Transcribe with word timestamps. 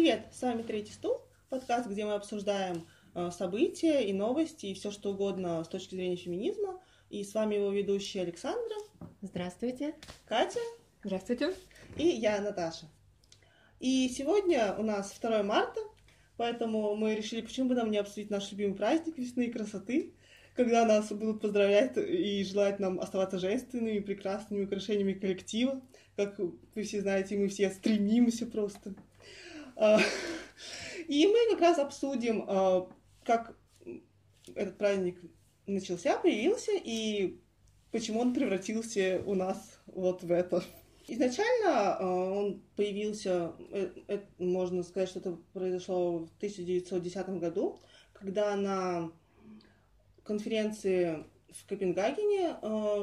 Привет, 0.00 0.28
с 0.32 0.40
вами 0.40 0.62
«Третий 0.62 0.94
стул», 0.94 1.20
подкаст, 1.50 1.86
где 1.86 2.06
мы 2.06 2.14
обсуждаем 2.14 2.86
э, 3.14 3.30
события 3.32 4.00
и 4.00 4.14
новости, 4.14 4.64
и 4.64 4.72
все 4.72 4.90
что 4.90 5.10
угодно 5.10 5.62
с 5.62 5.68
точки 5.68 5.94
зрения 5.94 6.16
феминизма. 6.16 6.80
И 7.10 7.22
с 7.22 7.34
вами 7.34 7.56
его 7.56 7.70
ведущая 7.70 8.22
Александра. 8.22 8.76
Здравствуйте. 9.20 9.94
Катя. 10.24 10.58
Здравствуйте. 11.04 11.54
И 11.98 12.08
я, 12.08 12.40
Наташа. 12.40 12.86
И 13.78 14.08
сегодня 14.08 14.74
у 14.78 14.82
нас 14.82 15.14
2 15.20 15.42
марта, 15.42 15.80
поэтому 16.38 16.96
мы 16.96 17.14
решили, 17.14 17.42
почему 17.42 17.68
бы 17.68 17.74
нам 17.74 17.90
не 17.90 17.98
обсудить 17.98 18.30
наш 18.30 18.50
любимый 18.52 18.76
праздник 18.76 19.18
весны 19.18 19.48
и 19.48 19.52
красоты, 19.52 20.14
когда 20.56 20.86
нас 20.86 21.12
будут 21.12 21.42
поздравлять 21.42 21.98
и 21.98 22.42
желать 22.44 22.80
нам 22.80 23.00
оставаться 23.00 23.38
женственными, 23.38 23.98
прекрасными 23.98 24.64
украшениями 24.64 25.12
коллектива. 25.12 25.82
Как 26.16 26.38
вы 26.38 26.82
все 26.84 27.02
знаете, 27.02 27.36
мы 27.36 27.48
все 27.48 27.68
стремимся 27.68 28.46
просто. 28.46 28.94
И 31.08 31.26
мы 31.26 31.50
как 31.50 31.60
раз 31.60 31.78
обсудим, 31.78 32.44
а, 32.46 32.88
как 33.24 33.56
этот 34.54 34.76
праздник 34.76 35.18
начался, 35.66 36.18
появился, 36.18 36.72
и 36.74 37.40
почему 37.90 38.20
он 38.20 38.34
превратился 38.34 39.22
у 39.24 39.34
нас 39.34 39.80
вот 39.86 40.22
в 40.22 40.30
это. 40.30 40.62
Изначально 41.08 41.96
а, 41.96 42.06
он 42.06 42.62
появился, 42.76 43.52
э, 43.72 44.20
можно 44.38 44.82
сказать, 44.82 45.08
что 45.08 45.18
это 45.20 45.38
произошло 45.52 46.18
в 46.18 46.36
1910 46.36 47.40
году, 47.40 47.80
когда 48.12 48.54
на 48.54 49.10
конференции 50.24 51.24
в 51.48 51.66
Копенгагене 51.66 52.56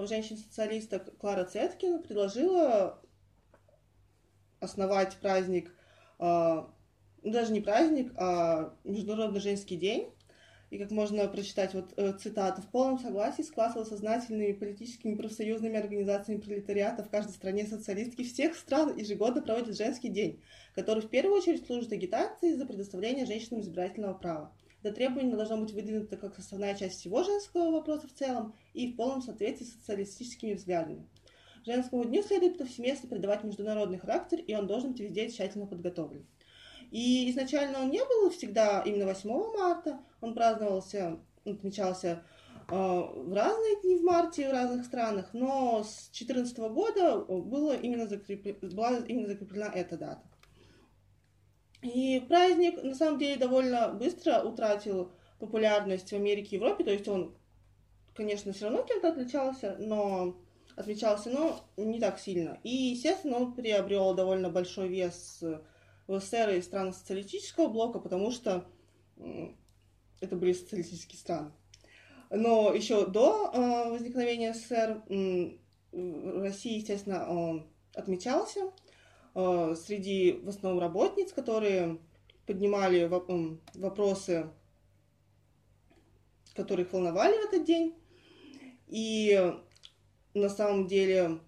женщина-социалиста 0.07 0.99
Клара 0.99 1.43
Цеткин 1.43 2.01
предложила 2.01 3.01
основать 4.61 5.17
праздник 5.17 5.73
даже 6.19 7.53
не 7.53 7.61
праздник, 7.61 8.11
а 8.15 8.73
Международный 8.83 9.39
женский 9.39 9.75
день. 9.75 10.09
И 10.69 10.77
как 10.77 10.91
можно 10.91 11.25
прочитать 11.29 11.73
вот 11.73 11.93
э, 11.95 12.11
цитату, 12.17 12.61
в 12.61 12.69
полном 12.69 12.99
согласии 12.99 13.41
с 13.41 13.51
классово-сознательными 13.51 14.51
политическими 14.51 15.15
профсоюзными 15.15 15.79
организациями 15.79 16.41
пролетариата 16.41 17.05
в 17.05 17.09
каждой 17.09 17.31
стране 17.31 17.65
социалистки 17.65 18.23
всех 18.23 18.53
стран 18.53 18.97
ежегодно 18.97 19.41
проводят 19.41 19.77
женский 19.77 20.09
день, 20.09 20.41
который 20.75 21.01
в 21.01 21.09
первую 21.09 21.37
очередь 21.37 21.65
служит 21.65 21.93
агитацией 21.93 22.55
за 22.55 22.65
предоставление 22.65 23.25
женщинам 23.25 23.61
избирательного 23.61 24.15
права. 24.15 24.53
Это 24.83 24.93
требование 24.93 25.37
должно 25.37 25.57
быть 25.57 25.71
выдвинуто 25.71 26.17
как 26.17 26.37
основная 26.37 26.75
часть 26.75 26.99
всего 26.99 27.23
женского 27.23 27.71
вопроса 27.71 28.07
в 28.07 28.13
целом 28.13 28.53
и 28.73 28.91
в 28.91 28.97
полном 28.97 29.21
соответствии 29.21 29.65
с 29.65 29.73
социалистическими 29.73 30.53
взглядами. 30.53 31.07
Женскому 31.67 32.05
дню 32.05 32.23
следует 32.23 32.57
повсеместно 32.57 33.09
придавать 33.09 33.43
международный 33.43 33.97
характер, 33.97 34.39
и 34.39 34.55
он 34.55 34.67
должен 34.67 34.91
быть 34.91 35.01
везде 35.01 35.29
тщательно 35.29 35.67
подготовлен. 35.67 36.25
И 36.91 37.29
изначально 37.29 37.81
он 37.81 37.89
не 37.89 37.99
был 38.05 38.29
всегда 38.29 38.81
именно 38.85 39.05
8 39.05 39.29
марта, 39.29 39.99
он 40.21 40.33
праздновался, 40.33 41.19
отмечался 41.43 42.23
э, 42.69 42.73
в 42.73 43.33
разные 43.33 43.81
дни 43.81 43.97
в 43.97 44.03
марте 44.03 44.47
в 44.47 44.53
разных 44.53 44.85
странах, 44.85 45.33
но 45.33 45.83
с 45.83 46.09
2014 46.11 46.57
года 46.57 47.17
было 47.25 47.75
именно 47.75 48.07
закреплена, 48.07 48.73
была 48.73 48.99
именно 48.99 49.27
закреплена 49.27 49.69
эта 49.75 49.97
дата. 49.97 50.23
И 51.81 52.23
праздник, 52.29 52.81
на 52.81 52.95
самом 52.95 53.19
деле, 53.19 53.35
довольно 53.35 53.89
быстро 53.89 54.41
утратил 54.41 55.11
популярность 55.37 56.11
в 56.11 56.15
Америке 56.15 56.55
и 56.55 56.59
Европе, 56.59 56.85
то 56.85 56.91
есть 56.91 57.09
он, 57.09 57.35
конечно, 58.13 58.53
все 58.53 58.67
равно 58.67 58.83
кем-то 58.83 59.09
отличался, 59.09 59.75
но 59.79 60.37
отмечался, 60.77 61.31
но 61.31 61.59
не 61.75 61.99
так 61.99 62.19
сильно. 62.19 62.59
И, 62.63 62.69
естественно, 62.69 63.37
он 63.37 63.53
приобрел 63.53 64.13
довольно 64.13 64.49
большой 64.49 64.87
вес 64.87 65.43
в 66.05 66.19
СССР 66.19 66.51
и 66.51 66.61
странах 66.61 66.95
социалистического 66.95 67.67
блока, 67.67 67.99
потому 67.99 68.31
что 68.31 68.63
это 70.21 70.35
были 70.35 70.53
социалистические 70.53 71.19
страны. 71.19 71.51
Но 72.29 72.73
еще 72.73 73.07
до 73.07 73.51
э, 73.53 73.89
возникновения 73.89 74.53
СССР 74.53 75.01
в 75.91 76.41
России, 76.41 76.77
естественно, 76.77 77.27
он 77.27 77.67
отмечался 77.95 78.71
э, 79.33 79.75
среди 79.75 80.33
в 80.43 80.49
основном 80.49 80.79
работниц, 80.79 81.33
которые 81.33 81.97
поднимали 82.45 83.05
вопросы, 83.05 84.51
которые 86.53 86.85
их 86.85 86.93
волновали 86.93 87.35
в 87.37 87.45
этот 87.45 87.65
день. 87.65 87.95
И 88.87 89.53
на 90.41 90.49
самом 90.49 90.87
деле 90.87 91.39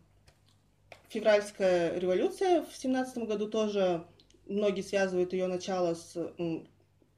февральская 1.09 1.97
революция 1.97 2.63
в 2.63 2.75
семнадцатом 2.75 3.25
году 3.25 3.47
тоже 3.47 4.05
многие 4.45 4.81
связывают 4.81 5.33
ее 5.33 5.47
начало 5.47 5.95
с 5.95 6.15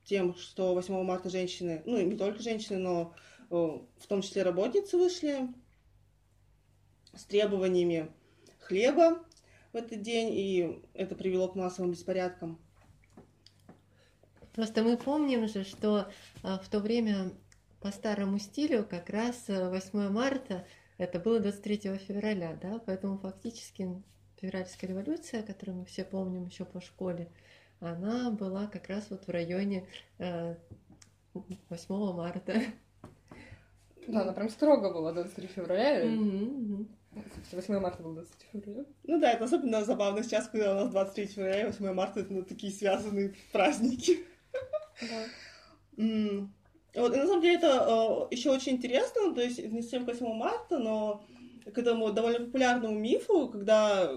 тем, 0.04 0.36
что 0.36 0.74
8 0.74 1.04
марта 1.04 1.30
женщины, 1.30 1.82
ну 1.86 2.00
не 2.02 2.18
только 2.18 2.42
женщины, 2.42 2.80
но 2.80 3.14
в 3.50 4.08
том 4.08 4.22
числе 4.22 4.44
работницы 4.44 4.98
вышли 4.98 5.50
с 7.14 7.26
требованиями 7.26 8.10
хлеба 8.60 9.24
в 9.74 9.76
этот 9.76 10.02
день, 10.02 10.30
и 10.32 10.82
это 10.94 11.16
привело 11.16 11.50
к 11.50 11.56
массовым 11.56 11.92
беспорядкам. 11.92 12.60
Просто 14.54 14.84
мы 14.84 14.98
помним 14.98 15.48
же, 15.48 15.64
что 15.64 16.12
а, 16.44 16.60
в 16.60 16.68
то 16.70 16.80
время 16.80 17.32
по 17.82 17.92
старому 17.92 18.38
стилю 18.38 18.86
как 18.86 19.10
раз 19.10 19.46
8 19.48 20.10
марта 20.10 20.66
это 21.02 21.20
было 21.20 21.40
23 21.40 21.98
февраля, 21.98 22.58
да, 22.62 22.80
поэтому 22.86 23.18
фактически 23.18 23.90
февральская 24.40 24.90
революция, 24.90 25.42
которую 25.42 25.80
мы 25.80 25.86
все 25.86 26.04
помним 26.04 26.46
еще 26.46 26.64
по 26.64 26.80
школе, 26.80 27.28
она 27.80 28.30
была 28.30 28.68
как 28.68 28.88
раз 28.88 29.10
вот 29.10 29.26
в 29.26 29.30
районе 29.32 29.88
э, 30.20 30.56
8 31.34 32.14
марта. 32.14 32.62
Да, 34.08 34.22
она 34.22 34.34
прям 34.34 34.50
строго 34.50 34.94
была 34.94 35.12
23 35.14 35.48
февраля. 35.48 36.06
Mm-hmm. 36.06 36.88
8 37.52 37.80
марта 37.80 38.04
был 38.04 38.14
23 38.14 38.62
февраля. 38.62 38.86
Ну 39.04 39.20
да, 39.20 39.32
это 39.32 39.46
особенно 39.46 39.84
забавно 39.84 40.24
сейчас, 40.24 40.48
когда 40.48 40.72
у 40.72 40.76
нас 40.76 40.92
23 40.92 41.26
февраля 41.26 41.62
и 41.62 41.66
8 41.66 41.94
марта 41.94 42.20
это 42.20 42.34
ну, 42.34 42.44
такие 42.44 42.72
связанные 42.72 43.34
праздники. 43.52 44.20
Да. 45.02 45.26
Вот, 46.96 47.14
и 47.14 47.18
на 47.18 47.26
самом 47.26 47.42
деле 47.42 47.56
это 47.56 48.28
э, 48.30 48.36
еще 48.36 48.52
очень 48.52 48.74
интересно, 48.74 49.34
то 49.34 49.42
есть 49.42 49.64
не 49.64 49.82
совсем 49.82 50.06
к 50.06 50.10
8 50.10 50.26
марта, 50.34 50.78
но 50.78 51.24
к 51.74 51.78
этому 51.78 52.12
довольно 52.12 52.46
популярному 52.46 52.98
мифу, 52.98 53.48
когда 53.48 54.12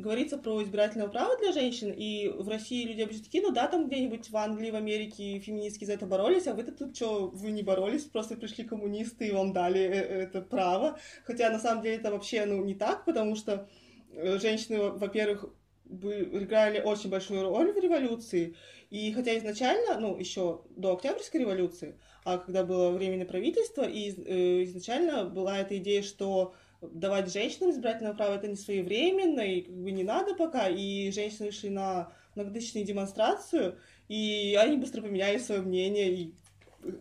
говорится 0.00 0.38
про 0.38 0.62
избирательное 0.62 1.08
право 1.08 1.36
для 1.38 1.52
женщин, 1.52 1.92
и 1.96 2.28
в 2.28 2.48
России 2.48 2.86
люди 2.86 3.02
обычно 3.02 3.24
такие, 3.24 3.42
ну 3.42 3.52
да, 3.52 3.68
там 3.68 3.86
где-нибудь 3.86 4.30
в 4.30 4.36
Англии, 4.36 4.70
в 4.70 4.74
Америке 4.74 5.38
феминистки 5.38 5.84
за 5.84 5.92
это 5.92 6.06
боролись, 6.06 6.46
а 6.46 6.54
вы-то 6.54 6.72
тут 6.72 6.96
что, 6.96 7.28
вы 7.28 7.50
не 7.50 7.62
боролись, 7.62 8.04
просто 8.04 8.36
пришли 8.36 8.64
коммунисты 8.64 9.28
и 9.28 9.32
вам 9.32 9.52
дали 9.52 9.80
э, 9.80 10.22
это 10.22 10.40
право. 10.40 10.98
Хотя 11.24 11.50
на 11.50 11.58
самом 11.58 11.82
деле 11.82 11.96
это 11.96 12.10
вообще 12.10 12.44
ну, 12.46 12.64
не 12.64 12.74
так, 12.74 13.04
потому 13.04 13.36
что 13.36 13.68
э, 14.12 14.38
женщины, 14.38 14.90
во-первых, 14.90 15.46
играли 15.86 16.80
очень 16.80 17.10
большую 17.10 17.42
роль 17.42 17.72
в 17.72 17.78
революции, 17.78 18.56
и 18.90 19.12
хотя 19.12 19.36
изначально, 19.38 19.98
ну, 19.98 20.16
еще 20.16 20.62
до 20.76 20.94
Октябрьской 20.94 21.40
революции, 21.40 21.98
когда 22.24 22.64
было 22.64 22.90
временное 22.90 23.26
правительство, 23.26 23.82
и 23.82 24.10
э, 24.10 24.64
изначально 24.64 25.24
была 25.24 25.58
эта 25.58 25.78
идея, 25.78 26.02
что 26.02 26.54
давать 26.80 27.32
женщинам 27.32 27.70
избирательное 27.70 28.14
право 28.14 28.34
это 28.34 28.48
не 28.48 28.56
своевременно, 28.56 29.40
и 29.40 29.62
как 29.62 29.74
бы 29.74 29.90
не 29.90 30.04
надо 30.04 30.34
пока, 30.34 30.68
и 30.68 31.10
женщины 31.10 31.46
вышли 31.46 31.68
на 31.68 32.12
многодысячную 32.34 32.86
демонстрацию, 32.86 33.78
и 34.08 34.56
они 34.58 34.76
быстро 34.76 35.02
поменяли 35.02 35.38
свое 35.38 35.62
мнение 35.62 36.12
и 36.12 36.34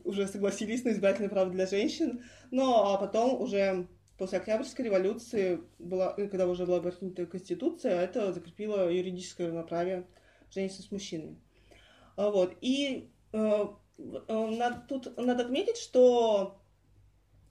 уже 0.03 0.27
согласились 0.27 0.83
на 0.83 0.89
избирательное 0.89 1.29
право 1.29 1.49
для 1.49 1.65
женщин, 1.65 2.23
но 2.51 2.93
а 2.93 2.97
потом 2.97 3.41
уже 3.41 3.87
после 4.17 4.39
Октябрьской 4.39 4.85
революции, 4.85 5.61
была, 5.77 6.13
когда 6.13 6.47
уже 6.47 6.65
была 6.65 6.81
принята 6.81 7.25
Конституция, 7.25 8.01
это 8.01 8.33
закрепило 8.33 8.91
юридическое 8.91 9.47
равноправие 9.47 10.05
женщин 10.53 10.81
с 10.81 10.91
мужчинами. 10.91 11.37
А 12.17 12.29
вот. 12.29 12.53
И 12.59 13.09
э, 13.31 13.37
Э, 13.37 13.67
надо, 13.99 14.85
тут 14.87 15.17
надо 15.17 15.43
отметить, 15.43 15.77
что 15.77 16.59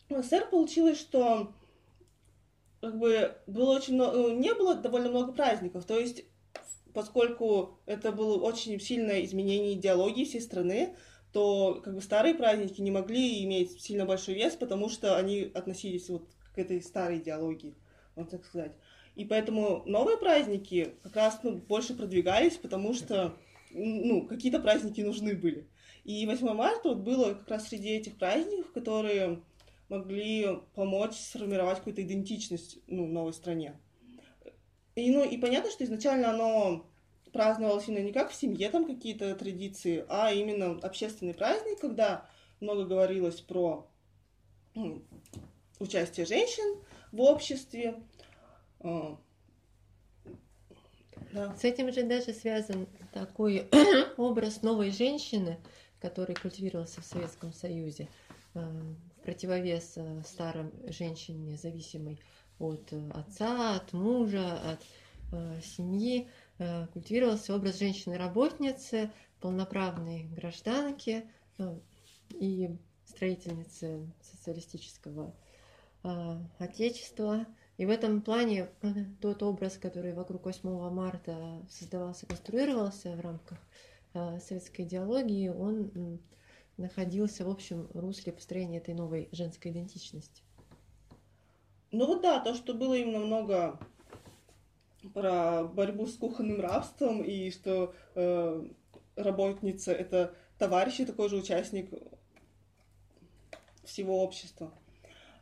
в 0.08 0.22
СССР 0.22 0.48
получилось, 0.50 0.98
что 0.98 1.52
как 2.80 2.98
бы 2.98 3.36
было 3.46 3.76
очень 3.76 3.94
много, 3.94 4.16
ну, 4.16 4.38
не 4.38 4.54
было 4.54 4.74
довольно 4.74 5.10
много 5.10 5.32
праздников, 5.32 5.84
то 5.84 5.98
есть 5.98 6.24
поскольку 6.94 7.78
это 7.86 8.12
было 8.12 8.40
очень 8.40 8.80
сильное 8.80 9.24
изменение 9.24 9.74
идеологии 9.74 10.24
всей 10.24 10.40
страны, 10.40 10.96
то 11.32 11.80
как 11.84 11.94
бы 11.94 12.00
старые 12.00 12.34
праздники 12.34 12.80
не 12.80 12.90
могли 12.90 13.44
иметь 13.44 13.80
сильно 13.80 14.06
большой 14.06 14.34
вес, 14.34 14.54
потому 14.54 14.88
что 14.88 15.16
они 15.16 15.50
относились 15.54 16.08
вот 16.08 16.28
к 16.54 16.58
этой 16.58 16.80
старой 16.80 17.18
идеологии, 17.18 17.76
можно 18.16 18.38
так 18.38 18.46
сказать. 18.46 18.72
И 19.14 19.24
поэтому 19.24 19.82
новые 19.84 20.16
праздники 20.16 20.94
как 21.02 21.16
раз 21.16 21.40
ну, 21.42 21.56
больше 21.56 21.94
продвигались, 21.94 22.56
потому 22.56 22.94
что 22.94 23.36
ну, 23.70 24.26
какие-то 24.26 24.60
праздники 24.60 25.00
нужны 25.00 25.34
были. 25.34 25.68
И 26.08 26.24
8 26.24 26.54
марта 26.54 26.88
вот 26.88 27.00
было 27.00 27.34
как 27.34 27.48
раз 27.48 27.68
среди 27.68 27.90
этих 27.90 28.16
праздников, 28.16 28.72
которые 28.72 29.42
могли 29.90 30.58
помочь 30.74 31.12
сформировать 31.12 31.76
какую-то 31.76 32.00
идентичность 32.00 32.78
ну, 32.86 33.06
новой 33.06 33.34
стране. 33.34 33.78
И, 34.94 35.10
ну, 35.10 35.22
и 35.22 35.36
понятно, 35.36 35.70
что 35.70 35.84
изначально 35.84 36.30
оно 36.30 36.86
праздновался 37.30 37.90
именно 37.90 38.06
не 38.06 38.12
как 38.14 38.30
в 38.30 38.34
семье 38.34 38.70
там 38.70 38.86
какие-то 38.86 39.34
традиции, 39.34 40.06
а 40.08 40.32
именно 40.32 40.78
общественный 40.80 41.34
праздник, 41.34 41.78
когда 41.78 42.26
много 42.60 42.86
говорилось 42.86 43.42
про 43.42 43.86
ну, 44.74 45.02
участие 45.78 46.24
женщин 46.24 46.82
в 47.12 47.20
обществе. 47.20 48.02
А, 48.80 49.18
да. 51.32 51.54
С 51.54 51.64
этим 51.64 51.92
же 51.92 52.02
даже 52.04 52.32
связан 52.32 52.86
такой 53.12 53.68
образ 54.16 54.62
новой 54.62 54.90
женщины, 54.90 55.58
который 56.00 56.34
культивировался 56.34 57.00
в 57.00 57.04
Советском 57.04 57.52
Союзе, 57.52 58.08
а, 58.54 58.60
в 58.60 59.22
противовес 59.22 59.94
а, 59.96 60.22
старым 60.24 60.72
женщине, 60.86 61.56
зависимой 61.56 62.20
от 62.58 62.92
отца, 63.14 63.76
от 63.76 63.92
мужа, 63.92 64.60
от 64.72 64.82
семьи, 65.62 66.26
культивировался 66.92 67.54
образ 67.54 67.78
женщины-работницы, 67.78 69.12
полноправной 69.40 70.24
гражданки 70.24 71.24
и 72.30 72.70
строительницы 73.04 74.10
социалистического 74.22 75.34
отечества. 76.58 77.46
И 77.78 77.86
в 77.86 77.90
этом 77.90 78.22
плане 78.22 78.70
э, 78.82 78.88
тот 79.20 79.42
образ, 79.44 79.78
который 79.78 80.12
вокруг 80.12 80.46
8 80.46 80.90
марта 80.90 81.64
создавался, 81.70 82.26
конструировался 82.26 83.14
в 83.14 83.20
рамках 83.20 83.58
э, 84.18 84.40
советской 84.40 84.82
идеологии, 84.82 85.48
он 85.48 86.20
находился 86.76 87.44
в 87.44 87.50
общем 87.50 87.88
русле 87.94 88.32
построения 88.32 88.78
этой 88.78 88.94
новой 88.94 89.28
женской 89.32 89.70
идентичности. 89.70 90.42
Ну 91.90 92.06
вот 92.06 92.22
да, 92.22 92.40
то, 92.40 92.54
что 92.54 92.74
было 92.74 92.94
именно 92.94 93.20
много 93.20 93.78
про 95.14 95.64
борьбу 95.64 96.06
с 96.06 96.16
кухонным 96.16 96.60
рабством 96.60 97.22
и 97.22 97.50
что 97.50 97.94
э, 98.14 98.64
работница 99.16 99.92
это 99.92 100.34
товарищ 100.58 101.00
и 101.00 101.06
такой 101.06 101.28
же 101.28 101.36
участник 101.36 101.90
всего 103.84 104.22
общества. 104.22 104.72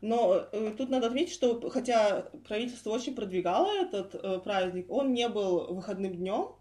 Но 0.00 0.46
э, 0.52 0.75
тут 0.76 0.90
надо 0.90 1.08
отметить, 1.08 1.32
что 1.32 1.69
хотя 1.70 2.23
правительство 2.46 2.90
очень 2.90 3.14
продвигало 3.14 3.70
этот 3.70 4.14
э, 4.14 4.38
праздник, 4.40 4.90
он 4.90 5.12
не 5.12 5.28
был 5.28 5.75
выходным 5.75 6.14
днем. 6.14 6.55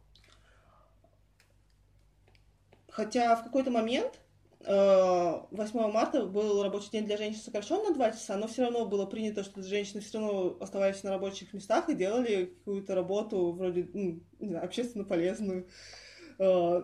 Хотя 2.96 3.36
в 3.36 3.44
какой-то 3.44 3.72
момент 3.72 4.22
э, 4.62 5.34
8 5.52 5.92
марта 5.92 6.26
был 6.26 6.64
рабочий 6.64 6.92
день 6.92 7.06
для 7.06 7.18
женщин 7.18 7.42
сокращен 7.42 7.84
на 7.84 7.94
2 7.94 8.12
часа, 8.12 8.38
но 8.38 8.48
все 8.48 8.62
равно 8.62 8.86
было 8.86 9.06
принято, 9.06 9.44
что 9.44 9.62
женщины 9.62 10.00
все 10.00 10.18
равно 10.18 10.56
оставались 10.62 11.04
на 11.04 11.10
рабочих 11.10 11.52
местах 11.52 11.90
и 11.90 11.94
делали 11.94 12.46
какую-то 12.46 12.96
работу 12.96 13.52
вроде 13.52 13.90
не 13.94 14.22
знаю, 14.40 14.64
общественно 14.64 15.04
полезную. 15.04 15.68
Э, 16.40 16.84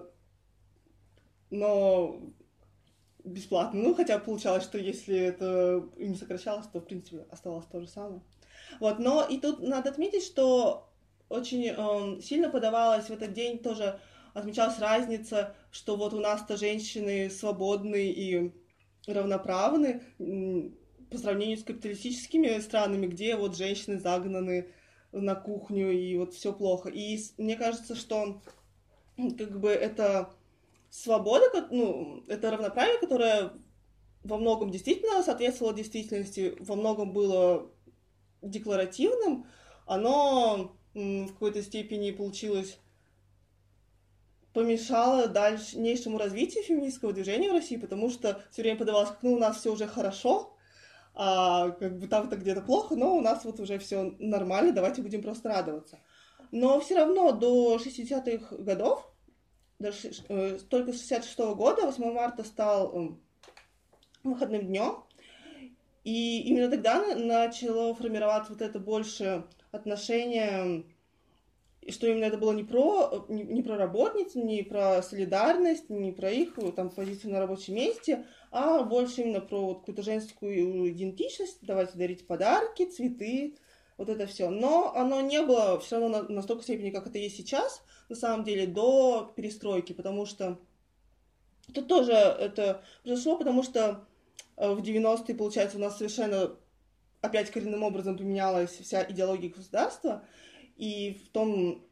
но 1.49 2.19
бесплатно. 3.23 3.79
Ну, 3.81 3.95
хотя 3.95 4.19
получалось, 4.19 4.65
что 4.65 4.77
если 4.77 5.17
это 5.17 5.87
не 5.95 6.15
сокращалось, 6.15 6.67
то, 6.67 6.81
в 6.81 6.85
принципе, 6.85 7.25
оставалось 7.31 7.67
то 7.67 7.79
же 7.79 7.87
самое. 7.87 8.21
Вот, 8.81 8.99
но 8.99 9.23
и 9.23 9.39
тут 9.39 9.61
надо 9.61 9.89
отметить, 9.89 10.25
что 10.25 10.89
очень 11.29 11.67
э, 11.69 12.21
сильно 12.21 12.49
подавалась 12.49 13.05
в 13.05 13.11
этот 13.11 13.31
день 13.31 13.59
тоже 13.59 13.97
отмечалась 14.33 14.79
разница, 14.79 15.55
что 15.71 15.95
вот 15.95 16.13
у 16.13 16.19
нас-то 16.19 16.57
женщины 16.57 17.29
свободны 17.29 18.09
и 18.09 18.51
равноправны 19.07 20.01
по 21.09 21.17
сравнению 21.17 21.57
с 21.57 21.63
капиталистическими 21.63 22.59
странами, 22.59 23.07
где 23.07 23.35
вот 23.35 23.57
женщины 23.57 23.99
загнаны 23.99 24.67
на 25.11 25.35
кухню 25.35 25.91
и 25.91 26.17
вот 26.17 26.33
все 26.33 26.53
плохо. 26.53 26.89
И 26.89 27.19
мне 27.37 27.57
кажется, 27.57 27.95
что 27.95 28.41
как 29.17 29.59
бы 29.59 29.69
это 29.69 30.29
свобода, 30.89 31.67
ну, 31.69 32.23
это 32.27 32.51
равноправие, 32.51 32.99
которое 32.99 33.51
во 34.23 34.37
многом 34.37 34.71
действительно 34.71 35.23
соответствовало 35.23 35.73
действительности, 35.73 36.55
во 36.59 36.75
многом 36.75 37.11
было 37.11 37.69
декларативным, 38.41 39.45
оно 39.85 40.75
в 40.93 41.27
какой-то 41.27 41.61
степени 41.63 42.11
получилось 42.11 42.77
помешало 44.53 45.27
дальнейшему 45.27 46.17
развитию 46.17 46.63
феминистского 46.63 47.13
движения 47.13 47.49
в 47.49 47.53
России, 47.53 47.77
потому 47.77 48.09
что 48.09 48.41
все 48.51 48.61
время 48.61 48.77
подавалось, 48.77 49.09
как 49.09 49.23
ну 49.23 49.33
у 49.33 49.39
нас 49.39 49.57
все 49.57 49.71
уже 49.71 49.87
хорошо, 49.87 50.55
а 51.13 51.69
как 51.71 51.97
бы 51.97 52.07
там-то 52.07 52.37
где-то 52.37 52.61
плохо, 52.61 52.95
но 52.95 53.15
у 53.15 53.21
нас 53.21 53.45
вот 53.45 53.59
уже 53.59 53.79
все 53.79 54.15
нормально, 54.19 54.73
давайте 54.73 55.01
будем 55.01 55.21
просто 55.21 55.49
радоваться. 55.49 55.99
Но 56.51 56.79
все 56.81 56.95
равно 56.95 57.31
до 57.31 57.77
60-х 57.77 58.57
годов 58.57 59.11
даже, 59.79 60.11
э, 60.29 60.59
только 60.69 60.93
с 60.93 60.99
66 60.99 61.39
-го 61.39 61.55
года 61.55 61.85
8 61.85 62.11
марта 62.11 62.43
стал 62.43 62.95
эм, 62.95 63.21
выходным 64.23 64.67
днем. 64.67 65.03
И 66.03 66.41
именно 66.41 66.69
тогда 66.69 67.15
начало 67.15 67.93
формироваться 67.93 68.51
вот 68.53 68.61
это 68.61 68.79
больше 68.79 69.45
отношение, 69.71 70.83
что 71.89 72.07
именно 72.07 72.25
это 72.25 72.37
было 72.37 72.51
не 72.51 72.63
про, 72.63 73.25
не, 73.27 73.43
не 73.43 73.63
про 73.63 73.75
работниц, 73.75 74.35
не 74.35 74.61
про 74.61 75.01
солидарность, 75.01 75.89
не 75.89 76.11
про 76.11 76.31
их 76.31 76.57
там, 76.75 76.89
позицию 76.89 77.33
на 77.33 77.39
рабочем 77.39 77.75
месте, 77.75 78.25
а 78.51 78.83
больше 78.83 79.21
именно 79.21 79.41
про 79.41 79.61
вот, 79.61 79.79
какую-то 79.79 80.03
женскую 80.03 80.91
идентичность, 80.91 81.57
давайте 81.61 81.97
дарить 81.97 82.27
подарки, 82.27 82.85
цветы, 82.85 83.55
вот 83.97 84.09
это 84.09 84.27
все. 84.27 84.49
Но 84.49 84.93
оно 84.95 85.21
не 85.21 85.41
было 85.41 85.79
все 85.79 85.99
равно 85.99 86.21
на, 86.21 86.29
настолько 86.29 86.63
степени, 86.63 86.91
как 86.91 87.07
это 87.07 87.17
есть 87.17 87.37
сейчас, 87.37 87.83
на 88.09 88.15
самом 88.15 88.43
деле, 88.43 88.67
до 88.67 89.31
перестройки, 89.35 89.93
потому 89.93 90.25
что 90.25 90.59
тут 91.73 91.87
тоже 91.87 92.13
это 92.13 92.83
произошло, 93.03 93.37
потому 93.37 93.63
что 93.63 94.05
э, 94.57 94.71
в 94.71 94.81
90-е, 94.81 95.35
получается, 95.35 95.77
у 95.77 95.81
нас 95.81 95.97
совершенно 95.97 96.55
опять 97.21 97.51
коренным 97.51 97.83
образом 97.83 98.17
поменялась 98.17 98.71
вся 98.71 99.03
идеология 99.09 99.49
государства, 99.49 100.23
и 100.81 101.13
в 101.13 101.29
том 101.29 101.85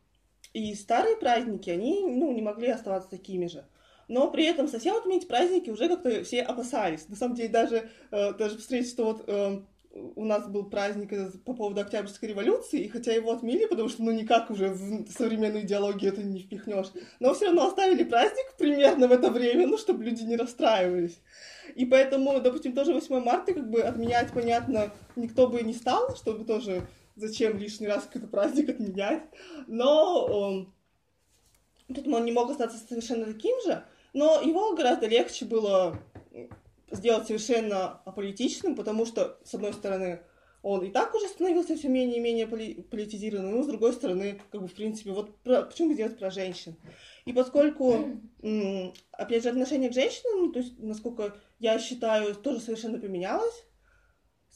и 0.52 0.74
старые 0.74 1.16
праздники, 1.16 1.70
они, 1.70 2.04
ну, 2.08 2.32
не 2.32 2.42
могли 2.42 2.70
оставаться 2.70 3.08
такими 3.08 3.46
же. 3.46 3.66
Но 4.08 4.32
при 4.32 4.46
этом 4.46 4.68
совсем 4.68 4.96
отменить 4.96 5.28
праздники 5.28 5.70
уже 5.70 5.88
как-то 5.88 6.24
все 6.24 6.42
опасались. 6.42 7.08
На 7.08 7.16
самом 7.16 7.36
деле 7.36 7.50
даже, 7.50 7.88
э, 8.10 8.34
даже 8.34 8.58
встретить, 8.58 8.90
что 8.90 9.06
вот 9.06 9.24
э, 9.28 9.62
у 9.92 10.26
нас 10.26 10.48
был 10.48 10.72
праздник 10.72 11.44
по 11.44 11.54
поводу 11.54 11.82
Октябрьской 11.82 12.30
революции, 12.30 12.82
и 12.82 12.90
хотя 12.90 13.14
его 13.14 13.32
отменили, 13.32 13.68
потому 13.68 13.90
что 13.90 14.02
ну 14.02 14.10
никак 14.12 14.50
уже 14.50 14.70
в 14.70 15.08
современную 15.12 15.66
идеологию 15.66 16.12
это 16.12 16.24
не 16.24 16.40
впихнешь, 16.40 16.92
но 17.20 17.36
все 17.36 17.46
равно 17.46 17.68
оставили 17.68 18.04
праздник 18.04 18.56
примерно 18.58 19.08
в 19.08 19.12
это 19.12 19.30
время, 19.30 19.68
ну, 19.68 19.78
чтобы 19.78 20.04
люди 20.04 20.24
не 20.24 20.36
расстраивались. 20.36 21.20
И 21.76 21.86
поэтому, 21.86 22.40
допустим, 22.40 22.74
тоже 22.74 22.94
8 22.94 23.20
марта 23.20 23.54
как 23.54 23.70
бы 23.70 23.82
отменять, 23.82 24.32
понятно, 24.34 24.92
никто 25.16 25.48
бы 25.48 25.62
не 25.62 25.74
стал, 25.74 26.16
чтобы 26.16 26.46
тоже 26.46 26.88
зачем 27.20 27.58
лишний 27.58 27.88
раз 27.88 28.06
какой-то 28.06 28.28
праздник 28.28 28.70
отменять. 28.70 29.24
Но 29.68 30.68
э, 31.90 31.94
тут 31.94 32.08
он 32.08 32.26
не 32.26 32.32
мог 32.32 32.50
остаться 32.50 32.78
совершенно 32.78 33.26
таким 33.26 33.56
же, 33.62 33.84
но 34.14 34.42
его 34.42 34.76
гораздо 34.76 35.08
легче 35.08 35.46
было 35.46 36.00
сделать 36.92 37.28
совершенно 37.28 38.02
аполитичным, 38.06 38.76
потому 38.76 39.06
что, 39.06 39.40
с 39.44 39.54
одной 39.54 39.74
стороны, 39.74 40.22
он 40.62 40.84
и 40.84 40.90
так 40.90 41.14
уже 41.16 41.28
становился 41.28 41.76
все 41.76 41.88
менее 41.88 42.18
и 42.18 42.20
менее 42.20 42.48
политизированным, 42.48 43.56
но 43.56 43.64
с 43.64 43.68
другой 43.68 43.94
стороны, 43.94 44.42
как 44.52 44.62
бы, 44.62 44.68
в 44.68 44.74
принципе, 44.74 45.12
вот 45.12 45.38
про, 45.38 45.62
почему 45.64 45.94
сделать 45.94 46.18
про 46.18 46.32
женщин? 46.32 46.76
И 47.26 47.32
поскольку, 47.32 48.20
опять 49.12 49.44
же, 49.44 49.50
отношение 49.50 49.90
к 49.90 49.94
женщинам, 49.94 50.48
ну, 50.48 50.52
то 50.52 50.60
есть, 50.60 50.78
насколько 50.80 51.36
я 51.60 51.80
считаю, 51.80 52.36
тоже 52.36 52.60
совершенно 52.60 53.00
поменялось 53.00 53.64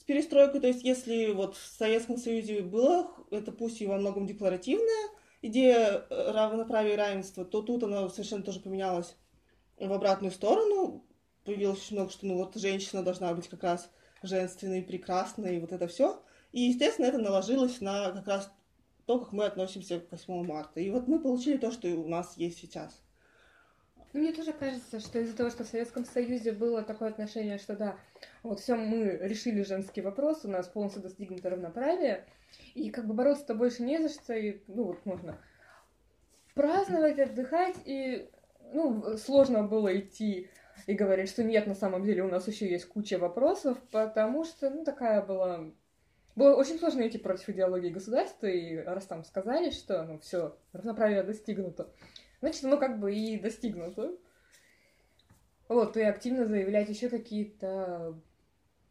с 0.04 0.06
перестройкой, 0.06 0.60
то 0.60 0.68
есть, 0.68 0.84
если 0.84 1.32
вот 1.32 1.56
в 1.56 1.66
Советском 1.78 2.18
Союзе 2.18 2.62
было, 2.62 3.10
это 3.32 3.54
пусть 3.54 3.82
и 3.82 3.88
во 3.88 3.98
многом 3.98 4.28
декларативная 4.28 5.10
идея 5.42 6.06
э, 6.10 6.32
равноправия 6.32 6.94
и 6.94 6.98
равенства, 6.98 7.46
то 7.46 7.62
тут 7.62 7.84
она 7.84 8.10
совершенно 8.10 8.44
тоже 8.44 8.60
поменялась 8.60 9.16
в 9.80 9.92
обратную 9.94 10.32
сторону, 10.32 11.06
появилось 11.46 11.80
очень 11.80 11.96
много, 11.96 12.12
что 12.12 12.26
ну 12.26 12.36
вот 12.36 12.56
женщина 12.56 13.02
должна 13.02 13.34
быть 13.34 13.48
как 13.48 13.64
раз 13.64 13.90
женственной, 14.22 14.82
прекрасной, 14.82 15.56
и 15.56 15.60
вот 15.62 15.72
это 15.72 15.88
все. 15.88 16.22
И, 16.52 16.64
естественно, 16.64 17.06
это 17.06 17.18
наложилось 17.18 17.80
на 17.80 18.12
как 18.12 18.28
раз 18.28 18.52
то, 19.06 19.20
как 19.20 19.32
мы 19.32 19.46
относимся 19.46 20.02
к 20.02 20.12
8 20.12 20.46
марта. 20.46 20.82
И 20.82 20.90
вот 20.92 21.08
мы 21.08 21.20
получили 21.20 21.58
то, 21.58 21.72
что 21.72 21.88
у 21.88 22.10
нас 22.10 22.36
есть 22.36 22.60
сейчас. 22.60 23.02
Ну, 24.14 24.20
мне 24.20 24.32
тоже 24.32 24.54
кажется, 24.54 25.00
что 25.00 25.20
из-за 25.20 25.36
того, 25.36 25.50
что 25.50 25.64
в 25.64 25.68
Советском 25.68 26.06
Союзе 26.06 26.52
было 26.52 26.84
такое 26.84 27.10
отношение, 27.10 27.58
что 27.58 27.76
да, 27.76 27.98
вот 28.44 28.60
все 28.60 28.76
мы 28.76 29.18
решили 29.22 29.64
женский 29.64 30.02
вопрос, 30.02 30.46
у 30.46 30.50
нас 30.50 30.68
полностью 30.68 31.02
достигнуто 31.02 31.50
равноправие, 31.50 32.26
и 32.76 32.92
как 32.92 33.08
бы 33.08 33.16
бороться-то 33.16 33.56
больше 33.56 33.82
не 33.82 34.00
за 34.00 34.10
что, 34.10 34.34
и, 34.34 34.62
ну, 34.68 34.84
вот 34.84 35.04
можно 35.06 35.40
праздновать, 36.54 37.18
отдыхать, 37.18 37.78
и, 37.86 38.30
ну, 38.72 39.18
сложно 39.18 39.64
было 39.64 39.98
идти 40.00 40.48
и 40.86 40.94
говорит, 40.94 41.28
что 41.28 41.44
нет, 41.44 41.66
на 41.66 41.74
самом 41.76 42.04
деле 42.04 42.24
у 42.24 42.30
нас 42.30 42.48
еще 42.48 42.70
есть 42.70 42.86
куча 42.86 43.18
вопросов, 43.18 43.80
потому 43.90 44.44
что, 44.44 44.70
ну, 44.70 44.84
такая 44.84 45.24
была 45.24 45.72
было 46.36 46.56
очень 46.56 46.80
сложно 46.80 47.08
идти 47.08 47.20
против 47.20 47.50
идеологии 47.50 47.90
государства, 47.90 48.48
и 48.48 48.78
раз 48.78 49.06
там 49.06 49.24
сказали, 49.24 49.70
что 49.70 50.04
ну 50.04 50.18
все, 50.18 50.58
равноправие 50.72 51.22
достигнуто, 51.22 51.90
значит, 52.44 52.66
оно 52.66 52.78
как 52.78 53.00
бы 53.00 53.16
и 53.16 53.40
достигнуто. 53.40 54.18
Вот, 55.70 55.96
и 55.96 56.02
активно 56.02 56.46
заявлять 56.46 56.90
еще 56.90 57.08
какие-то 57.08 58.20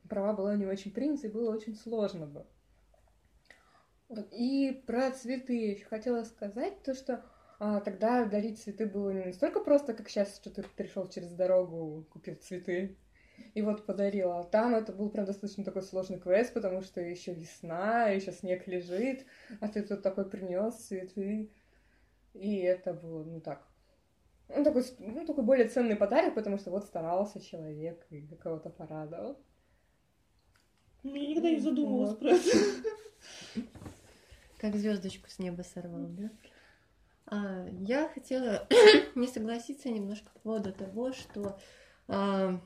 права 0.09 0.32
было 0.32 0.56
не 0.56 0.64
очень 0.64 0.90
принято, 0.90 1.26
и 1.26 1.30
было 1.30 1.54
очень 1.54 1.76
сложно 1.76 2.26
бы. 2.26 2.47
И 4.30 4.82
про 4.87 5.11
цветы 5.11 5.52
еще 5.52 5.85
хотела 5.85 6.25
сказать, 6.25 6.82
то 6.82 6.94
что 6.94 7.23
а, 7.59 7.80
тогда 7.80 8.25
дарить 8.25 8.59
цветы 8.59 8.87
было 8.87 9.11
не 9.11 9.26
настолько 9.26 9.61
просто, 9.61 9.92
как 9.92 10.09
сейчас, 10.09 10.37
что 10.37 10.49
ты 10.49 10.62
пришел 10.62 11.06
через 11.11 11.32
дорогу, 11.32 12.06
купил 12.11 12.37
цветы 12.37 12.97
и 13.52 13.61
вот 13.61 13.85
подарила. 13.85 14.40
А 14.40 14.44
там 14.44 14.75
это 14.75 14.92
был 14.92 15.11
прям 15.11 15.26
достаточно 15.26 15.62
такой 15.62 15.82
сложный 15.82 16.18
квест, 16.18 16.54
потому 16.54 16.80
что 16.80 17.02
еще 17.02 17.35
весна, 17.35 18.09
еще 18.09 18.32
снег 18.32 18.66
лежит, 18.66 19.26
а 19.61 19.68
ты 19.68 19.82
тут 19.82 20.02
такой 20.02 20.25
принес 20.25 20.75
цветы. 20.75 21.50
И 22.34 22.58
это 22.58 22.94
было, 22.94 23.24
ну 23.24 23.40
так, 23.40 23.66
ну, 24.48 24.64
такой, 24.64 24.84
ну, 24.98 25.26
такой 25.26 25.44
более 25.44 25.68
ценный 25.68 25.96
подарок, 25.96 26.34
потому 26.34 26.58
что 26.58 26.70
вот 26.70 26.84
старался 26.84 27.40
человек 27.40 28.06
и 28.10 28.22
кого-то 28.36 28.70
порадовал. 28.70 29.38
Ну, 31.02 31.14
я 31.14 31.28
никогда 31.28 31.50
не 31.50 31.58
задумывалась 31.58 32.16
про 32.16 32.30
это. 32.30 32.58
Как 34.58 34.76
звездочку 34.76 35.28
с 35.28 35.38
неба 35.38 35.62
сорвал, 35.62 36.06
да? 36.08 36.30
А, 37.26 37.66
я 37.80 38.08
хотела 38.08 38.68
не 39.14 39.26
согласиться 39.26 39.88
немножко 39.88 40.30
по 40.30 40.40
поводу 40.40 40.72
того, 40.72 41.12
что 41.12 41.58
а, 42.06 42.60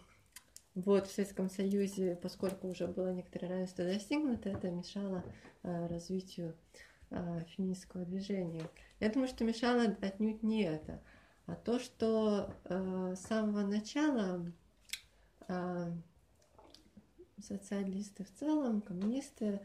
вот 0.75 1.07
в 1.07 1.13
Советском 1.13 1.49
Союзе, 1.49 2.19
поскольку 2.21 2.69
уже 2.69 2.87
было 2.87 3.13
некоторое 3.13 3.49
равенство 3.49 3.85
достигнуто, 3.85 4.51
это 4.51 4.71
мешало 4.71 5.25
а, 5.63 5.89
развитию 5.89 6.55
а, 6.55 6.86
феминистского 7.11 8.05
движения. 8.05 8.69
Я 9.01 9.11
думаю, 9.11 9.29
что 9.29 9.45
мешало 9.45 9.83
отнюдь 10.01 10.43
не 10.43 10.65
это, 10.65 11.03
а 11.47 11.55
то, 11.55 11.79
что 11.79 12.55
а, 12.65 13.15
с 13.15 13.21
самого 13.21 13.61
начала 13.61 14.53
а, 15.49 15.93
социалисты 17.41 18.25
в 18.25 18.33
целом, 18.33 18.81
коммунисты 18.81 19.61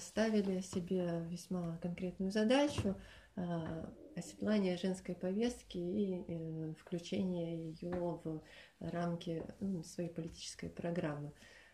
ставили 0.00 0.60
себе 0.60 1.24
весьма 1.28 1.78
конкретную 1.78 2.30
задачу 2.30 2.96
а, 3.36 3.92
оседлание 4.16 4.76
женской 4.76 5.16
повестки 5.16 5.78
и 5.78 6.24
э, 6.28 6.74
включение 6.78 7.72
ее 7.72 8.20
в 8.22 8.42
рамки 8.78 9.44
ну, 9.58 9.82
своей 9.82 10.10
политической 10.10 10.68
программы. 10.68 11.32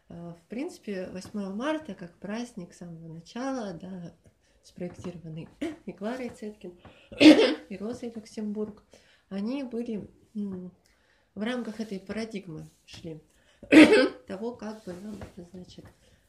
В 0.09 0.41
принципе, 0.49 1.09
8 1.13 1.55
марта 1.55 1.95
как 1.95 2.17
праздник 2.19 2.73
с 2.73 2.79
самого 2.79 3.13
начала, 3.13 3.75
да, 3.75 4.15
спроектированный 4.63 5.49
и 5.87 5.93
Кларой 5.93 6.31
Цеткин, 6.31 6.79
и 7.21 7.77
Розой 7.77 8.13
Люксембург, 8.15 8.83
они 9.29 9.63
были 9.63 10.09
в 10.35 11.43
рамках 11.43 11.81
этой 11.81 12.01
парадигмы 12.01 12.69
шли 12.87 13.21
того, 14.27 14.53
как 14.55 14.85
бы 14.85 14.93
нам, 14.93 15.21
значит, 15.53 15.85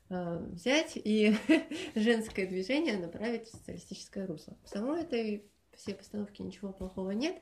а, 0.10 0.40
взять 0.40 0.94
и 0.96 1.36
женское 1.96 2.48
движение 2.48 2.98
направить 2.98 3.48
в 3.48 3.52
социалистическое 3.52 4.28
русло. 4.28 4.58
В 4.64 4.70
самой 4.70 5.04
этой 5.04 5.46
всей 5.74 5.96
постановке 5.96 6.44
ничего 6.44 6.74
плохого 6.74 7.12
нет, 7.12 7.42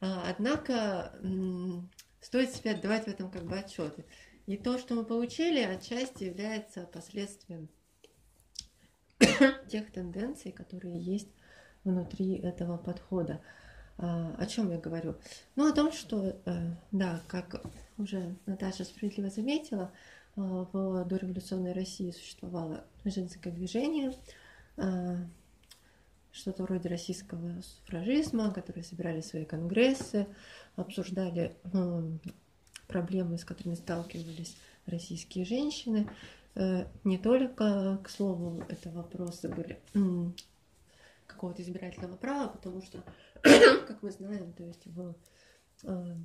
а, 0.00 0.24
однако 0.28 1.18
стоит 2.20 2.50
себе 2.52 2.72
отдавать 2.72 3.04
в 3.04 3.08
этом 3.08 3.30
как 3.30 3.44
бы 3.44 3.58
отчеты. 3.58 4.04
И 4.46 4.56
то, 4.56 4.78
что 4.78 4.94
мы 4.94 5.04
получили, 5.04 5.60
отчасти 5.60 6.24
является 6.24 6.82
последствием 6.86 7.68
тех 9.68 9.90
тенденций, 9.92 10.52
которые 10.52 10.98
есть 10.98 11.28
внутри 11.84 12.36
этого 12.36 12.76
подхода. 12.76 13.40
А, 13.98 14.34
о 14.38 14.46
чем 14.46 14.70
я 14.70 14.78
говорю? 14.78 15.16
Ну, 15.54 15.70
о 15.70 15.72
том, 15.72 15.92
что, 15.92 16.36
э, 16.44 16.74
да, 16.92 17.22
как 17.28 17.62
уже 17.96 18.36
Наташа 18.44 18.84
справедливо 18.84 19.30
заметила, 19.30 19.92
э, 20.36 20.40
в 20.40 21.04
дореволюционной 21.06 21.72
России 21.72 22.10
существовало 22.10 22.84
женское 23.04 23.50
движение, 23.50 24.12
э, 24.76 25.16
что-то 26.30 26.64
вроде 26.64 26.90
российского 26.90 27.62
суфражизма, 27.62 28.52
которые 28.52 28.84
собирали 28.84 29.22
свои 29.22 29.46
конгрессы, 29.46 30.26
обсуждали 30.74 31.56
проблемы, 32.86 33.38
с 33.38 33.44
которыми 33.46 33.74
сталкивались 33.74 34.58
российские 34.84 35.46
женщины. 35.46 36.06
Не 37.04 37.18
только, 37.18 37.98
к 38.02 38.08
слову, 38.08 38.64
это 38.68 38.90
вопросы 38.90 39.48
были 39.48 39.78
какого-то 41.26 41.62
избирательного 41.62 42.16
права, 42.16 42.48
потому 42.48 42.82
что 42.82 43.02
как 43.42 44.02
мы 44.02 44.10
знаем, 44.10 44.52
то 44.52 44.64
есть 44.64 44.86
в 44.86 45.14
э, 45.84 46.16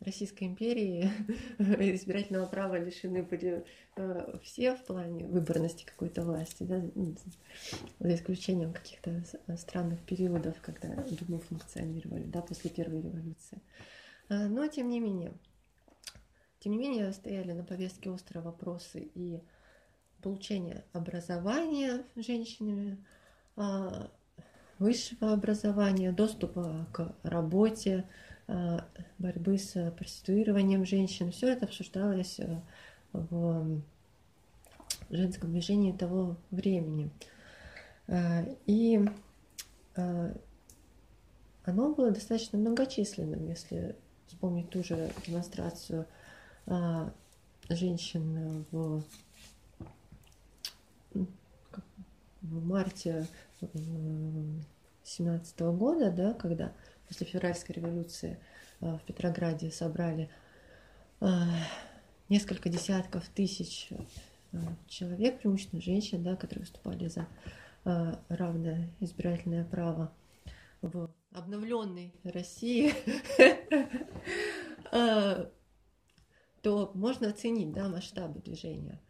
Российской 0.00 0.44
империи 0.44 1.10
избирательного 1.58 2.46
права 2.46 2.78
лишены 2.78 3.22
были 3.22 3.64
э, 3.96 4.38
все 4.42 4.74
в 4.76 4.84
плане 4.84 5.26
выборности 5.26 5.84
какой-то 5.84 6.22
власти, 6.22 6.62
да, 6.62 6.82
за 7.98 8.14
исключением 8.14 8.72
каких-то 8.72 9.24
странных 9.56 10.00
периодов, 10.00 10.60
когда 10.60 10.88
думы 11.20 11.40
функционировали, 11.40 12.24
да, 12.24 12.42
после 12.42 12.70
первой 12.70 13.00
революции. 13.00 13.60
Э, 14.28 14.46
но 14.46 14.66
тем 14.66 14.88
не 14.88 15.00
менее, 15.00 15.32
тем 16.60 16.72
не 16.72 16.78
менее 16.78 17.12
стояли 17.12 17.52
на 17.52 17.64
повестке 17.64 18.10
острые 18.10 18.42
вопросы 18.42 19.10
и 19.14 19.40
получения 20.22 20.84
образования 20.92 22.04
женщинами, 22.16 22.98
высшего 24.80 25.32
образования, 25.32 26.10
доступа 26.10 26.86
к 26.92 27.14
работе, 27.22 28.08
э, 28.48 28.78
борьбы 29.18 29.58
с 29.58 29.92
проституированием 29.92 30.84
женщин. 30.84 31.30
Все 31.30 31.52
это 31.52 31.66
обсуждалось 31.66 32.40
э, 32.40 32.60
в 33.12 33.82
женском 35.10 35.52
движении 35.52 35.92
того 35.92 36.36
времени. 36.50 37.10
Э, 38.08 38.56
и 38.66 39.06
оно 41.64 41.94
было 41.94 42.10
достаточно 42.10 42.58
многочисленным, 42.58 43.46
если 43.46 43.96
вспомнить 44.28 44.70
ту 44.70 44.82
же 44.82 45.10
демонстрацию 45.26 46.06
женщин 47.68 48.64
в, 48.70 49.02
в 52.50 52.66
марте 52.66 53.26
17 55.04 55.60
года, 55.60 56.10
да, 56.10 56.34
когда 56.34 56.72
после 57.06 57.26
февральской 57.26 57.74
революции 57.74 58.38
э, 58.80 58.96
в 58.96 59.02
Петрограде 59.02 59.70
собрали 59.70 60.28
э, 61.20 61.26
несколько 62.28 62.68
десятков 62.68 63.28
тысяч 63.28 63.88
э, 64.52 64.58
человек, 64.88 65.40
преимущественно 65.40 65.80
женщин, 65.80 66.22
да, 66.22 66.36
которые 66.36 66.60
выступали 66.60 67.08
за 67.08 67.26
равное 68.28 68.90
избирательное 69.00 69.64
право 69.64 70.12
в 70.82 71.10
обновленной 71.32 72.12
России, 72.24 72.92
то 76.60 76.90
можно 76.92 77.30
оценить 77.30 77.72
да, 77.72 77.88
масштабы 77.88 78.40
движения. 78.40 79.00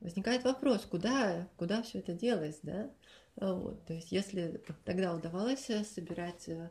Возникает 0.00 0.44
вопрос, 0.44 0.82
куда, 0.82 1.48
куда 1.56 1.82
все 1.82 1.98
это 1.98 2.12
делось, 2.12 2.58
да? 2.62 2.90
А, 3.36 3.54
вот, 3.54 3.84
то 3.86 3.94
есть, 3.94 4.12
если 4.12 4.62
тогда 4.84 5.14
удавалось 5.14 5.68
э, 5.70 5.84
собирать 5.84 6.48
э, 6.48 6.70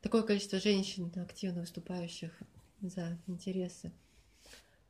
такое 0.00 0.22
количество 0.22 0.58
женщин, 0.58 1.12
активно 1.16 1.60
выступающих 1.60 2.32
за 2.80 3.18
интересы 3.26 3.92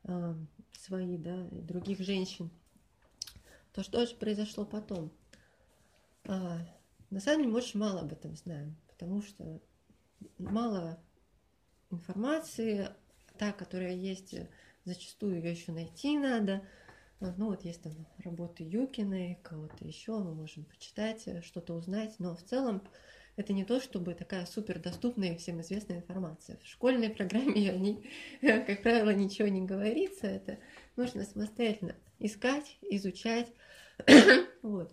э, 0.03 0.35
свои, 0.71 1.17
да, 1.17 1.47
и 1.51 1.61
других 1.61 1.99
женщин, 1.99 2.49
то 3.73 3.83
что 3.83 4.05
же 4.05 4.15
произошло 4.15 4.65
потом? 4.65 5.11
А, 6.25 6.59
на 7.09 7.19
самом 7.19 7.39
деле, 7.39 7.51
мы 7.51 7.57
очень 7.57 7.79
мало 7.79 8.01
об 8.01 8.11
этом 8.11 8.35
знаем, 8.35 8.75
потому 8.87 9.21
что 9.21 9.61
мало 10.37 10.99
информации, 11.89 12.89
та, 13.37 13.51
которая 13.51 13.93
есть, 13.93 14.35
зачастую 14.83 15.37
ее 15.37 15.51
еще 15.51 15.71
найти 15.71 16.17
надо, 16.17 16.63
ну 17.19 17.47
вот 17.47 17.65
есть 17.65 17.81
там 17.81 17.93
работы 18.23 18.63
Юкиной, 18.63 19.39
кого-то 19.43 19.85
еще, 19.85 20.17
мы 20.19 20.33
можем 20.33 20.65
почитать, 20.65 21.27
э, 21.27 21.41
что-то 21.41 21.73
узнать, 21.73 22.15
но 22.19 22.35
в 22.35 22.43
целом 22.43 22.81
это 23.37 23.53
не 23.53 23.63
то, 23.63 23.79
чтобы 23.79 24.15
такая 24.15 24.45
супер 24.45 24.79
доступная 24.79 25.33
и 25.33 25.37
всем 25.37 25.61
известная 25.61 25.97
информация. 25.97 26.57
В 26.57 26.67
школьной 26.67 27.09
программе 27.09 27.71
о 27.71 27.77
ней, 27.77 28.09
как 28.41 28.81
правило, 28.81 29.11
ничего 29.11 29.47
не 29.47 29.61
говорится. 29.61 30.25
Это 30.25 30.57
нужно 30.95 31.23
самостоятельно 31.23 31.95
искать, 32.19 32.77
изучать. 32.81 33.47
вот. 34.63 34.91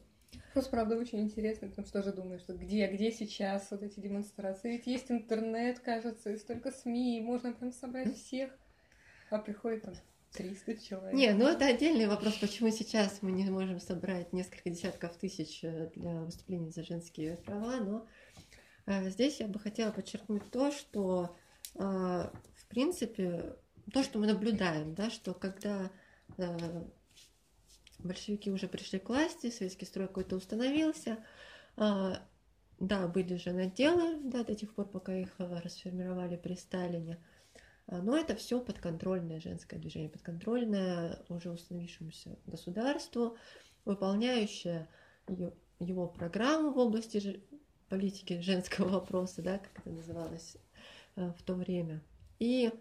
Просто, 0.53 0.71
правда, 0.71 0.97
очень 0.97 1.21
интересно, 1.21 1.69
потому 1.69 1.87
что 1.87 2.03
тоже 2.03 2.15
думаю, 2.15 2.39
что 2.39 2.53
где, 2.55 2.87
где 2.87 3.11
сейчас 3.11 3.71
вот 3.71 3.83
эти 3.83 3.99
демонстрации. 3.99 4.73
Ведь 4.73 4.87
есть 4.87 5.11
интернет, 5.11 5.81
кажется, 5.81 6.31
и 6.31 6.37
столько 6.37 6.71
СМИ, 6.71 7.19
и 7.19 7.23
можно 7.23 7.53
прям 7.53 7.73
собрать 7.73 8.15
всех. 8.15 8.51
А 9.31 9.39
приходит 9.39 9.83
там 9.83 9.95
300 10.35 10.77
человек. 10.77 11.15
Не, 11.15 11.33
ну 11.33 11.47
это 11.47 11.67
отдельный 11.67 12.07
вопрос, 12.07 12.35
почему 12.35 12.71
сейчас 12.71 13.23
мы 13.23 13.33
не 13.33 13.49
можем 13.51 13.81
собрать 13.81 14.33
несколько 14.33 14.71
десятков 14.71 15.17
тысяч 15.17 15.63
э, 15.63 15.91
для 15.95 16.23
выступлений 16.23 16.71
за 16.71 16.83
женские 16.83 17.37
права, 17.37 17.77
но 17.77 18.07
э, 18.87 19.11
здесь 19.11 19.41
я 19.41 19.47
бы 19.47 19.59
хотела 19.59 19.93
подчеркнуть 19.93 20.51
то, 20.51 20.73
что 20.73 21.37
э, 21.75 21.79
в 21.79 22.67
принципе 22.69 23.57
то, 23.93 24.03
что 24.03 24.19
мы 24.19 24.27
наблюдаем, 24.27 24.95
да, 24.95 25.11
что 25.11 25.35
когда 25.35 25.91
э, 26.37 26.85
большевики 27.99 28.51
уже 28.51 28.69
пришли 28.69 28.99
к 28.99 29.09
власти, 29.09 29.51
советский 29.51 29.87
строй 29.87 30.09
какой-то 30.09 30.37
установился, 30.37 31.19
э, 31.77 32.13
да, 32.81 33.09
были 33.09 33.37
же 33.37 33.53
наделы, 33.53 34.21
да, 34.23 34.43
до 34.45 34.55
тех 34.55 34.75
пор, 34.75 34.87
пока 34.87 35.15
их 35.17 35.35
э, 35.39 35.61
расформировали 35.61 36.37
при 36.37 36.55
Сталине, 36.55 37.19
но 37.87 38.17
это 38.17 38.35
все 38.35 38.61
подконтрольное 38.61 39.41
женское 39.41 39.79
движение, 39.79 40.09
подконтрольное 40.09 41.23
уже 41.29 41.51
установившемуся 41.51 42.39
государству, 42.47 43.37
выполняющее 43.85 44.89
его 45.79 46.07
программу 46.09 46.73
в 46.73 46.79
области 46.79 47.43
политики 47.89 48.41
женского 48.41 48.89
вопроса, 49.01 49.43
да, 49.43 49.59
как 49.59 49.79
это 49.79 49.91
называлось 49.91 50.57
э, 51.17 51.33
в 51.39 51.43
то 51.43 51.55
время. 51.55 52.03
И 52.39 52.73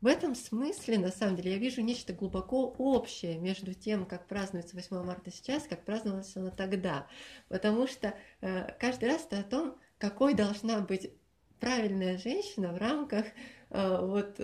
в 0.00 0.06
этом 0.06 0.34
смысле, 0.34 0.98
на 0.98 1.10
самом 1.10 1.36
деле, 1.36 1.52
я 1.52 1.58
вижу 1.58 1.82
нечто 1.82 2.12
глубоко 2.12 2.74
общее 2.78 3.38
между 3.38 3.74
тем, 3.74 4.06
как 4.06 4.26
празднуется 4.26 4.74
8 4.74 5.02
марта 5.04 5.30
сейчас, 5.30 5.64
как 5.64 5.84
праздновалось 5.84 6.34
оно 6.36 6.50
тогда. 6.50 7.06
Потому 7.48 7.86
что 7.86 8.14
э, 8.40 8.72
каждый 8.78 9.10
раз 9.10 9.26
это 9.26 9.40
о 9.40 9.44
том, 9.44 9.78
какой 9.98 10.34
должна 10.34 10.80
быть 10.80 11.10
правильная 11.58 12.16
женщина 12.16 12.72
в 12.72 12.78
рамках 12.78 13.26
э, 13.26 13.30
вот 13.70 14.40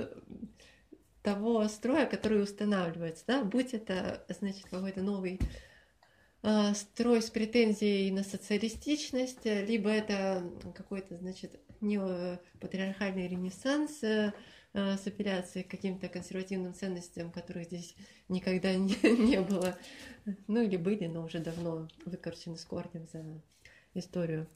того 1.23 1.67
строя, 1.69 2.07
который 2.07 2.43
устанавливается, 2.43 3.25
да, 3.27 3.45
будь 3.45 3.75
это, 3.75 4.25
значит, 4.29 4.67
какой-то 4.71 5.03
новый 5.03 5.41
э, 6.43 6.75
строй 6.75 7.21
с 7.21 7.31
претензией 7.31 8.11
на 8.13 8.23
социалистичность, 8.23 9.45
либо 9.45 9.91
это 9.91 10.49
какой-то, 10.75 11.17
значит, 11.19 11.61
неопатриархальный 11.81 13.27
ренессанс, 13.27 14.05
э, 14.05 14.33
Э, 14.79 14.99
с 14.99 15.07
апелляцией 15.07 15.65
к 15.65 15.71
каким-то 15.71 16.07
консервативным 16.07 16.75
ценностям, 16.75 17.33
которых 17.33 17.65
здесь 17.65 17.97
никогда 18.29 18.75
не, 18.75 18.95
не 19.27 19.41
было, 19.41 19.75
ну 20.49 20.61
или 20.61 20.77
были, 20.77 21.07
но 21.07 21.25
уже 21.25 21.39
давно 21.39 21.89
выкорчены 22.05 22.59
с 22.59 22.65
корнем 22.67 23.09
за 23.11 23.25
историю 23.95 24.47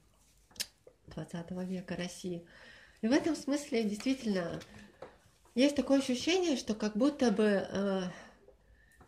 20 1.07 1.50
века 1.67 1.97
России. 1.97 2.45
И 3.02 3.09
в 3.09 3.12
этом 3.12 3.35
смысле 3.35 3.85
действительно 3.85 4.61
есть 5.54 5.76
такое 5.76 5.99
ощущение, 5.99 6.57
что 6.57 6.75
как 6.75 6.97
будто 6.97 7.30
бы 7.30 7.66
э, 7.69 8.02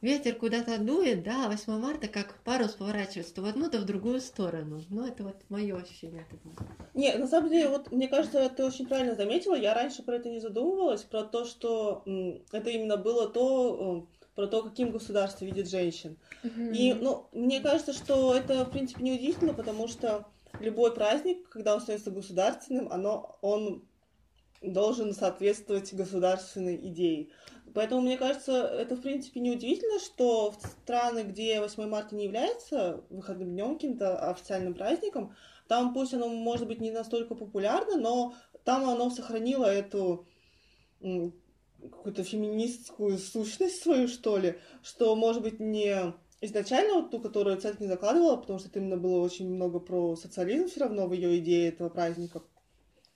ветер 0.03 0.35
куда-то 0.35 0.79
дует, 0.79 1.23
да, 1.23 1.49
8 1.49 1.73
марта 1.79 2.09
как 2.09 2.35
парус 2.43 2.73
поворачивается 2.73 3.35
то 3.35 3.43
в 3.43 3.47
одну, 3.47 3.71
то 3.71 3.79
в 3.79 3.85
другую 3.85 4.21
сторону. 4.21 4.83
Ну, 4.91 5.07
это 5.07 5.23
вот 5.23 5.37
мое 5.49 5.77
ощущение. 5.77 6.27
Не, 6.95 7.15
на 7.15 7.27
самом 7.27 7.51
деле, 7.51 7.69
вот 7.69 7.93
мне 7.93 8.09
кажется, 8.09 8.49
ты 8.49 8.65
очень 8.65 8.87
правильно 8.87 9.15
заметила, 9.15 9.55
я 9.55 9.73
раньше 9.73 10.03
про 10.03 10.17
это 10.17 10.29
не 10.29 10.41
задумывалась, 10.41 11.03
про 11.03 11.23
то, 11.23 11.45
что 11.45 12.03
это 12.51 12.71
именно 12.71 12.97
было 12.97 13.29
то, 13.29 14.07
про 14.35 14.47
то, 14.47 14.63
каким 14.63 14.91
государство 14.91 15.45
видит 15.45 15.71
женщин. 15.71 16.17
Mm-hmm. 16.43 16.75
И, 16.75 16.95
ну, 16.95 17.29
мне 17.33 17.61
кажется, 17.61 17.93
что 17.93 18.35
это, 18.35 18.65
в 18.65 18.71
принципе, 18.71 19.05
неудивительно, 19.05 19.55
потому 19.55 19.87
что 19.87 20.27
любой 20.61 20.95
праздник, 20.95 21.49
когда 21.49 21.75
он 21.75 21.81
становится 21.81 22.11
государственным, 22.11 22.89
оно, 22.91 23.39
он 23.41 23.85
должен 24.63 25.13
соответствовать 25.15 25.93
государственной 25.93 26.77
идее. 26.77 27.31
Поэтому, 27.75 28.03
мне 28.03 28.19
кажется, 28.19 28.53
это, 28.53 28.97
в 28.97 29.01
принципе, 29.01 29.41
неудивительно, 29.41 29.99
что 29.99 30.51
в 30.53 30.67
страны, 30.67 31.21
где 31.21 31.61
8 31.61 31.89
марта 31.89 32.15
не 32.15 32.25
является 32.25 33.05
выходным 33.09 33.51
днем, 33.51 33.75
каким-то 33.75 34.31
официальным 34.31 34.75
праздником, 34.75 35.35
там 35.69 35.95
пусть 35.95 36.13
оно 36.13 36.29
может 36.29 36.67
быть 36.67 36.81
не 36.81 36.91
настолько 36.91 37.35
популярно, 37.35 37.97
но 37.97 38.35
там 38.65 38.85
оно 38.89 39.11
сохранило 39.11 39.65
эту 39.65 40.27
какую-то 41.01 42.23
феминистскую 42.23 43.19
сущность 43.19 43.83
свою, 43.83 44.07
что 44.07 44.37
ли, 44.37 44.59
что, 44.83 45.17
может 45.17 45.43
быть, 45.43 45.59
не 45.59 46.15
изначально 46.43 46.95
вот 46.95 47.11
ту, 47.11 47.21
которую 47.21 47.57
церковь 47.57 47.81
не 47.81 47.87
закладывала, 47.87 48.37
потому 48.37 48.59
что 48.59 48.69
это 48.69 48.81
именно 48.81 48.99
было 48.99 49.21
очень 49.21 49.49
много 49.49 49.79
про 49.79 50.17
социализм 50.17 50.69
все 50.69 50.81
равно 50.81 51.07
в 51.07 51.13
ее 51.13 51.39
идее 51.39 51.69
этого 51.69 51.89
праздника, 51.89 52.43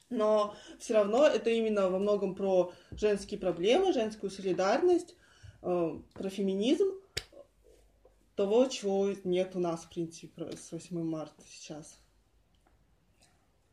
но 0.09 0.55
все 0.79 0.95
равно 0.95 1.27
это 1.27 1.51
именно 1.51 1.91
во 1.91 1.99
многом 1.99 2.35
про 2.35 2.73
женские 2.93 3.39
проблемы, 3.39 3.93
женскую 3.93 4.31
солидарность, 4.31 5.17
э, 5.62 5.99
про 6.15 6.31
феминизм, 6.31 6.93
того, 8.37 8.67
чего 8.67 9.11
нет 9.25 9.57
у 9.57 9.59
нас, 9.59 9.85
в 9.85 9.89
принципе, 9.89 10.57
с 10.57 10.71
8 10.71 11.03
марта 11.03 11.43
сейчас. 11.49 11.99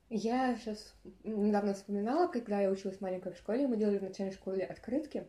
Я 0.09 0.55
сейчас 0.55 0.93
недавно 1.23 1.73
вспоминала, 1.73 2.27
когда 2.27 2.61
я 2.61 2.71
училась 2.71 3.01
маленькой 3.01 3.33
в 3.33 3.37
школе, 3.37 3.67
мы 3.67 3.77
делали 3.77 3.97
в 3.97 4.03
начальной 4.03 4.33
школе 4.33 4.63
открытки 4.63 5.27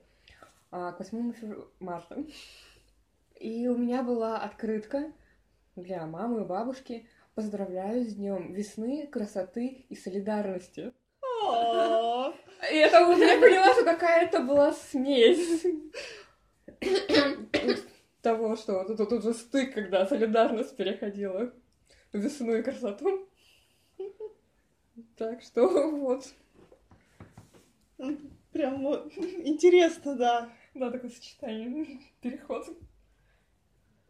а, 0.70 0.92
к 0.92 1.00
8 1.00 1.32
марта. 1.80 2.24
И 3.44 3.68
у 3.68 3.76
меня 3.76 4.02
была 4.02 4.38
открытка 4.38 5.12
для 5.76 6.06
мамы 6.06 6.40
и 6.40 6.44
бабушки 6.46 7.06
Поздравляю 7.34 8.06
с 8.06 8.14
днем 8.14 8.54
весны, 8.54 9.06
красоты 9.06 9.84
и 9.90 9.94
солидарности. 9.94 10.94
И 12.72 12.76
это 12.76 12.96
я 12.96 13.40
поняла, 13.40 13.74
что 13.74 13.84
какая-то 13.84 14.40
была 14.40 14.72
смесь 14.72 15.62
того, 18.22 18.56
что 18.56 18.82
тут, 18.84 19.10
тут 19.10 19.22
же 19.22 19.34
стык, 19.34 19.74
когда 19.74 20.06
солидарность 20.06 20.74
переходила 20.74 21.52
в 22.14 22.16
весну 22.16 22.54
и 22.54 22.62
красоту. 22.62 23.28
Так 25.18 25.42
что 25.42 25.90
вот. 25.90 26.32
Прям 28.52 28.82
вот 28.84 29.12
интересно, 29.18 30.16
да. 30.16 30.50
Да, 30.72 30.90
такое 30.90 31.10
сочетание, 31.10 32.00
переход. 32.22 32.74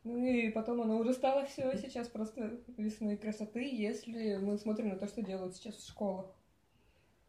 Ну 0.04 0.22
и 0.22 0.50
потом 0.50 0.82
оно 0.82 0.98
уже 0.98 1.14
стало 1.14 1.46
все 1.46 1.76
сейчас 1.78 2.08
просто 2.08 2.60
весны 2.76 3.16
красоты, 3.16 3.62
если 3.62 4.36
мы 4.36 4.58
смотрим 4.58 4.90
на 4.90 4.96
то, 4.96 5.06
что 5.06 5.22
делают 5.22 5.56
сейчас 5.56 5.76
в 5.76 5.88
школах. 5.88 6.26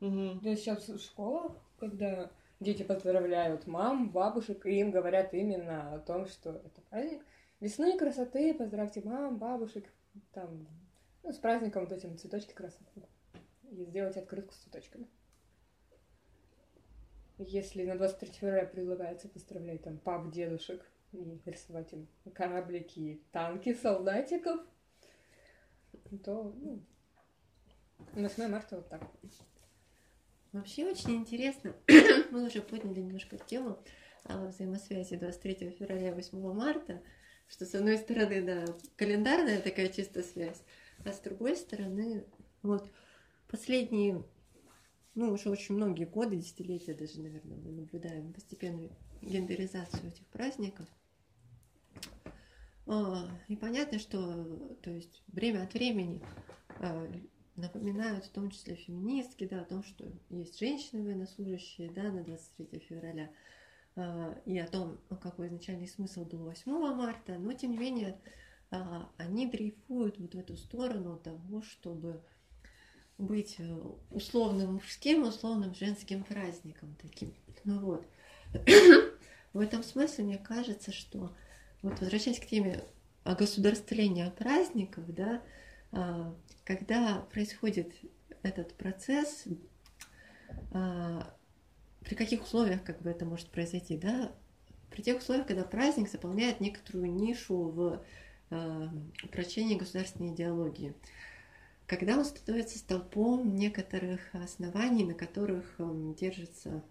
Угу. 0.01 0.41
То 0.43 0.49
есть 0.49 0.63
сейчас 0.63 0.87
в 0.87 0.99
школах, 0.99 1.53
когда 1.79 2.29
дети 2.59 2.83
поздравляют 2.83 3.65
мам, 3.65 4.11
бабушек, 4.11 4.65
и 4.65 4.79
им 4.79 4.91
говорят 4.91 5.33
именно 5.33 5.93
о 5.93 5.99
том, 5.99 6.25
что 6.25 6.51
это 6.51 6.81
праздник 6.89 7.23
весны 7.59 7.97
красоты, 7.97 8.53
поздравьте 8.53 9.01
мам, 9.03 9.37
бабушек, 9.37 9.85
там, 10.33 10.67
ну, 11.23 11.31
с 11.31 11.37
праздником 11.37 11.85
вот 11.85 11.93
этим 11.93 12.17
цветочки 12.17 12.53
красоты. 12.53 13.03
И 13.71 13.83
сделать 13.85 14.17
открытку 14.17 14.53
с 14.53 14.57
цветочками. 14.57 15.07
Если 17.37 17.85
на 17.85 17.97
23 17.97 18.31
февраля 18.33 18.65
предлагается 18.65 19.27
поздравлять 19.27 19.83
там 19.83 19.97
пап, 19.97 20.31
дедушек, 20.31 20.85
и 21.15 21.41
рисовать 21.49 21.93
им 21.93 22.07
кораблики, 22.33 23.21
танки, 23.31 23.73
солдатиков, 23.73 24.61
то 26.23 26.53
ну, 26.61 26.83
8 28.13 28.47
марта 28.47 28.77
вот 28.77 28.89
так. 28.89 29.01
Вообще 30.51 30.85
очень 30.85 31.17
интересно. 31.17 31.75
Мы 32.31 32.45
уже 32.45 32.61
подняли 32.61 33.01
немножко 33.01 33.37
тему 33.37 33.77
взаимосвязи 34.23 35.17
23 35.17 35.71
февраля 35.71 36.09
и 36.09 36.13
8 36.13 36.53
марта, 36.53 37.01
что 37.47 37.65
с 37.65 37.75
одной 37.75 37.97
стороны, 37.97 38.41
да, 38.41 38.65
календарная 38.95 39.61
такая 39.61 39.89
чистая 39.89 40.23
связь, 40.23 40.61
а 41.03 41.11
с 41.11 41.19
другой 41.19 41.55
стороны, 41.55 42.25
вот 42.63 42.89
последние, 43.47 44.23
ну, 45.13 45.31
уже 45.31 45.49
очень 45.49 45.75
многие 45.75 46.05
годы, 46.05 46.37
десятилетия 46.37 46.93
даже, 46.93 47.21
наверное, 47.21 47.57
мы 47.57 47.71
наблюдаем 47.71 48.33
постепенную 48.33 48.91
гендеризацию 49.21 50.07
этих 50.07 50.25
праздников– 50.27 50.87
и 53.47 53.55
понятно, 53.55 53.99
что 53.99 54.77
то 54.81 54.91
есть, 54.91 55.23
время 55.27 55.63
от 55.63 55.73
времени 55.73 56.21
а, 56.79 57.07
напоминают, 57.55 58.25
в 58.25 58.29
том 58.29 58.51
числе 58.51 58.75
феминистки, 58.75 59.47
да, 59.47 59.61
о 59.61 59.65
том, 59.65 59.83
что 59.83 60.05
есть 60.29 60.59
женщины 60.59 61.03
военнослужащие 61.03 61.89
да, 61.91 62.03
на 62.03 62.23
23 62.23 62.79
февраля, 62.79 63.31
а, 63.95 64.39
и 64.45 64.57
о 64.59 64.67
том, 64.67 64.99
какой 65.21 65.47
изначальный 65.47 65.87
смысл 65.87 66.25
был 66.25 66.43
8 66.43 66.71
марта, 66.93 67.39
но 67.39 67.53
тем 67.53 67.71
не 67.71 67.77
менее 67.77 68.19
они 69.17 69.47
дрейфуют 69.47 70.19
вот 70.19 70.33
в 70.33 70.37
эту 70.37 70.57
сторону 70.57 71.17
того, 71.17 71.61
чтобы 71.61 72.21
быть 73.17 73.55
э, 73.59 73.81
условным 74.11 74.73
мужским, 74.73 75.23
условным 75.23 75.73
женским 75.73 76.23
праздником 76.23 76.95
таким. 77.01 77.33
Ну 77.63 77.79
вот. 77.79 78.05
в 79.53 79.59
этом 79.59 79.83
смысле 79.83 80.25
мне 80.25 80.37
кажется, 80.37 80.91
что 80.91 81.33
вот 81.85 81.99
возвращаясь 81.99 82.39
к 82.39 82.47
теме 82.47 82.83
о 83.23 83.35
государствлении 83.35 84.27
праздников, 84.31 85.03
да, 85.13 85.43
а, 85.91 86.35
когда 86.63 87.19
происходит 87.31 87.93
этот 88.41 88.73
процесс, 88.73 89.45
а, 90.71 91.31
при 92.01 92.15
каких 92.15 92.43
условиях 92.43 92.83
как 92.83 93.03
бы 93.03 93.11
это 93.11 93.25
может 93.25 93.49
произойти, 93.49 93.97
да, 93.97 94.31
при 94.89 95.03
тех 95.03 95.19
условиях, 95.19 95.45
когда 95.45 95.63
праздник 95.63 96.09
заполняет 96.09 96.59
некоторую 96.59 97.11
нишу 97.11 97.55
в 97.55 98.05
э, 98.49 98.87
упрочении 99.23 99.75
государственной 99.75 100.33
идеологии. 100.33 100.95
Когда 101.85 102.17
он 102.17 102.23
становится 102.23 102.77
столпом 102.77 103.55
некоторых 103.55 104.21
оснований, 104.33 105.03
на 105.03 105.13
которых 105.13 105.75
э, 105.79 106.13
держится 106.17 106.83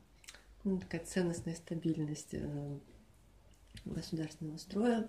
ну, 0.65 0.79
такая 0.79 1.05
ценностная 1.05 1.55
стабильность 1.55 2.35
э, 2.35 2.79
государственного 3.85 4.59
строя. 4.59 5.09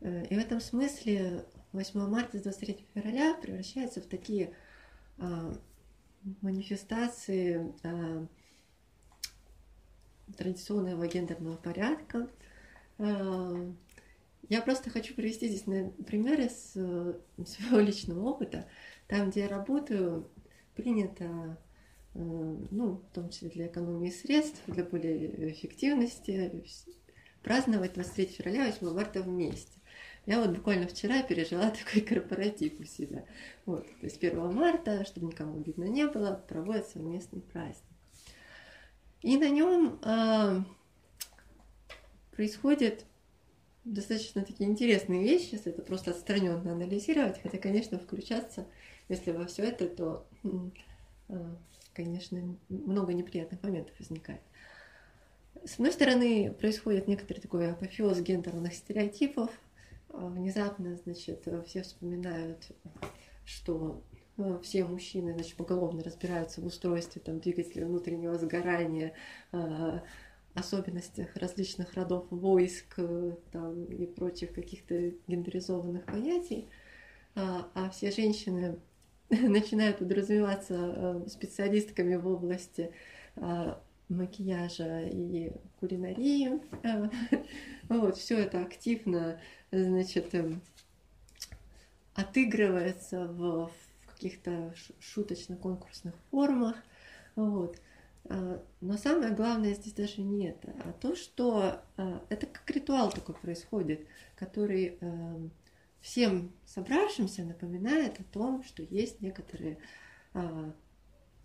Э, 0.00 0.26
и 0.26 0.34
в 0.34 0.38
этом 0.38 0.60
смысле 0.60 1.44
8 1.72 2.00
марта 2.08 2.38
с 2.38 2.42
23 2.42 2.86
февраля 2.94 3.34
превращается 3.34 4.00
в 4.00 4.06
такие 4.06 4.52
э, 5.18 5.54
манифестации 6.40 7.72
э, 7.82 8.26
традиционного 10.36 11.06
гендерного 11.06 11.56
порядка. 11.56 12.28
Э, 12.98 13.72
я 14.48 14.62
просто 14.62 14.90
хочу 14.90 15.14
привести 15.14 15.46
здесь 15.48 15.66
на 15.66 15.90
примеры 16.06 16.48
с 16.48 16.72
своего 16.72 17.78
личного 17.78 18.28
опыта. 18.28 18.66
Там, 19.06 19.30
где 19.30 19.40
я 19.40 19.48
работаю, 19.48 20.28
принято, 20.74 21.56
ну, 22.14 23.02
в 23.08 23.14
том 23.14 23.28
числе 23.28 23.48
для 23.50 23.66
экономии 23.66 24.10
средств, 24.10 24.60
для 24.66 24.82
более 24.82 25.52
эффективности, 25.52 26.64
праздновать 27.42 27.94
23 27.94 28.26
февраля, 28.26 28.66
8 28.66 28.94
марта 28.94 29.22
вместе. 29.22 29.72
Я 30.26 30.40
вот 30.40 30.50
буквально 30.50 30.86
вчера 30.86 31.22
пережила 31.22 31.70
такой 31.86 32.02
корпоратив 32.02 32.78
у 32.78 32.84
себя. 32.84 33.24
Вот, 33.66 33.86
то 33.86 34.06
есть 34.06 34.22
1 34.22 34.54
марта, 34.54 35.04
чтобы 35.04 35.28
никому 35.28 35.60
видно 35.60 35.84
не 35.84 36.06
было, 36.06 36.44
проводится 36.48 36.92
совместный 36.92 37.40
праздник. 37.40 37.84
И 39.22 39.36
на 39.36 39.50
нем 39.50 39.98
э, 40.02 40.62
происходят 42.30 43.04
достаточно 43.84 44.42
такие 44.42 44.68
интересные 44.68 45.22
вещи, 45.22 45.50
если 45.52 45.72
это 45.72 45.82
просто 45.82 46.12
отстраненно 46.12 46.72
анализировать, 46.72 47.40
хотя, 47.42 47.58
конечно, 47.58 47.98
включаться, 47.98 48.66
если 49.08 49.32
во 49.32 49.46
все 49.46 49.64
это, 49.64 49.88
то, 49.88 50.26
э, 51.28 51.54
конечно, 51.92 52.56
много 52.68 53.12
неприятных 53.12 53.62
моментов 53.62 53.94
возникает. 53.98 54.40
С 55.64 55.74
одной 55.74 55.92
стороны, 55.92 56.54
происходит 56.58 57.06
некоторый 57.06 57.40
такой 57.40 57.70
апофеоз 57.70 58.20
гендерных 58.20 58.72
стереотипов. 58.74 59.50
А, 60.08 60.26
внезапно, 60.26 60.96
значит, 61.04 61.46
все 61.66 61.82
вспоминают, 61.82 62.68
что 63.44 64.02
ну, 64.38 64.58
все 64.60 64.84
мужчины, 64.84 65.34
значит, 65.34 65.56
поголовно 65.56 66.02
разбираются 66.02 66.62
в 66.62 66.66
устройстве 66.66 67.20
там, 67.20 67.40
двигателя 67.40 67.86
внутреннего 67.86 68.38
сгорания, 68.38 69.12
а, 69.52 70.02
особенностях 70.54 71.36
различных 71.36 71.92
родов 71.94 72.26
войск 72.30 72.98
там, 73.52 73.84
и 73.84 74.06
прочих 74.06 74.54
каких-то 74.54 75.12
гендеризованных 75.26 76.06
понятий, 76.06 76.70
а, 77.34 77.68
а 77.74 77.90
все 77.90 78.10
женщины 78.10 78.78
начинают 79.28 79.98
подразумеваться 79.98 81.22
специалистками 81.28 82.16
в 82.16 82.26
области 82.26 82.92
макияжа 84.10 85.02
и 85.02 85.52
кулинарии. 85.78 86.60
Вот, 87.88 88.16
все 88.16 88.38
это 88.38 88.62
активно, 88.62 89.40
значит, 89.72 90.32
эм, 90.36 90.62
отыгрывается 92.14 93.26
в, 93.26 93.72
каких-то 94.20 94.74
шуточно-конкурсных 95.00 96.14
формах. 96.30 96.76
Вот. 97.34 97.80
А, 98.26 98.62
но 98.80 98.96
самое 98.98 99.32
главное 99.32 99.74
здесь 99.74 99.94
даже 99.94 100.20
не 100.20 100.48
это, 100.48 100.74
а 100.84 100.92
то, 100.92 101.16
что 101.16 101.80
а, 101.96 102.24
это 102.28 102.46
как 102.46 102.70
ритуал 102.70 103.10
такой 103.10 103.34
происходит, 103.34 104.06
который 104.36 104.98
эм, 105.00 105.50
всем 106.00 106.52
собравшимся 106.66 107.44
напоминает 107.44 108.20
о 108.20 108.24
том, 108.24 108.62
что 108.62 108.82
есть 108.82 109.20
некоторые 109.20 109.78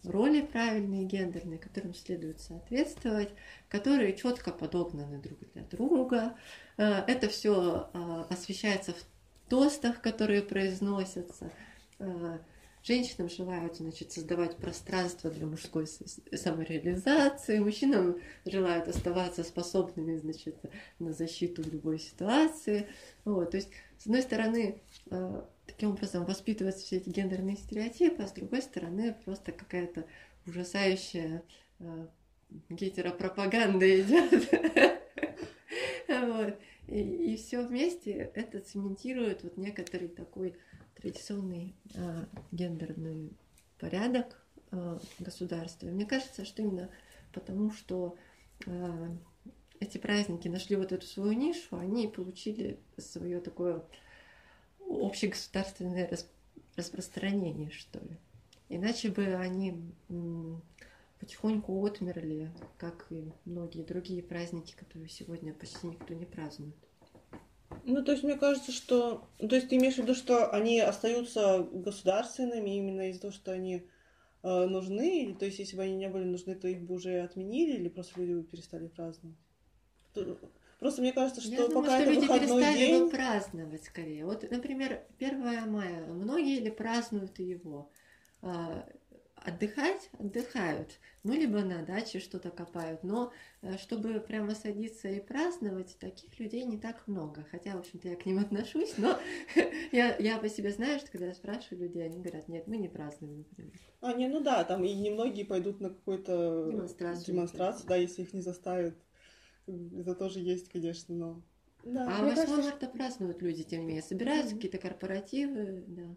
роли 0.10 0.41
правильные 0.41 1.06
гендерные, 1.06 1.60
которым 1.60 1.94
следует 1.94 2.39
соответствовать, 2.39 3.30
которые 3.70 4.15
четко 4.15 4.52
подогнаны 4.52 5.20
друг 5.20 5.39
для 5.54 5.63
друга. 5.63 6.38
Э, 6.78 7.04
это 7.08 7.30
все 7.30 7.89
э, 7.94 8.26
освещается 8.30 8.94
в 8.94 9.50
тостах, 9.50 10.02
которые 10.02 10.41
произносятся. 10.41 11.52
Э, 12.00 12.39
женщинам 12.84 13.30
желают 13.30 13.78
значит, 13.78 14.12
создавать 14.12 14.58
пространство 14.58 15.30
для 15.32 15.48
мужской 15.48 15.88
самореализации, 15.88 17.60
мужчинам 17.60 18.18
желают 18.46 18.88
оставаться 18.88 19.44
способными 19.44 20.18
значит, 20.18 20.56
на 21.00 21.13
защиту 21.13 21.63
в 21.63 21.72
любой 21.72 22.00
ситуации. 22.00 22.88
Вот, 23.24 23.52
то 23.52 23.58
есть, 23.58 23.70
с 23.98 24.06
одной 24.06 24.22
стороны, 24.22 24.82
таким 25.65 25.91
образом 25.91 26.25
воспитываются 26.25 26.86
все 26.86 26.97
эти 26.97 27.10
гендерные 27.10 27.58
стереотипы, 27.58 28.23
а 28.23 28.28
с 28.28 28.34
другой 28.34 28.62
стороны 28.62 29.15
просто 29.25 29.51
какая-то 29.51 30.06
ужасающая 30.45 31.43
э, 31.80 32.08
гетеропропаганда 32.69 34.01
идет. 34.01 34.49
вот. 36.08 36.60
И, 36.88 37.36
все 37.38 37.65
вместе 37.65 38.32
это 38.36 38.60
цементирует 38.60 39.43
вот 39.43 39.58
некоторый 39.58 40.08
такой 40.08 40.56
традиционный 40.95 41.75
э, 41.95 42.25
гендерный 42.51 43.32
порядок 43.80 44.41
э, 44.71 44.99
государства. 45.19 45.88
Мне 45.88 46.06
кажется, 46.06 46.45
что 46.45 46.62
именно 46.62 46.89
потому, 47.34 47.71
что 47.71 48.15
э, 48.65 49.10
эти 49.80 49.97
праздники 49.97 50.47
нашли 50.47 50.75
вот 50.75 50.91
эту 50.91 51.06
свою 51.06 51.34
нишу, 51.34 51.78
они 51.78 52.08
получили 52.08 52.80
свое 52.97 53.39
такое 53.41 53.84
общегосударственное 55.08 56.10
распространение, 56.76 57.70
что 57.72 58.00
ли. 58.00 58.18
Иначе 58.70 59.10
бы 59.10 59.26
они 59.36 59.80
потихоньку 61.20 61.86
отмерли, 61.86 62.52
как 62.78 63.08
и 63.10 63.32
многие 63.46 63.84
другие 63.84 64.22
праздники, 64.22 64.76
которые 64.76 65.10
сегодня 65.10 65.54
почти 65.54 65.88
никто 65.88 66.13
не 66.13 66.26
празднует. 66.26 66.76
Ну, 67.84 68.04
то 68.04 68.12
есть, 68.12 68.24
мне 68.24 68.36
кажется, 68.36 68.72
что... 68.72 69.28
То 69.38 69.56
есть, 69.56 69.70
ты 69.70 69.78
имеешь 69.78 69.96
в 69.96 70.00
виду, 70.00 70.15
что 70.15 70.50
они 70.52 70.80
остаются 70.80 71.60
государственными 71.72 72.78
именно 72.78 73.10
из-за 73.10 73.22
того, 73.22 73.34
что 73.34 73.52
они 73.52 73.88
э, 74.44 74.65
нужны? 74.65 75.24
Или, 75.24 75.34
то 75.34 75.46
есть, 75.46 75.60
если 75.60 75.76
бы 75.76 75.84
они 75.84 75.96
не 75.96 76.10
были 76.10 76.24
нужны, 76.24 76.56
то 76.56 76.68
их 76.68 76.82
бы 76.82 76.96
уже 76.96 77.22
отменили, 77.22 77.78
или 77.78 77.89
просто 77.89 78.20
люди 78.20 78.34
бы 78.34 78.44
перестали 78.44 78.88
праздновать? 78.88 79.38
Просто 80.86 81.02
мне 81.02 81.13
кажется, 81.13 81.41
что 81.41 81.50
Я 81.50 81.62
пока 81.63 81.74
думаю, 81.74 81.89
что 81.89 82.12
люди 82.12 82.28
перестали 82.28 82.78
день... 82.78 82.95
его 82.95 83.10
праздновать 83.10 83.84
скорее. 83.86 84.24
Вот, 84.24 84.52
например, 84.52 85.02
1 85.17 85.71
мая. 85.71 86.06
Многие 86.06 86.60
ли 86.60 86.69
празднуют 86.69 87.39
его? 87.39 87.89
А, 88.43 88.88
отдыхать 89.36 90.12
отдыхают, 90.19 91.00
ну 91.24 91.34
либо 91.34 91.62
на 91.62 91.82
даче 91.82 92.19
что-то 92.19 92.52
копают, 92.52 93.02
но 93.02 93.34
э, 93.63 93.80
чтобы 93.80 94.19
прямо 94.19 94.54
садиться 94.54 95.08
и 95.08 95.19
праздновать, 95.19 95.98
таких 96.00 96.39
людей 96.39 96.63
не 96.65 96.78
так 96.78 97.08
много, 97.08 97.48
хотя, 97.50 97.71
в 97.71 97.80
общем-то, 97.80 98.08
я 98.08 98.15
к 98.15 98.28
ним 98.28 98.38
отношусь, 98.45 98.93
но 99.00 99.17
я, 99.91 100.15
я 100.17 100.38
по 100.38 100.50
себе 100.50 100.69
знаю, 100.69 101.00
что 101.00 101.12
когда 101.12 101.28
я 101.28 101.34
спрашиваю 101.34 101.88
людей, 101.88 102.06
они 102.06 102.19
говорят, 102.19 102.48
нет, 102.48 102.67
мы 102.67 102.78
не 102.78 102.89
празднуем, 102.89 103.39
например. 103.39 103.74
А, 104.02 104.13
не, 104.13 104.28
ну 104.28 104.39
да, 104.39 104.63
там 104.63 104.84
и 104.84 104.93
немногие 104.93 105.45
пойдут 105.45 105.80
на 105.80 105.89
какую-то 105.89 106.69
демонстрацию, 106.71 107.26
демонстрацию 107.26 107.88
да, 107.88 107.95
если 107.95 108.21
их 108.21 108.34
не 108.34 108.41
заставят 108.41 108.95
это 109.67 110.15
тоже 110.15 110.39
есть, 110.39 110.69
конечно, 110.69 111.15
но... 111.15 111.41
Да, 111.84 112.08
а 112.08 112.23
8 112.23 112.36
кажется, 112.36 112.62
марта 112.62 112.88
празднуют 112.88 113.41
люди, 113.41 113.63
тем 113.63 113.82
не 113.82 113.86
менее. 113.86 114.01
Собираются 114.01 114.54
mm-hmm. 114.54 114.56
какие-то 114.56 114.78
корпоративы, 114.80 115.84
да. 115.88 116.15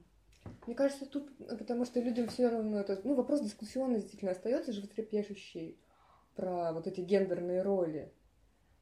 Мне 0.67 0.75
кажется, 0.75 1.07
тут, 1.07 1.31
потому 1.37 1.85
что 1.85 2.01
людям 2.01 2.29
все 2.29 2.49
равно 2.49 2.81
это, 2.81 3.01
ну, 3.05 3.15
вопрос 3.15 3.41
дискуссионный 3.41 4.01
действительно 4.01 4.33
остается 4.33 4.73
животрепещущий 4.73 5.79
про 6.35 6.73
вот 6.73 6.87
эти 6.87 7.01
гендерные 7.01 7.63
роли. 7.63 8.13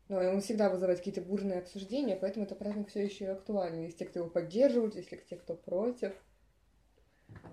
Но 0.08 0.18
он 0.18 0.40
всегда 0.40 0.70
вызывает 0.70 0.98
какие-то 0.98 1.22
бурные 1.22 1.58
обсуждения, 1.58 2.16
поэтому 2.16 2.44
это 2.44 2.54
праздник 2.54 2.88
все 2.88 3.04
еще 3.04 3.26
актуальный. 3.28 3.86
Есть 3.86 3.98
те, 3.98 4.04
кто 4.04 4.20
его 4.20 4.30
поддерживают, 4.30 4.94
есть 4.94 5.10
те, 5.10 5.36
кто 5.36 5.56
против. 5.56 6.12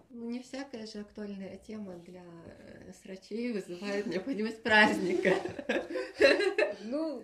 Ну, 0.10 0.30
не 0.30 0.40
всякая 0.42 0.86
же 0.86 1.00
актуальная 1.00 1.58
тема 1.58 1.96
для 1.96 2.22
э, 2.22 2.94
срачей 3.02 3.52
вызывает 3.54 4.06
необходимость 4.06 4.62
праздника. 4.62 5.34
Ну, 6.84 7.24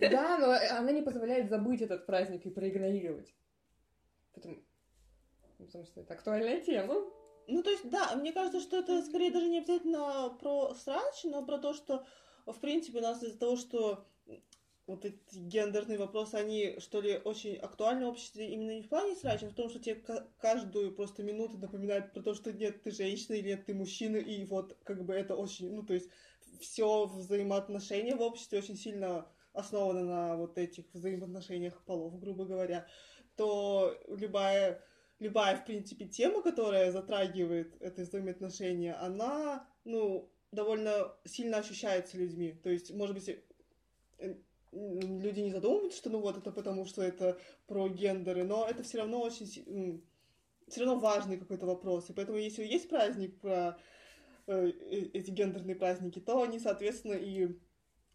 да, 0.00 0.38
но 0.38 0.78
она 0.78 0.92
не 0.92 1.02
позволяет 1.02 1.48
забыть 1.48 1.82
этот 1.82 2.06
праздник 2.06 2.46
и 2.46 2.50
проигнорировать. 2.50 3.34
Потому, 4.32 4.58
потому 5.58 5.84
что 5.84 6.00
это 6.00 6.14
актуальная 6.14 6.60
тема. 6.60 6.94
Ну, 7.48 7.62
то 7.62 7.70
есть, 7.70 7.88
да, 7.88 8.14
мне 8.14 8.32
кажется, 8.32 8.60
что 8.60 8.78
это 8.78 9.02
скорее 9.02 9.30
даже 9.30 9.48
не 9.48 9.58
обязательно 9.58 10.36
про 10.40 10.74
срач, 10.74 11.24
но 11.24 11.44
про 11.44 11.58
то, 11.58 11.72
что, 11.72 12.06
в 12.46 12.60
принципе, 12.60 12.98
у 12.98 13.02
нас 13.02 13.22
из-за 13.22 13.38
того, 13.38 13.56
что 13.56 14.06
вот 14.86 15.04
эти 15.04 15.18
гендерные 15.32 15.98
вопросы, 15.98 16.34
они, 16.34 16.76
что 16.78 17.00
ли, 17.00 17.18
очень 17.18 17.56
актуальны 17.56 18.06
в 18.06 18.08
обществе 18.08 18.48
именно 18.48 18.74
не 18.74 18.82
в 18.82 18.88
плане 18.88 19.14
срача, 19.14 19.46
а 19.46 19.50
в 19.50 19.54
том, 19.54 19.68
что 19.68 19.78
тебе 19.78 20.02
каждую 20.38 20.94
просто 20.94 21.22
минуту 21.22 21.58
напоминают 21.58 22.12
про 22.12 22.22
то, 22.22 22.34
что 22.34 22.52
нет, 22.52 22.82
ты 22.82 22.90
женщина 22.90 23.34
или 23.34 23.48
нет, 23.48 23.66
ты 23.66 23.74
мужчина, 23.74 24.16
и 24.16 24.44
вот 24.44 24.76
как 24.84 25.04
бы 25.04 25.12
это 25.12 25.36
очень, 25.36 25.74
ну, 25.74 25.82
то 25.82 25.92
есть 25.92 26.08
все 26.60 27.06
взаимоотношения 27.06 28.14
в 28.14 28.22
обществе 28.22 28.58
очень 28.58 28.76
сильно 28.76 29.26
основана 29.52 30.04
на 30.04 30.36
вот 30.36 30.58
этих 30.58 30.84
взаимоотношениях 30.92 31.82
полов, 31.84 32.18
грубо 32.20 32.44
говоря, 32.44 32.86
то 33.36 33.96
любая, 34.08 34.82
любая, 35.18 35.56
в 35.56 35.64
принципе, 35.64 36.06
тема, 36.06 36.42
которая 36.42 36.92
затрагивает 36.92 37.76
это 37.80 38.02
взаимоотношения, 38.02 38.94
она, 38.94 39.68
ну, 39.84 40.30
довольно 40.52 41.12
сильно 41.24 41.58
ощущается 41.58 42.16
людьми. 42.16 42.52
То 42.62 42.70
есть, 42.70 42.92
может 42.92 43.14
быть, 43.14 43.28
э, 44.18 44.34
люди 44.72 45.40
не 45.40 45.50
задумываются, 45.50 45.98
что 45.98 46.10
ну 46.10 46.20
вот 46.20 46.36
это 46.36 46.52
потому, 46.52 46.84
что 46.84 47.02
это 47.02 47.38
про 47.66 47.88
гендеры, 47.88 48.44
но 48.44 48.66
это 48.68 48.82
все 48.82 48.98
равно 48.98 49.20
очень 49.20 50.02
все 50.68 50.80
равно 50.84 50.98
важный 50.98 51.38
какой-то 51.38 51.66
вопрос. 51.66 52.10
И 52.10 52.12
поэтому, 52.12 52.38
если 52.38 52.64
есть 52.64 52.88
праздник 52.88 53.40
про 53.40 53.78
эти 54.48 55.30
гендерные 55.30 55.76
праздники, 55.76 56.18
то 56.18 56.42
они, 56.42 56.58
соответственно, 56.58 57.14
и 57.14 57.58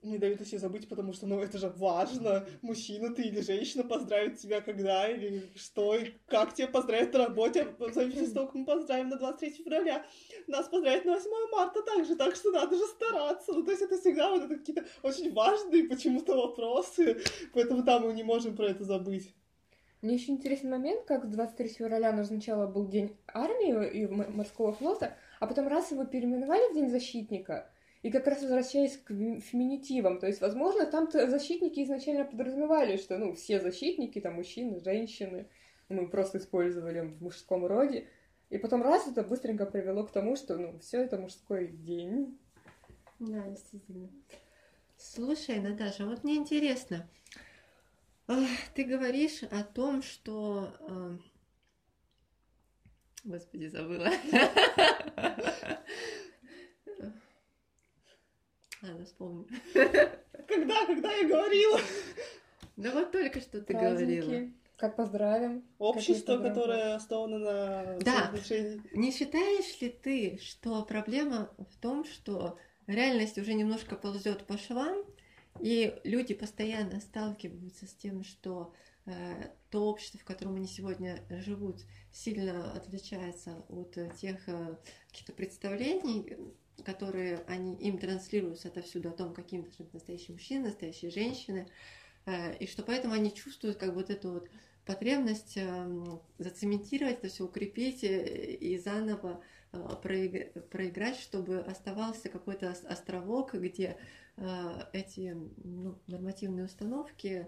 не 0.04 0.18
дают 0.18 0.42
о 0.42 0.46
себе 0.46 0.60
забыть, 0.60 0.90
потому 0.90 1.14
что, 1.14 1.26
ну, 1.28 1.40
это 1.40 1.58
же 1.58 1.70
важно. 1.70 2.46
Мужчина 2.62 3.14
ты 3.14 3.24
или 3.24 3.42
женщина 3.42 3.84
поздравит 3.84 4.38
тебя 4.38 4.62
когда, 4.62 5.08
или 5.08 5.50
что, 5.56 5.96
и 5.96 6.12
как 6.28 6.54
тебя 6.54 6.68
поздравят 6.68 7.14
на 7.14 7.28
работе, 7.28 7.68
в 7.80 7.94
зависимости 7.94 8.38
от 8.38 8.54
мы 8.54 8.66
поздравим 8.66 9.10
на 9.10 9.18
23 9.18 9.50
февраля. 9.52 10.06
Нас 10.48 10.68
поздравят 10.68 11.06
на 11.06 11.14
8 11.14 11.30
марта 11.52 11.82
также, 11.84 12.16
так 12.16 12.36
что 12.36 12.52
надо 12.52 12.76
же 12.76 12.86
стараться. 12.86 13.54
Ну, 13.54 13.64
то 13.64 13.72
есть 13.72 13.84
это 13.84 13.98
всегда 13.98 14.30
вот 14.32 14.44
это 14.44 14.56
какие-то 14.58 14.86
очень 15.04 15.32
важные 15.34 15.86
почему-то 15.86 16.36
вопросы, 16.36 17.22
поэтому 17.54 17.84
там 17.84 18.06
мы 18.06 18.14
не 18.14 18.24
можем 18.24 18.56
про 18.56 18.68
это 18.68 18.84
забыть. 18.84 19.34
Мне 20.02 20.16
еще 20.16 20.34
интересный 20.34 20.70
момент, 20.70 21.06
как 21.06 21.30
23 21.30 21.70
февраля 21.70 22.12
назначало 22.12 22.68
был 22.68 22.90
День 22.90 23.16
армии 23.26 23.90
и 23.90 24.06
морского 24.06 24.74
флота, 24.74 25.16
а 25.44 25.46
потом 25.46 25.68
раз 25.68 25.92
его 25.92 26.06
переименовали 26.06 26.72
в 26.72 26.74
День 26.74 26.90
защитника, 26.90 27.70
и 28.02 28.10
как 28.12 28.28
раз 28.28 28.42
возвращаясь 28.42 28.96
к 28.96 29.10
феминитивам, 29.10 30.18
то 30.18 30.26
есть, 30.26 30.40
возможно, 30.40 30.86
там-то 30.86 31.30
защитники 31.30 31.84
изначально 31.84 32.24
подразумевали, 32.24 32.96
что, 32.96 33.18
ну, 33.18 33.34
все 33.34 33.60
защитники, 33.60 34.22
там, 34.22 34.36
мужчины, 34.36 34.80
женщины, 34.80 35.50
мы 35.90 36.08
просто 36.08 36.38
использовали 36.38 37.02
в 37.02 37.22
мужском 37.22 37.66
роде, 37.66 38.08
и 38.52 38.58
потом 38.58 38.84
раз 38.84 39.06
это 39.06 39.22
быстренько 39.22 39.66
привело 39.66 40.06
к 40.06 40.14
тому, 40.14 40.38
что, 40.38 40.56
ну, 40.56 40.80
все 40.80 41.02
это 41.02 41.18
мужской 41.18 41.68
день. 41.68 42.40
Да, 43.20 43.46
действительно. 43.50 44.10
Слушай, 44.96 45.60
Наташа, 45.60 46.06
вот 46.06 46.24
мне 46.24 46.38
интересно, 46.38 47.10
ты 48.76 48.86
говоришь 48.86 49.44
о 49.44 49.66
том, 49.66 50.04
что... 50.04 51.20
Господи, 53.24 53.68
забыла. 53.68 54.10
Ладно, 58.82 59.06
вспомню. 59.06 59.48
Когда, 60.48 60.86
когда 60.86 61.12
я 61.14 61.28
говорила? 61.28 61.80
Да 62.76 62.92
вот 62.92 63.12
только 63.12 63.40
что 63.40 63.62
ты 63.62 63.74
говорила. 63.74 64.50
Как 64.76 64.98
поздравим. 64.98 65.64
Общество, 65.78 66.38
которое 66.38 66.96
основано 66.96 67.38
на 67.38 68.00
да. 68.00 68.34
Не 68.92 69.12
считаешь 69.12 69.80
ли 69.80 69.90
ты, 69.90 70.40
что 70.42 70.84
проблема 70.84 71.54
в 71.58 71.80
том, 71.80 72.04
что 72.04 72.58
реальность 72.88 73.38
уже 73.38 73.54
немножко 73.54 73.96
ползет 73.96 74.46
по 74.46 74.58
швам, 74.58 75.06
и 75.62 75.98
люди 76.04 76.34
постоянно 76.34 77.00
сталкиваются 77.00 77.86
с 77.88 77.94
тем, 77.94 78.24
что 78.24 78.74
э, 79.06 79.12
то 79.74 79.90
общество, 79.90 80.20
в 80.20 80.24
котором 80.24 80.56
они 80.58 80.68
сегодня 80.68 81.24
живут, 81.32 81.84
сильно 82.12 82.74
отличается 82.74 83.66
от 83.70 83.98
тех 84.22 84.48
э, 84.48 84.78
каких-то 85.08 85.34
представлений, 85.34 86.38
которые 86.86 87.40
они 87.48 87.74
им 87.78 87.98
транслируются 87.98 88.68
отовсюду 88.68 89.10
о 89.10 89.14
том, 89.14 89.34
каким 89.34 89.64
должны 89.64 89.86
быть 89.86 89.96
настоящие 89.96 90.34
мужчины, 90.34 90.66
настоящие 90.66 91.10
женщины, 91.10 91.68
э, 92.28 92.56
и 92.58 92.68
что 92.68 92.84
поэтому 92.84 93.16
они 93.16 93.34
чувствуют 93.34 93.78
как 93.78 93.96
вот 93.96 94.12
эту 94.12 94.34
вот 94.34 94.50
потребность 94.86 95.58
зацементировать 96.38 97.18
это 97.18 97.30
все, 97.30 97.44
укрепить 97.44 98.04
э, 98.04 98.54
и 98.54 98.78
заново 98.78 99.42
э, 99.72 99.78
проиграть, 100.70 101.18
чтобы 101.18 101.62
оставался 101.62 102.30
какой-то 102.30 102.70
островок, 102.70 103.56
где 103.56 103.98
э, 104.38 104.70
эти 104.94 105.36
ну, 105.64 105.98
нормативные 106.06 106.66
установки 106.66 107.48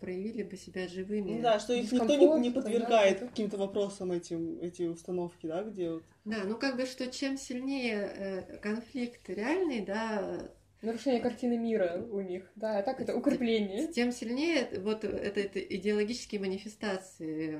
проявили 0.00 0.42
бы 0.42 0.56
себя 0.56 0.88
живыми. 0.88 1.32
Ну 1.32 1.42
да, 1.42 1.58
что 1.58 1.72
их 1.72 1.90
никто 1.92 2.14
не, 2.14 2.48
не 2.48 2.50
подвергает 2.50 3.20
каким-то 3.20 3.56
вопросам 3.56 4.12
этим, 4.12 4.58
эти 4.60 4.82
установки, 4.82 5.46
да, 5.46 5.62
где 5.62 5.92
вот... 5.92 6.04
Да, 6.24 6.38
ну 6.44 6.56
как 6.56 6.76
бы, 6.76 6.86
что 6.86 7.06
чем 7.10 7.36
сильнее 7.36 8.60
конфликт 8.62 9.28
реальный, 9.28 9.80
да, 9.80 10.50
Нарушение 10.84 11.22
картины 11.22 11.56
мира 11.56 12.06
у 12.10 12.20
них, 12.20 12.44
да, 12.56 12.78
а 12.78 12.82
так 12.82 13.00
это 13.00 13.16
укрепление. 13.16 13.88
Тем 13.88 14.12
сильнее 14.12 14.68
вот 14.80 15.02
это, 15.02 15.40
это 15.40 15.58
идеологические 15.58 16.42
манифестации 16.42 17.58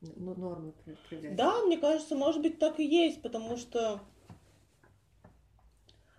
ну, 0.00 0.34
нормы 0.34 0.72
проявляются. 1.08 1.36
Да, 1.36 1.62
мне 1.62 1.78
кажется, 1.78 2.16
может 2.16 2.42
быть, 2.42 2.58
так 2.58 2.80
и 2.80 2.84
есть, 2.84 3.22
потому 3.22 3.56
что... 3.56 4.00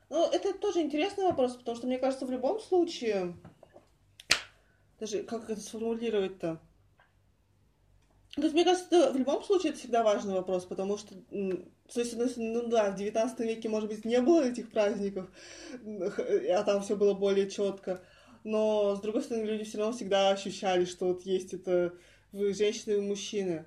Ну, 0.10 0.30
это 0.30 0.54
тоже 0.58 0.80
интересный 0.80 1.26
вопрос, 1.26 1.56
потому 1.56 1.76
что, 1.76 1.88
мне 1.88 1.98
кажется, 1.98 2.26
в 2.26 2.32
любом 2.32 2.62
случае... 2.62 3.36
Даже 5.02 5.24
как 5.24 5.50
это 5.50 5.60
сформулировать-то? 5.60 6.62
То 8.36 8.42
есть, 8.44 8.54
мне 8.54 8.64
кажется, 8.64 9.12
в 9.12 9.18
любом 9.18 9.44
случае 9.44 9.72
это 9.72 9.80
всегда 9.80 10.04
важный 10.04 10.36
вопрос, 10.36 10.66
потому 10.66 10.96
что, 11.00 11.16
то 11.16 12.00
есть, 12.00 12.38
ну 12.38 12.68
да, 12.68 12.92
в 12.92 12.96
19 12.96 13.40
веке, 13.40 13.68
может 13.68 13.90
быть, 13.90 14.06
не 14.06 14.22
было 14.22 14.44
этих 14.44 14.70
праздников, 14.70 15.28
а 15.84 16.64
там 16.64 16.84
все 16.84 16.96
было 16.96 17.16
более 17.16 17.50
четко. 17.50 18.04
Но, 18.44 18.96
с 18.96 19.02
другой 19.02 19.24
стороны, 19.24 19.46
люди 19.46 19.64
все 19.64 19.80
равно 19.80 19.96
всегда 19.96 20.30
ощущали, 20.30 20.86
что 20.86 21.08
вот 21.08 21.24
есть 21.24 21.56
это 21.56 21.96
женщины 22.32 22.94
и 22.98 23.02
мужчины. 23.02 23.66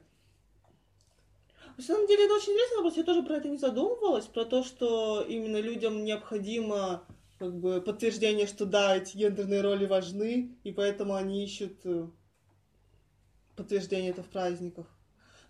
На 1.77 1.83
самом 1.83 2.07
деле, 2.07 2.27
это 2.27 2.35
очень 2.35 2.53
интересный 2.53 2.77
вопрос. 2.77 2.97
Я 2.97 3.03
тоже 3.03 3.25
про 3.25 3.38
это 3.38 3.49
не 3.49 3.59
задумывалась, 3.59 4.27
про 4.27 4.44
то, 4.44 4.62
что 4.62 5.20
именно 5.29 5.61
людям 5.61 6.05
необходимо 6.05 7.05
как 7.38 7.59
бы 7.59 7.81
подтверждение, 7.81 8.47
что 8.47 8.66
да, 8.66 8.97
эти 8.97 9.16
гендерные 9.16 9.61
роли 9.61 9.87
важны, 9.87 10.57
и 10.62 10.73
поэтому 10.73 11.14
они 11.14 11.44
ищут 11.44 11.85
э, 11.85 12.07
подтверждение 13.57 14.11
это 14.11 14.23
в 14.23 14.29
праздниках. 14.29 14.87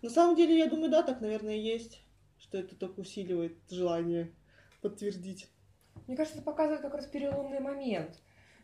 На 0.01 0.09
самом 0.09 0.35
деле, 0.35 0.57
я 0.57 0.67
думаю, 0.67 0.91
да, 0.91 1.03
так, 1.03 1.21
наверное, 1.21 1.55
есть, 1.55 2.01
что 2.37 2.57
это 2.57 2.75
только 2.75 2.99
усиливает 3.01 3.57
желание 3.69 4.31
подтвердить. 4.81 5.49
Мне 6.07 6.15
кажется, 6.15 6.39
это 6.39 6.45
показывает 6.45 6.81
как 6.81 6.93
раз 6.93 7.07
переломный 7.07 7.59
момент. 7.59 8.21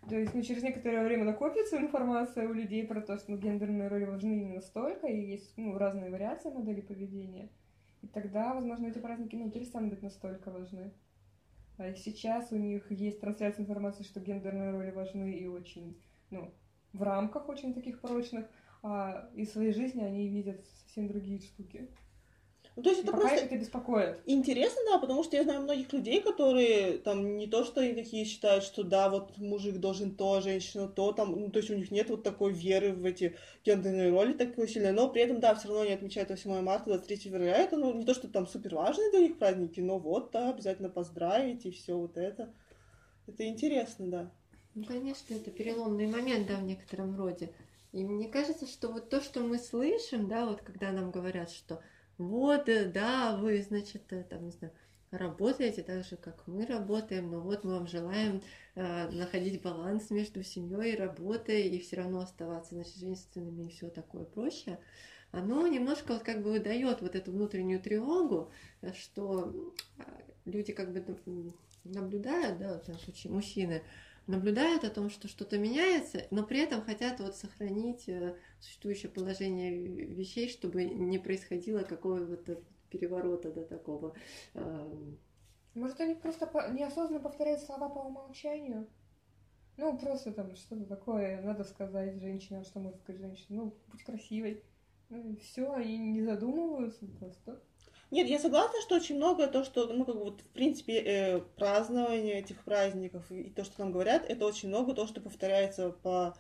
То 0.10 0.16
есть, 0.16 0.34
ну, 0.34 0.42
через 0.42 0.64
некоторое 0.64 1.04
время 1.04 1.26
накопится 1.26 1.78
информация 1.78 2.48
у 2.48 2.54
людей 2.54 2.86
про 2.86 3.02
то, 3.02 3.18
что 3.18 3.32
ну, 3.32 3.38
гендерные 3.38 3.88
роли 3.88 4.06
важны 4.06 4.34
именно 4.34 4.62
столько, 4.62 5.08
и 5.08 5.20
есть 5.20 5.54
ну, 5.58 5.78
разные 5.78 6.10
вариации 6.10 6.50
модели 6.50 6.82
поведения. 6.82 7.50
И 8.02 8.08
тогда, 8.08 8.54
возможно, 8.56 8.88
эти 8.88 8.98
праздники 8.98 9.36
ну, 9.36 9.52
перестанут 9.52 9.92
быть 9.92 10.02
настолько 10.02 10.50
важны. 10.50 10.92
А 11.78 11.94
сейчас 11.94 12.52
у 12.52 12.58
них 12.58 12.92
есть 12.92 13.20
трансляция 13.22 13.64
информации, 13.64 14.04
что 14.04 14.20
гендерные 14.20 14.72
роли 14.72 14.92
важны 14.92 15.34
и 15.34 15.48
очень, 15.48 16.00
ну, 16.30 16.54
в 16.94 17.02
рамках 17.02 17.50
очень 17.50 17.74
таких 17.74 18.02
прочных, 18.02 18.48
а 18.84 19.30
из 19.34 19.52
своей 19.52 19.74
жизни 19.74 20.02
они 20.02 20.28
видят 20.28 20.62
совсем 20.82 21.08
другие 21.08 21.40
штуки. 21.40 21.90
Ну, 22.78 22.84
то 22.84 22.90
есть 22.90 23.04
это 23.04 23.12
пока 23.12 23.28
просто 23.28 23.46
это 23.46 23.58
беспокоит. 23.58 24.20
Интересно, 24.26 24.82
да, 24.86 24.98
потому 24.98 25.24
что 25.24 25.36
я 25.36 25.44
знаю 25.44 25.62
многих 25.62 25.92
людей, 25.92 26.22
которые 26.22 27.00
там 27.00 27.38
не 27.38 27.46
то, 27.46 27.66
что 27.66 27.82
они 27.82 27.94
такие 27.94 28.24
считают, 28.24 28.64
что 28.64 28.84
да, 28.84 29.10
вот 29.10 29.38
мужик 29.38 29.78
должен 29.78 30.16
то, 30.16 30.40
женщина 30.40 30.88
то, 30.88 31.12
там, 31.12 31.32
ну, 31.32 31.50
то 31.50 31.60
есть 31.60 31.70
у 31.70 31.76
них 31.76 31.92
нет 31.92 32.10
вот 32.10 32.24
такой 32.24 32.54
веры 32.54 32.94
в 32.94 33.04
эти 33.04 33.36
гендерные 33.66 34.10
роли 34.10 34.32
такой 34.34 34.70
сильной, 34.70 34.94
но 34.94 35.10
при 35.10 35.22
этом, 35.22 35.42
да, 35.42 35.54
все 35.54 35.68
равно 35.68 35.84
они 35.84 35.92
отмечают 35.92 36.30
8 36.30 36.62
марта, 36.62 36.86
23 36.86 37.18
февраля, 37.18 37.58
это, 37.58 37.76
ну, 37.76 37.94
не 37.94 38.06
то, 38.06 38.14
что 38.14 38.30
там 38.30 38.48
супер 38.48 38.74
важные 38.74 39.12
для 39.12 39.20
них 39.20 39.38
праздники, 39.38 39.82
но 39.82 40.00
вот, 40.00 40.32
да, 40.32 40.50
обязательно 40.50 40.90
поздравить 40.90 41.66
и 41.66 41.72
все 41.72 41.96
вот 41.96 42.16
это. 42.16 42.54
Это 43.28 43.46
интересно, 43.46 44.08
да. 44.08 44.32
Ну, 44.76 44.86
конечно, 44.86 45.34
это 45.34 45.52
переломный 45.52 46.08
момент, 46.08 46.48
да, 46.48 46.56
в 46.56 46.64
некотором 46.64 47.18
роде. 47.18 47.52
И 47.92 48.06
мне 48.06 48.30
кажется, 48.30 48.66
что 48.66 48.88
вот 48.88 49.10
то, 49.10 49.20
что 49.20 49.42
мы 49.42 49.60
слышим, 49.60 50.30
да, 50.30 50.46
вот 50.46 50.62
когда 50.62 50.94
нам 50.94 51.12
говорят, 51.12 51.52
что 51.52 51.82
вот, 52.28 52.70
э, 52.70 52.86
да, 52.86 53.36
вы, 53.36 53.62
значит, 53.62 54.04
э, 54.14 54.24
там, 54.24 54.46
не 54.46 54.52
знаю, 54.52 54.74
работаете 55.12 55.84
так 55.84 56.06
же, 56.06 56.16
как 56.16 56.48
мы 56.48 56.66
работаем, 56.66 57.32
но 57.32 57.42
вот 57.42 57.64
мы 57.64 57.74
вам 57.74 57.88
желаем 57.88 58.42
э, 58.76 59.10
находить 59.10 59.62
баланс 59.62 60.10
между 60.12 60.44
семьей 60.44 60.94
и 60.94 60.98
работой 60.98 61.68
и 61.68 61.80
все 61.80 61.98
равно 61.98 62.20
оставаться, 62.20 62.76
значит, 62.76 62.96
женственными 62.96 63.66
и 63.66 63.70
все 63.70 63.90
такое 63.90 64.26
прочее. 64.26 64.80
Оно 65.32 65.66
немножко 65.68 66.14
вот 66.14 66.24
как 66.24 66.44
бы 66.44 66.52
выдает 66.52 67.02
вот 67.02 67.16
эту 67.16 67.32
внутреннюю 67.32 67.82
тревогу, 67.82 68.52
что 68.94 69.74
люди 70.46 70.74
как 70.74 70.92
бы 70.92 71.04
наблюдают, 71.86 72.60
да, 72.60 72.80
в 72.80 72.86
данном 72.86 73.02
случае 73.02 73.34
мужчины, 73.34 73.82
наблюдают 74.28 74.84
о 74.84 74.90
том, 74.90 75.10
что 75.10 75.28
что-то 75.28 75.58
меняется, 75.58 76.28
но 76.32 76.46
при 76.46 76.60
этом 76.60 76.82
хотят 76.82 77.20
вот 77.20 77.36
сохранить 77.36 78.08
э, 78.08 78.36
существующее 78.60 79.12
положение 79.12 79.72
вещей, 79.72 80.50
чтобы 80.50 80.86
не 80.86 81.20
происходило 81.20 81.80
какого-то 81.84 82.62
переворота 82.90 83.52
до 83.52 83.64
такого. 83.64 84.16
Может, 85.74 86.02
они 86.02 86.16
просто 86.16 86.46
неосознанно 86.74 87.22
повторяют 87.22 87.62
слова 87.62 87.90
по 87.90 88.00
умолчанию? 88.00 88.88
Ну, 89.78 89.98
просто 89.98 90.32
там 90.32 90.56
что-то 90.56 90.86
такое 90.86 91.42
надо 91.42 91.64
сказать 91.64 92.20
женщине, 92.20 92.64
что 92.64 92.80
может 92.80 93.00
сказать 93.00 93.22
женщине. 93.22 93.60
Ну, 93.62 93.78
будь 93.88 94.04
красивой. 94.04 94.64
Ну, 95.10 95.36
все, 95.38 95.72
они 95.72 95.98
не 95.98 96.22
задумываются 96.22 97.08
просто. 97.08 97.62
Нет, 98.12 98.28
я 98.28 98.40
согласна, 98.40 98.82
что 98.82 98.96
очень 98.96 99.16
многое 99.16 99.48
то, 99.48 99.64
что, 99.64 99.88
ну, 99.88 100.04
как 100.04 100.16
бы 100.16 100.26
вот, 100.26 100.42
в 100.42 100.48
принципе, 100.50 101.00
э, 101.00 101.40
празднование 101.58 102.40
этих 102.40 102.64
праздников 102.66 103.32
и, 103.32 103.50
то, 103.50 103.64
что 103.64 103.80
нам 103.80 103.94
говорят, 103.94 104.26
это 104.28 104.46
очень 104.46 104.68
много 104.68 104.94
то, 104.94 105.08
что 105.08 105.22
повторяется 105.22 105.92
по 105.92 106.36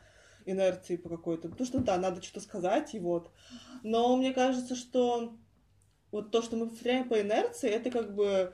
инерции 0.45 0.97
по 0.97 1.07
какой-то. 1.07 1.47
Потому 1.47 1.65
что, 1.65 1.79
да, 1.79 1.97
надо 1.97 2.21
что-то 2.21 2.41
сказать, 2.41 2.93
и 2.93 2.99
вот. 2.99 3.31
Но 3.83 4.17
мне 4.17 4.33
кажется, 4.33 4.75
что 4.75 5.33
вот 6.11 6.31
то, 6.31 6.41
что 6.41 6.57
мы 6.57 6.67
повторяем 6.67 7.07
по 7.07 7.21
инерции, 7.21 7.69
это 7.69 7.89
как 7.89 8.13
бы 8.13 8.53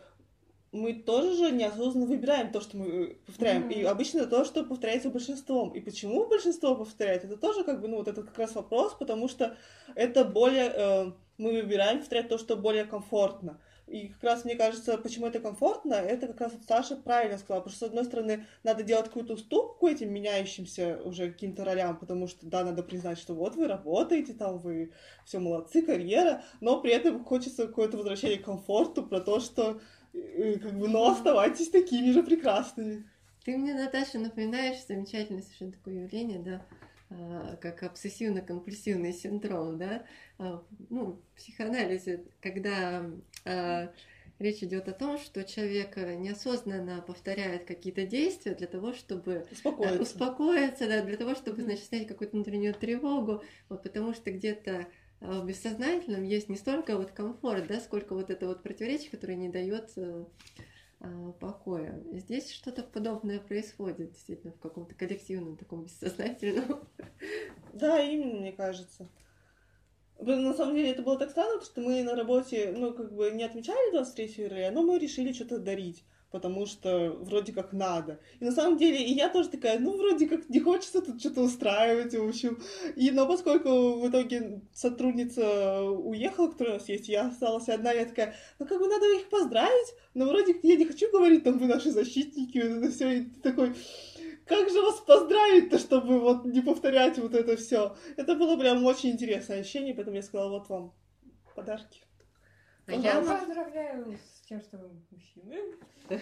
мы 0.71 0.93
тоже 0.93 1.36
же 1.36 1.51
неосознанно 1.51 2.06
выбираем 2.06 2.51
то, 2.51 2.62
что 2.62 2.77
мы 2.77 2.86
э, 2.86 3.15
повторяем. 3.25 3.67
Mm-hmm. 3.67 3.73
И 3.73 3.84
обычно 3.84 4.27
то, 4.27 4.45
что 4.45 4.63
повторяется 4.63 5.10
большинством. 5.10 5.73
И 5.73 5.80
почему 5.80 6.27
большинство 6.27 6.75
повторяет, 6.75 7.25
это 7.25 7.38
тоже 7.38 7.63
как 7.63 7.82
бы, 7.82 7.88
ну, 7.88 7.97
вот 7.97 8.08
этот 8.08 8.27
как 8.27 8.38
раз 8.38 8.53
вопрос, 8.53 8.93
потому 8.93 9.27
что 9.27 9.58
это 9.95 10.23
более... 10.23 10.71
Э, 10.75 11.12
мы 11.38 11.52
выбираем 11.52 12.00
повторять 12.00 12.30
то, 12.30 12.38
что 12.38 12.56
более 12.56 12.86
комфортно. 12.86 13.60
И 13.88 14.10
как 14.10 14.23
раз 14.23 14.43
мне 14.43 14.56
кажется, 14.56 14.97
почему 14.97 15.28
это 15.28 15.39
комфортно, 15.39 15.93
это 15.93 16.28
как 16.28 16.41
раз 16.41 16.54
вот 16.54 16.63
Саша 16.67 16.97
правильно 16.97 17.38
сказала, 17.38 17.62
потому 17.62 17.73
что, 17.73 17.86
с 17.86 17.89
одной 17.89 18.04
стороны, 18.04 18.45
надо 18.63 18.84
делать 18.84 19.06
какую-то 19.06 19.36
уступку 19.36 19.88
этим 19.88 20.13
меняющимся 20.13 21.00
уже 21.06 21.32
каким-то 21.32 21.63
ролям, 21.63 21.97
потому 21.97 22.28
что, 22.28 22.45
да, 22.45 22.65
надо 22.65 22.84
признать, 22.84 23.17
что 23.17 23.34
вот 23.34 23.56
вы 23.56 23.67
работаете 23.67 24.34
там, 24.34 24.58
вы 24.58 24.91
все 25.23 25.39
молодцы, 25.39 25.82
карьера, 25.82 26.43
но 26.60 26.82
при 26.82 26.91
этом 26.91 27.23
хочется 27.23 27.65
какое-то 27.67 27.95
возвращение 27.95 28.39
к 28.39 28.45
комфорту, 28.45 29.04
про 29.04 29.21
то, 29.21 29.39
что 29.39 29.80
э, 30.13 30.60
как 30.60 30.78
бы, 30.78 30.89
но 30.89 31.12
оставайтесь 31.12 31.69
такими 31.69 32.12
же 32.12 32.23
прекрасными. 32.23 33.10
Ты 33.45 33.56
мне, 33.58 33.73
Наташа, 33.73 34.19
напоминаешь 34.19 34.86
замечательное 34.86 35.43
совершенно 35.43 35.71
такое 35.71 35.93
явление, 35.93 36.39
да, 36.39 36.65
как 37.62 37.84
обсессивно-компульсивный 37.84 39.13
синдром, 39.13 39.78
да, 39.78 40.04
а, 40.38 40.63
ну, 40.89 41.22
в 41.34 41.38
психоанализе, 41.38 42.26
когда 42.41 43.10
а, 43.46 43.91
речь 44.39 44.62
идет 44.62 44.88
о 44.89 44.93
том, 44.93 45.17
что 45.17 45.43
человек 45.43 45.96
неосознанно 45.96 47.02
повторяет 47.02 47.65
какие-то 47.65 48.06
действия 48.06 48.56
для 48.56 48.67
того, 48.67 48.93
чтобы 48.93 49.48
успокоиться, 49.52 50.02
успокоиться 50.02 50.88
да, 50.88 51.02
для 51.02 51.17
того, 51.17 51.36
чтобы, 51.36 51.62
значит, 51.62 51.86
снять 51.86 52.08
какую-то 52.08 52.36
внутреннюю 52.36 52.74
тревогу, 52.74 53.43
вот, 53.70 53.84
потому 53.84 54.13
что 54.13 54.32
где-то 54.32 54.88
в 55.20 55.46
бессознательном 55.46 56.24
есть 56.24 56.50
не 56.50 56.58
столько 56.58 56.98
вот 56.98 57.12
комфорт, 57.12 57.67
да, 57.67 57.80
сколько 57.80 58.13
вот 58.13 58.30
это 58.30 58.48
вот 58.48 58.62
противоречие, 58.62 59.10
которое 59.10 59.36
не 59.36 59.50
дает 59.50 59.91
э, 59.96 60.26
покоя. 61.40 62.04
Здесь 62.12 62.52
что-то 62.52 62.84
подобное 62.84 63.40
происходит, 63.40 64.12
действительно, 64.12 64.54
в 64.54 64.60
каком-то 64.60 64.96
коллективном 64.96 65.58
таком 65.58 65.84
бессознательном. 65.84 66.88
Да, 67.74 68.02
именно, 68.02 68.40
мне 68.40 68.52
кажется. 68.52 69.08
На 70.20 70.54
самом 70.56 70.76
деле 70.76 70.92
это 70.92 71.04
было 71.04 71.20
так 71.20 71.30
странно, 71.30 71.62
что 71.62 71.82
мы 71.82 72.02
на 72.02 72.16
работе, 72.16 72.74
ну, 72.76 72.94
как 72.94 73.14
бы 73.14 73.30
не 73.32 73.44
отмечали 73.44 73.92
23 73.92 74.28
февраля, 74.28 74.72
но 74.72 74.82
мы 74.82 74.98
решили 74.98 75.32
что-то 75.32 75.60
дарить 75.60 76.04
потому 76.32 76.66
что 76.66 77.12
вроде 77.22 77.54
как 77.54 77.74
надо. 77.74 78.20
И 78.40 78.46
на 78.46 78.52
самом 78.52 78.78
деле, 78.78 79.02
и 79.02 79.13
я 79.13 79.30
тоже 79.30 79.50
такая, 79.50 79.80
ну, 79.80 79.98
вроде 79.98 80.28
как 80.28 80.50
не 80.50 80.60
хочется 80.60 81.02
тут 81.02 81.20
что-то 81.20 81.42
устраивать, 81.42 82.13
в 82.13 82.28
общем. 82.28 82.62
И, 82.96 83.12
но 83.12 83.26
поскольку 83.28 84.00
в 84.00 84.10
итоге 84.10 84.62
сотрудница 84.74 85.84
уехала, 85.84 86.50
которая 86.50 86.76
у 86.76 86.78
нас 86.80 86.90
есть, 86.90 87.08
я 87.08 87.28
осталась 87.28 87.70
одна, 87.70 87.92
я 87.92 88.06
такая, 88.06 88.36
ну, 88.60 88.66
как 88.66 88.80
бы 88.80 88.88
надо 88.88 89.06
их 89.16 89.30
поздравить, 89.30 89.94
но 90.13 90.26
вроде 90.26 90.56
я 90.63 90.76
не 90.76 90.86
хочу 90.86 91.12
говорить, 91.12 91.44
там, 91.44 91.58
вы 91.58 91.68
наши 91.68 91.92
защитники, 91.92 92.58
вот 92.60 92.84
это 92.84 92.92
все, 92.92 93.10
и 93.10 93.22
ты 93.26 93.42
такой, 93.42 93.74
как 94.46 94.70
же 94.70 94.82
вас 94.82 95.00
поздравить-то, 95.02 95.78
чтобы 95.78 96.20
вот 96.20 96.46
не 96.46 96.62
повторять 96.62 97.18
вот 97.20 97.34
это 97.34 97.58
все. 97.58 97.96
Это 98.16 98.36
было 98.36 98.58
прям 98.58 98.84
очень 98.86 99.12
интересное 99.12 99.62
ощущение, 99.62 99.94
поэтому 99.94 100.16
я 100.16 100.24
сказала, 100.24 100.50
вот 100.50 100.70
вам 100.70 100.94
подарки. 101.56 102.02
А 102.88 102.94
я 102.94 103.20
поздравляю 103.22 104.13
с 104.13 104.37
тем, 104.48 104.62
что 104.62 104.78
вы 104.78 104.90
мужчины. 105.12 105.76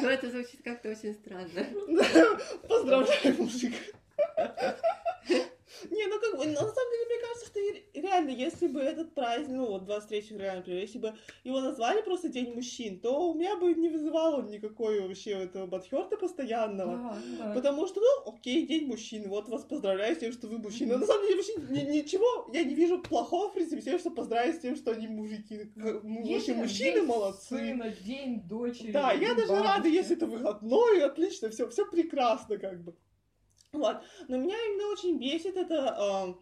Ну, 0.00 0.08
это 0.08 0.30
звучит 0.30 0.62
как-то 0.64 0.88
очень 0.88 1.12
странно. 1.14 1.64
Поздравляю, 2.68 3.36
мужик. 3.36 3.74
Не, 5.90 6.06
ну 6.06 6.20
как 6.20 6.38
бы, 6.38 6.46
на 6.46 6.60
самом 6.60 6.74
деле, 6.74 7.06
мне 7.06 7.18
кажется, 7.20 7.46
что 7.46 8.00
реально, 8.00 8.30
если 8.30 8.66
бы 8.68 8.80
этот 8.80 9.14
праздник, 9.14 9.56
ну 9.56 9.66
вот 9.66 9.84
23 9.84 10.20
февраля, 10.20 10.56
например, 10.56 10.80
если 10.80 10.98
бы 10.98 11.14
его 11.44 11.60
назвали 11.60 12.02
просто 12.02 12.28
День 12.28 12.54
мужчин, 12.54 13.00
то 13.00 13.30
у 13.30 13.34
меня 13.34 13.56
бы 13.56 13.74
не 13.74 13.88
вызывало 13.88 14.42
никакой 14.42 15.00
вообще 15.00 15.30
этого 15.32 15.66
бадхерта 15.66 16.16
постоянного. 16.16 16.96
Да, 16.96 17.18
да. 17.38 17.54
Потому 17.54 17.86
что, 17.86 18.00
ну, 18.00 18.32
окей, 18.32 18.66
День 18.66 18.86
мужчин, 18.86 19.28
вот 19.28 19.48
вас 19.48 19.64
поздравляю 19.64 20.14
с 20.14 20.18
тем, 20.18 20.32
что 20.32 20.46
вы 20.46 20.58
мужчина. 20.58 20.98
На 20.98 21.06
самом 21.06 21.26
деле, 21.26 21.36
вообще 21.36 21.54
ни, 21.70 21.98
ничего, 21.98 22.50
я 22.52 22.64
не 22.64 22.74
вижу 22.74 23.00
плохого, 23.00 23.50
в 23.50 23.54
принципе, 23.54 23.82
тем, 23.82 23.98
что 23.98 24.10
поздравить 24.10 24.56
с 24.56 24.60
тем, 24.60 24.76
что 24.76 24.92
они 24.92 25.08
мужики. 25.08 25.70
Вообще 25.76 26.54
мужчины 26.54 27.00
день 27.00 27.06
молодцы. 27.06 27.56
Сына, 27.56 27.90
день 28.04 28.40
дочери. 28.42 28.92
Да, 28.92 29.12
я 29.12 29.34
даже 29.34 29.48
бабушки. 29.48 29.68
рада, 29.68 29.88
если 29.88 30.16
это 30.16 30.26
выходной, 30.26 31.02
отлично, 31.02 31.50
все, 31.50 31.68
все 31.68 31.86
прекрасно, 31.86 32.58
как 32.58 32.82
бы. 32.82 32.94
Вот. 33.72 34.02
Но 34.28 34.36
меня 34.36 34.56
именно 34.66 34.92
очень 34.92 35.18
бесит 35.18 35.56
это, 35.56 36.36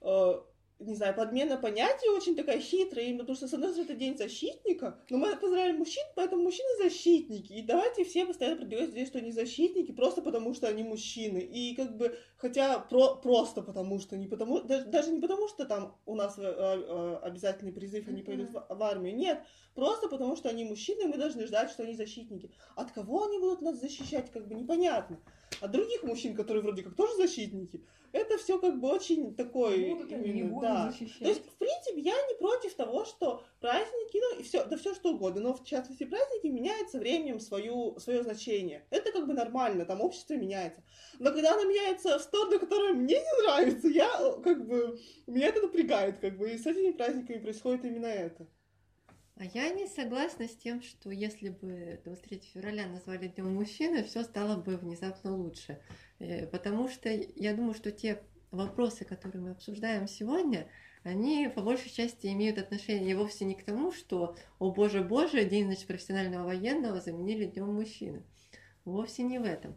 э, 0.00 0.40
не 0.78 0.94
знаю, 0.94 1.14
подмена 1.14 1.58
понятий 1.58 2.08
очень 2.08 2.34
такая 2.34 2.60
хитрая, 2.60 3.04
именно 3.04 3.20
потому 3.20 3.36
что, 3.36 3.46
с 3.46 3.52
одной 3.52 3.72
стороны, 3.72 3.90
это 3.90 3.98
день 3.98 4.16
защитника, 4.16 4.98
но 5.10 5.18
мы 5.18 5.36
поздравляем 5.36 5.76
мужчин, 5.76 6.02
поэтому 6.16 6.42
мужчины 6.42 6.68
защитники. 6.82 7.52
И 7.52 7.62
давайте 7.62 8.04
все 8.04 8.24
постоянно 8.24 8.56
продвигать 8.56 8.90
здесь, 8.90 9.08
что 9.08 9.18
они 9.18 9.32
защитники, 9.32 9.92
просто 9.92 10.22
потому 10.22 10.54
что 10.54 10.66
они 10.66 10.82
мужчины. 10.82 11.40
И 11.40 11.74
как 11.74 11.94
бы, 11.94 12.18
хотя 12.38 12.78
про, 12.78 13.16
просто 13.16 13.60
потому 13.60 13.98
что, 13.98 14.16
не 14.16 14.26
потому, 14.26 14.62
даже, 14.62 14.86
даже 14.86 15.10
не 15.10 15.20
потому 15.20 15.46
что 15.48 15.66
там 15.66 15.94
у 16.06 16.14
нас 16.14 16.38
э, 16.38 16.42
э, 16.42 17.16
обязательный 17.20 17.72
призыв, 17.72 18.08
они 18.08 18.22
пойдут 18.22 18.48
в, 18.48 18.66
в 18.74 18.82
армию, 18.82 19.14
нет, 19.14 19.44
просто 19.74 20.08
потому 20.08 20.36
что 20.36 20.48
они 20.48 20.64
мужчины, 20.64 21.02
и 21.02 21.06
мы 21.06 21.18
должны 21.18 21.46
ждать, 21.46 21.70
что 21.70 21.82
они 21.82 21.94
защитники. 21.94 22.50
От 22.76 22.92
кого 22.92 23.24
они 23.24 23.38
будут 23.38 23.60
нас 23.60 23.78
защищать, 23.78 24.32
как 24.32 24.48
бы 24.48 24.54
непонятно 24.54 25.20
а 25.60 25.68
других 25.68 26.02
мужчин, 26.02 26.34
которые 26.34 26.62
вроде 26.62 26.82
как 26.82 26.94
тоже 26.94 27.14
защитники, 27.16 27.84
это 28.12 28.38
все 28.38 28.60
как 28.60 28.78
бы 28.78 28.88
очень 28.88 29.34
такой 29.34 29.90
будут 29.90 30.12
именно, 30.12 30.32
не 30.32 30.42
будут 30.44 30.62
да. 30.62 30.90
Защищать. 30.90 31.18
То 31.18 31.28
есть, 31.28 31.44
в 31.46 31.56
принципе, 31.56 32.00
я 32.00 32.12
не 32.12 32.38
против 32.38 32.74
того, 32.74 33.04
что 33.04 33.42
праздники, 33.60 34.18
ну, 34.20 34.38
и 34.38 34.42
все, 34.44 34.64
да 34.64 34.76
все 34.76 34.94
что 34.94 35.14
угодно, 35.14 35.40
но 35.40 35.54
в 35.54 35.64
частности 35.64 36.04
праздники 36.04 36.46
меняют 36.46 36.90
со 36.90 36.98
временем 36.98 37.40
свою, 37.40 37.98
свое 37.98 38.22
значение. 38.22 38.86
Это 38.90 39.10
как 39.10 39.26
бы 39.26 39.34
нормально, 39.34 39.84
там 39.84 40.00
общество 40.00 40.34
меняется. 40.34 40.84
Но 41.18 41.32
когда 41.32 41.54
оно 41.54 41.64
меняется 41.64 42.18
в 42.18 42.22
сторону, 42.22 42.60
которая 42.60 42.92
мне 42.92 43.16
не 43.16 43.42
нравится, 43.42 43.88
я 43.88 44.08
как 44.44 44.64
бы, 44.64 44.98
меня 45.26 45.48
это 45.48 45.62
напрягает, 45.62 46.18
как 46.18 46.38
бы, 46.38 46.50
и 46.50 46.58
с 46.58 46.66
этими 46.66 46.92
праздниками 46.92 47.42
происходит 47.42 47.84
именно 47.84 48.06
это. 48.06 48.46
А 49.36 49.44
я 49.44 49.70
не 49.70 49.88
согласна 49.88 50.46
с 50.46 50.54
тем, 50.54 50.80
что 50.80 51.10
если 51.10 51.48
бы 51.48 52.00
23 52.04 52.40
февраля 52.54 52.86
назвали 52.86 53.26
Днем 53.26 53.52
мужчины, 53.54 54.04
все 54.04 54.22
стало 54.22 54.60
бы 54.60 54.76
внезапно 54.76 55.36
лучше. 55.36 55.80
Э, 56.20 56.46
потому 56.46 56.88
что 56.88 57.08
я 57.08 57.52
думаю, 57.54 57.74
что 57.74 57.90
те 57.90 58.22
вопросы, 58.52 59.04
которые 59.04 59.42
мы 59.42 59.50
обсуждаем 59.50 60.06
сегодня, 60.06 60.68
они 61.02 61.50
по 61.52 61.62
большей 61.62 61.90
части 61.90 62.28
имеют 62.28 62.58
отношение 62.58 63.16
вовсе 63.16 63.44
не 63.44 63.54
к 63.56 63.64
тому, 63.64 63.90
что, 63.90 64.36
о 64.60 64.70
боже 64.70 65.02
боже, 65.02 65.44
День 65.44 65.64
значит, 65.64 65.88
профессионального 65.88 66.44
военного 66.44 67.00
заменили 67.00 67.46
Днем 67.46 67.74
мужчины. 67.74 68.22
Вовсе 68.84 69.24
не 69.24 69.40
в 69.40 69.44
этом. 69.44 69.74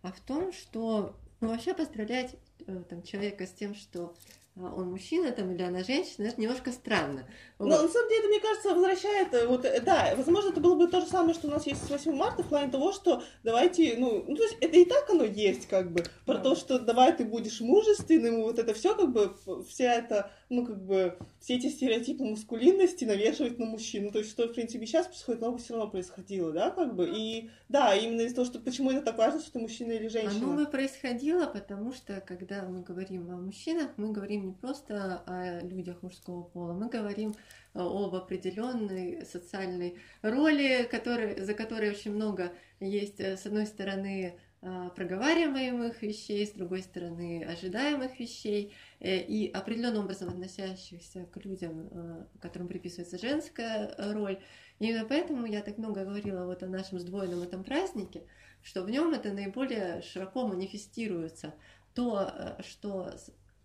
А 0.00 0.12
в 0.12 0.20
том, 0.20 0.50
что 0.52 1.14
ну, 1.40 1.48
вообще 1.48 1.74
поздравлять 1.74 2.36
э, 2.66 2.84
там, 2.88 3.02
человека 3.02 3.46
с 3.46 3.52
тем, 3.52 3.74
что 3.74 4.16
он 4.56 4.90
мужчина 4.92 5.32
там 5.32 5.52
или 5.52 5.62
она 5.62 5.82
женщина, 5.82 6.26
это 6.26 6.40
немножко 6.40 6.70
странно. 6.70 7.26
Но 7.58 7.66
вот. 7.66 7.82
на 7.82 7.88
самом 7.88 8.08
деле, 8.08 8.20
это, 8.20 8.28
мне 8.28 8.40
кажется, 8.40 8.74
возвращает, 8.74 9.34
э, 9.34 9.46
вот, 9.46 9.64
э, 9.64 9.80
да, 9.80 10.14
возможно, 10.16 10.50
это 10.50 10.60
было 10.60 10.76
бы 10.76 10.86
то 10.86 11.00
же 11.00 11.06
самое, 11.06 11.34
что 11.34 11.48
у 11.48 11.50
нас 11.50 11.66
есть 11.66 11.84
с 11.84 11.90
8 11.90 12.12
марта, 12.14 12.44
в 12.44 12.48
плане 12.48 12.70
того, 12.70 12.92
что 12.92 13.22
давайте, 13.42 13.96
ну, 13.98 14.24
ну 14.26 14.36
то 14.36 14.42
есть 14.44 14.56
это 14.60 14.76
и 14.76 14.84
так 14.84 15.10
оно 15.10 15.24
есть, 15.24 15.66
как 15.66 15.92
бы, 15.92 16.04
про 16.24 16.34
да. 16.34 16.40
то, 16.40 16.54
что 16.54 16.78
давай 16.78 17.16
ты 17.16 17.24
будешь 17.24 17.60
мужественным, 17.60 18.42
вот 18.42 18.60
это 18.60 18.74
все, 18.74 18.94
как 18.94 19.12
бы, 19.12 19.36
вся 19.68 19.94
эта, 19.94 20.30
ну, 20.48 20.64
как 20.64 20.84
бы, 20.84 21.18
все 21.40 21.56
эти 21.56 21.68
стереотипы 21.68 22.22
мускулинности 22.22 23.04
навешивать 23.04 23.58
на 23.58 23.66
мужчину, 23.66 24.12
то 24.12 24.18
есть, 24.18 24.30
что, 24.30 24.46
в 24.46 24.52
принципе, 24.52 24.86
сейчас 24.86 25.06
происходит, 25.06 25.40
но 25.40 25.56
все 25.56 25.74
равно 25.74 25.90
происходило, 25.90 26.52
да, 26.52 26.70
как 26.70 26.94
бы, 26.94 27.10
и, 27.12 27.50
да, 27.68 27.94
именно 27.94 28.20
из-за 28.20 28.36
того, 28.36 28.46
что, 28.46 28.60
почему 28.60 28.92
это 28.92 29.02
так 29.02 29.18
важно, 29.18 29.40
что 29.40 29.52
ты 29.52 29.58
мужчина 29.58 29.92
или 29.92 30.06
женщина. 30.06 30.44
Оно 30.44 30.56
бы 30.56 30.66
происходило, 30.66 31.46
потому 31.46 31.92
что, 31.92 32.20
когда 32.20 32.62
мы 32.62 32.82
говорим 32.82 33.30
о 33.30 33.36
мужчинах, 33.36 33.90
мы 33.96 34.12
говорим 34.12 34.43
не 34.46 34.52
просто 34.52 35.22
о 35.26 35.60
людях 35.60 36.02
мужского 36.02 36.42
пола, 36.42 36.72
мы 36.72 36.88
говорим 36.88 37.32
э, 37.32 37.80
об 37.80 38.14
определенной 38.14 39.24
социальной 39.26 39.98
роли, 40.22 40.88
который, 40.90 41.40
за 41.40 41.54
которой 41.54 41.90
очень 41.90 42.12
много 42.12 42.52
есть, 42.80 43.20
э, 43.20 43.36
с 43.36 43.46
одной 43.46 43.66
стороны, 43.66 44.38
э, 44.62 44.90
проговариваемых 44.96 46.02
вещей, 46.02 46.46
с 46.46 46.52
другой 46.52 46.82
стороны, 46.82 47.44
ожидаемых 47.44 48.18
вещей, 48.18 48.74
и 49.00 49.50
определенным 49.52 50.04
образом 50.04 50.30
относящихся 50.30 51.26
к 51.26 51.36
людям, 51.44 52.26
которым 52.40 52.68
приписывается 52.68 53.18
женская 53.18 53.94
роль. 53.98 54.38
Именно 54.78 55.04
поэтому 55.06 55.46
я 55.46 55.60
так 55.60 55.78
много 55.78 56.04
говорила 56.04 56.46
вот 56.46 56.62
о 56.62 56.66
нашем 56.66 56.98
сдвоенном 56.98 57.42
этом 57.42 57.64
празднике, 57.64 58.22
что 58.62 58.82
в 58.82 58.90
нем 58.90 59.12
это 59.12 59.32
наиболее 59.32 60.02
широко 60.02 60.46
манифестируется. 60.46 61.54
То, 61.94 62.32
э, 62.34 62.62
что 62.62 63.12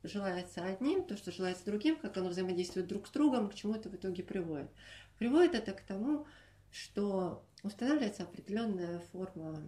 желается 0.04 0.64
одним, 0.64 1.04
то, 1.04 1.18
что 1.18 1.32
желается 1.32 1.66
другим, 1.66 1.98
как 1.98 2.18
оно 2.18 2.30
взаимодействует 2.30 2.88
друг 2.88 3.08
с 3.08 3.12
другом, 3.12 3.50
к 3.50 3.56
чему 3.56 3.76
это 3.76 3.90
в 3.90 3.96
итоге 3.96 4.24
приводит. 4.24 4.70
Приводит 5.18 5.56
это 5.56 5.74
к 5.74 5.82
тому, 5.82 6.26
что 6.72 7.44
устанавливается 7.64 8.24
определенная 8.24 9.00
форма 9.12 9.62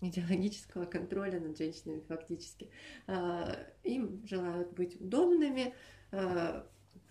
идеологического 0.00 0.86
контроля 0.86 1.40
над 1.40 1.58
женщинами 1.58 2.02
фактически. 2.08 2.70
А, 3.06 3.56
им 3.84 4.26
желают 4.26 4.72
быть 4.72 5.00
удобными, 5.00 5.74
а, 6.10 6.66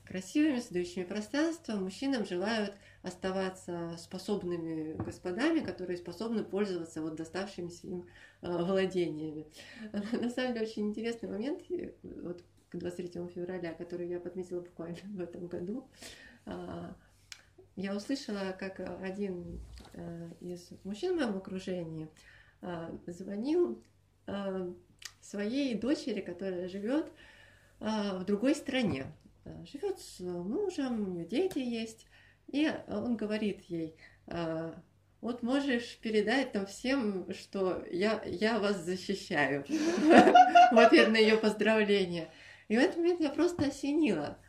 красивыми, 0.10 0.60
создающими 0.60 1.04
пространство. 1.04 1.74
Мужчинам 1.74 2.26
желают 2.26 2.74
оставаться 3.04 3.96
способными 3.98 4.94
господами, 5.02 5.60
которые 5.60 5.98
способны 5.98 6.44
пользоваться 6.44 7.02
вот 7.02 7.16
доставшимися 7.16 7.88
им 7.88 8.08
а, 8.42 8.64
владениями. 8.64 9.46
На 10.12 10.30
самом 10.30 10.54
деле 10.54 10.66
очень 10.66 10.90
интересный 10.90 11.30
момент 11.30 11.62
вот 12.04 12.44
к 12.70 12.76
23 12.76 13.28
февраля, 13.28 13.74
который 13.74 14.10
я 14.10 14.20
подметила 14.20 14.62
буквально 14.62 14.98
в 15.04 15.20
этом 15.22 15.48
году. 15.48 15.88
Я 17.76 17.96
услышала, 17.96 18.54
как 18.60 18.82
один 19.02 19.62
из 20.42 20.70
мужчин 20.84 21.14
в 21.14 21.16
моем 21.18 21.38
окружении 21.38 22.10
а, 22.62 22.92
звонил 23.08 23.82
а, 24.28 24.74
своей 25.22 25.76
дочери, 25.76 26.22
которая 26.22 26.68
живет 26.68 27.12
а, 27.80 28.20
в 28.20 28.26
другой 28.26 28.56
стране. 28.56 29.06
Живет 29.66 30.00
с 30.00 30.20
мужем, 30.20 31.02
у 31.02 31.12
нее 31.14 31.26
дети 31.26 31.60
есть. 31.60 32.06
И 32.48 32.72
он 32.88 33.16
говорит 33.16 33.62
ей, 33.66 33.96
вот 35.22 35.44
можешь 35.44 35.98
передать 36.02 36.52
там 36.52 36.66
всем, 36.66 37.32
что 37.34 37.84
я, 37.92 38.24
я 38.26 38.60
вас 38.60 38.78
защищаю 38.78 39.66
в 40.72 40.78
ответ 40.80 41.10
на 41.10 41.18
ее 41.18 41.38
поздравления. 41.38 42.32
И 42.70 42.78
в 42.78 42.80
этот 42.80 42.98
момент 42.98 43.22
я 43.22 43.30
просто 43.30 43.66
осенила– 43.66 44.38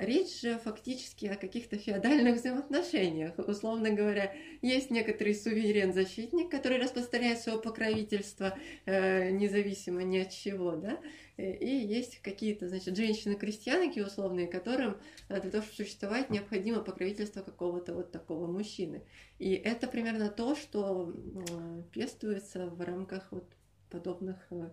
речь 0.00 0.40
же 0.40 0.58
фактически 0.58 1.26
о 1.26 1.36
каких-то 1.36 1.76
феодальных 1.76 2.36
взаимоотношениях. 2.36 3.38
Условно 3.38 3.90
говоря, 3.90 4.34
есть 4.62 4.90
некоторый 4.90 5.34
суверен-защитник, 5.34 6.50
который 6.50 6.78
распространяет 6.78 7.40
свое 7.40 7.58
покровительство 7.58 8.56
э, 8.86 9.30
независимо 9.30 10.02
ни 10.02 10.18
от 10.18 10.30
чего, 10.30 10.76
да, 10.76 10.98
и 11.36 11.68
есть 11.68 12.20
какие-то, 12.20 12.68
значит, 12.68 12.96
женщины-крестьянки 12.96 14.00
условные, 14.00 14.48
которым 14.48 14.96
для 15.28 15.38
того, 15.38 15.62
чтобы 15.62 15.84
существовать, 15.84 16.30
необходимо 16.30 16.80
покровительство 16.80 17.42
какого-то 17.42 17.94
вот 17.94 18.10
такого 18.10 18.46
мужчины. 18.48 19.02
И 19.38 19.52
это 19.54 19.86
примерно 19.86 20.30
то, 20.30 20.56
что 20.56 21.12
э, 21.14 21.82
пестуется 21.92 22.66
в 22.66 22.80
рамках 22.80 23.28
вот 23.30 23.44
подобных 23.88 24.36
э, 24.50 24.68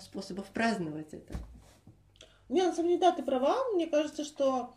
способов 0.00 0.46
праздновать 0.46 1.14
это. 1.14 1.34
Не, 2.50 2.62
на 2.62 2.72
самом 2.72 2.88
деле, 2.88 3.00
да, 3.00 3.12
ты 3.12 3.22
права. 3.22 3.56
Мне 3.74 3.86
кажется, 3.86 4.24
что 4.24 4.74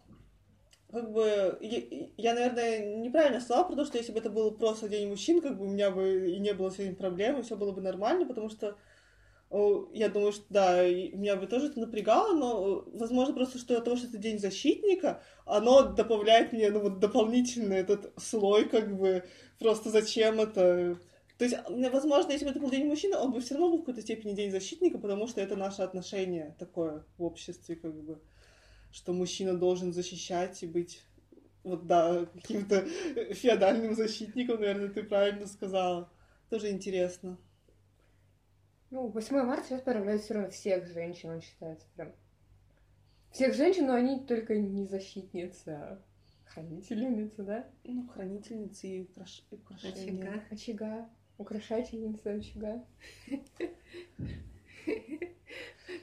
как 0.92 1.12
бы 1.12 1.58
я, 1.60 2.36
наверное, 2.36 2.98
неправильно 2.98 3.42
сказала, 3.42 3.64
потому 3.64 3.86
что 3.86 3.98
если 3.98 4.12
бы 4.12 4.20
это 4.20 4.30
был 4.30 4.52
просто 4.52 4.88
день 4.88 5.10
мужчин, 5.10 5.42
как 5.42 5.58
бы 5.58 5.66
у 5.66 5.70
меня 5.70 5.90
бы 5.90 6.30
и 6.30 6.40
не 6.40 6.54
было 6.54 6.70
с 6.70 6.78
этим 6.78 6.96
проблем, 6.96 7.40
и 7.40 7.42
все 7.42 7.58
было 7.58 7.72
бы 7.72 7.82
нормально, 7.82 8.28
потому 8.28 8.50
что 8.50 8.78
я 9.92 10.10
думаю, 10.10 10.32
что 10.32 10.46
да, 10.50 10.84
меня 10.84 11.36
бы 11.36 11.48
тоже 11.48 11.68
это 11.68 11.80
напрягало, 11.80 12.34
но 12.34 12.86
возможно 12.94 13.34
просто, 13.34 13.58
что 13.58 13.78
от 13.78 13.86
того, 13.86 13.98
что 13.98 14.08
это 14.08 14.18
день 14.18 14.40
защитника, 14.40 15.22
оно 15.46 15.84
добавляет 15.84 16.54
мне 16.54 16.70
ну, 16.70 16.80
вот 16.80 17.00
дополнительный 17.00 17.78
этот 17.78 18.14
слой, 18.22 18.68
как 18.70 18.96
бы 18.96 19.24
просто 19.60 19.90
зачем 19.90 20.40
это 20.40 20.98
то 21.38 21.46
есть, 21.46 21.58
возможно, 21.68 22.32
если 22.32 22.46
бы 22.46 22.52
это 22.52 22.60
был 22.60 22.70
День 22.70 22.86
мужчины, 22.86 23.18
он 23.18 23.32
бы 23.32 23.42
все 23.42 23.56
равно 23.56 23.72
был 23.72 23.78
в 23.78 23.80
какой-то 23.82 24.02
степени 24.02 24.36
День 24.36 24.52
защитника, 24.52 25.00
потому 25.00 25.28
что 25.28 25.42
это 25.42 25.56
наше 25.56 25.82
отношение 25.82 26.56
такое 26.60 27.06
в 27.18 27.24
обществе, 27.24 27.76
как 27.76 27.94
бы, 27.96 28.22
что 28.92 29.14
мужчина 29.14 29.58
должен 29.58 29.94
защищать 29.94 30.62
и 30.62 30.68
быть, 30.68 31.02
вот 31.64 31.88
да, 31.88 32.28
каким-то 32.34 32.86
феодальным 33.34 33.96
защитником, 33.96 34.60
наверное, 34.60 34.90
ты 34.90 35.04
правильно 35.04 35.48
сказала. 35.48 36.12
Тоже 36.50 36.70
интересно. 36.70 37.40
Ну, 38.92 39.08
8 39.08 39.36
марта 39.38 39.66
сейчас 39.66 39.82
поздравляют 39.82 40.22
все 40.22 40.36
равно 40.36 40.52
всех 40.52 40.88
женщин, 40.88 41.32
он 41.32 41.42
считается 41.42 41.88
прям. 41.96 42.14
Всех 43.32 43.56
женщин, 43.56 43.88
но 43.88 43.96
они 43.96 44.20
только 44.20 44.56
не 44.56 44.86
защитницы, 44.86 45.70
а 45.70 46.02
хранительницы, 46.46 47.42
да? 47.42 47.68
Ну, 47.84 48.08
хранительницы 48.08 48.88
и 48.88 49.02
украш... 49.02 49.44
украшения. 49.50 50.22
Очага. 50.30 50.44
Очага 50.52 51.10
украшательница 51.44 52.32
очага. 52.32 52.84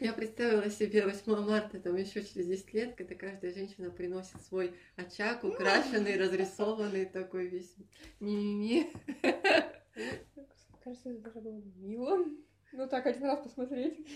Я 0.00 0.12
представила 0.12 0.70
себе 0.70 1.04
8 1.04 1.44
марта, 1.44 1.80
там 1.80 1.96
еще 1.96 2.22
через 2.22 2.46
10 2.46 2.74
лет, 2.74 2.94
когда 2.96 3.14
каждая 3.14 3.52
женщина 3.52 3.90
приносит 3.90 4.40
свой 4.42 4.74
очаг, 4.96 5.44
украшенный, 5.44 6.16
разрисованный, 6.16 7.06
такой 7.06 7.48
весь 7.48 7.74
ми-ми-ми. 8.20 8.90
Кажется, 10.84 11.10
это 11.10 11.20
даже 11.20 11.40
было 11.40 11.60
мило. 11.76 12.24
Ну 12.72 12.88
так, 12.88 13.06
один 13.06 13.24
раз 13.24 13.40
посмотреть. 13.40 14.06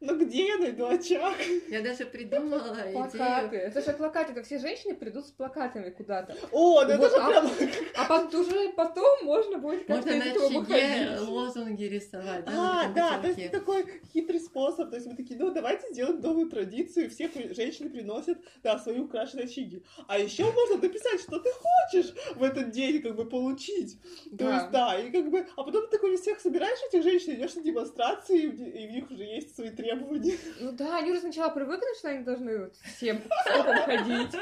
Ну 0.00 0.18
где 0.18 0.46
я 0.46 0.56
найду 0.56 0.86
очаг? 0.86 1.34
Я 1.68 1.82
даже 1.82 2.06
придумала 2.06 2.74
Плакаты. 2.92 3.56
Идею. 3.56 3.62
Это 3.64 3.82
же 3.82 3.92
плакаты, 3.92 4.32
это 4.32 4.42
все 4.42 4.58
женщины 4.58 4.94
придут 4.94 5.26
с 5.26 5.30
плакатами 5.30 5.90
куда-то. 5.90 6.34
О, 6.52 6.82
ну 6.84 6.88
вот, 6.88 6.88
это 6.88 7.10
же 7.10 7.16
а, 7.16 7.28
прям... 7.28 7.50
А 7.96 8.04
потом, 8.06 8.40
уже 8.40 8.72
потом 8.72 9.24
можно 9.24 9.58
будет 9.58 9.84
как-то 9.84 10.10
Можно 10.10 10.24
на 10.24 10.32
очаге 10.32 11.18
лозунги 11.20 11.84
рисовать. 11.84 12.46
Да, 12.46 12.82
а, 12.86 12.92
да, 12.94 13.18
то 13.18 13.28
есть 13.28 13.40
это 13.40 13.58
такой 13.58 14.00
хитрый 14.12 14.40
способ. 14.40 14.88
То 14.88 14.96
есть 14.96 15.06
мы 15.06 15.16
такие, 15.16 15.38
ну 15.38 15.50
давайте 15.50 15.92
сделаем 15.92 16.20
новую 16.20 16.48
традицию. 16.48 17.10
Все 17.10 17.30
женщины 17.54 17.90
приносят, 17.90 18.38
да, 18.62 18.78
свои 18.78 19.00
украшенные 19.00 19.44
очаги. 19.44 19.84
А 20.08 20.18
еще 20.18 20.44
можно 20.44 20.78
написать, 20.78 21.20
что 21.20 21.38
ты 21.38 21.50
хочешь 21.52 22.14
в 22.36 22.42
этот 22.42 22.70
день 22.70 23.02
как 23.02 23.16
бы 23.16 23.26
получить. 23.26 24.00
То 24.30 24.44
да. 24.44 24.54
есть, 24.56 24.70
да, 24.70 24.98
и 24.98 25.10
как 25.10 25.30
бы... 25.30 25.46
А 25.56 25.62
потом 25.62 25.82
ты 25.84 25.90
такой 25.90 26.16
всех 26.16 26.40
собираешь 26.40 26.78
этих 26.88 27.02
женщин, 27.02 27.34
идешь 27.34 27.54
на 27.54 27.62
демонстрации, 27.62 28.44
и 28.44 28.86
в 28.86 28.90
них 28.92 29.10
уже 29.10 29.24
есть 29.24 29.54
свои 29.54 29.68
требования 29.68 29.89
требований. 29.90 30.38
Ну 30.60 30.72
да, 30.72 30.98
они 30.98 31.10
уже 31.10 31.20
сначала 31.20 31.50
привыкли, 31.50 31.98
что 31.98 32.08
они 32.08 32.24
должны 32.24 32.58
вот 32.58 32.76
всем 32.76 33.22
ходить. 33.44 34.34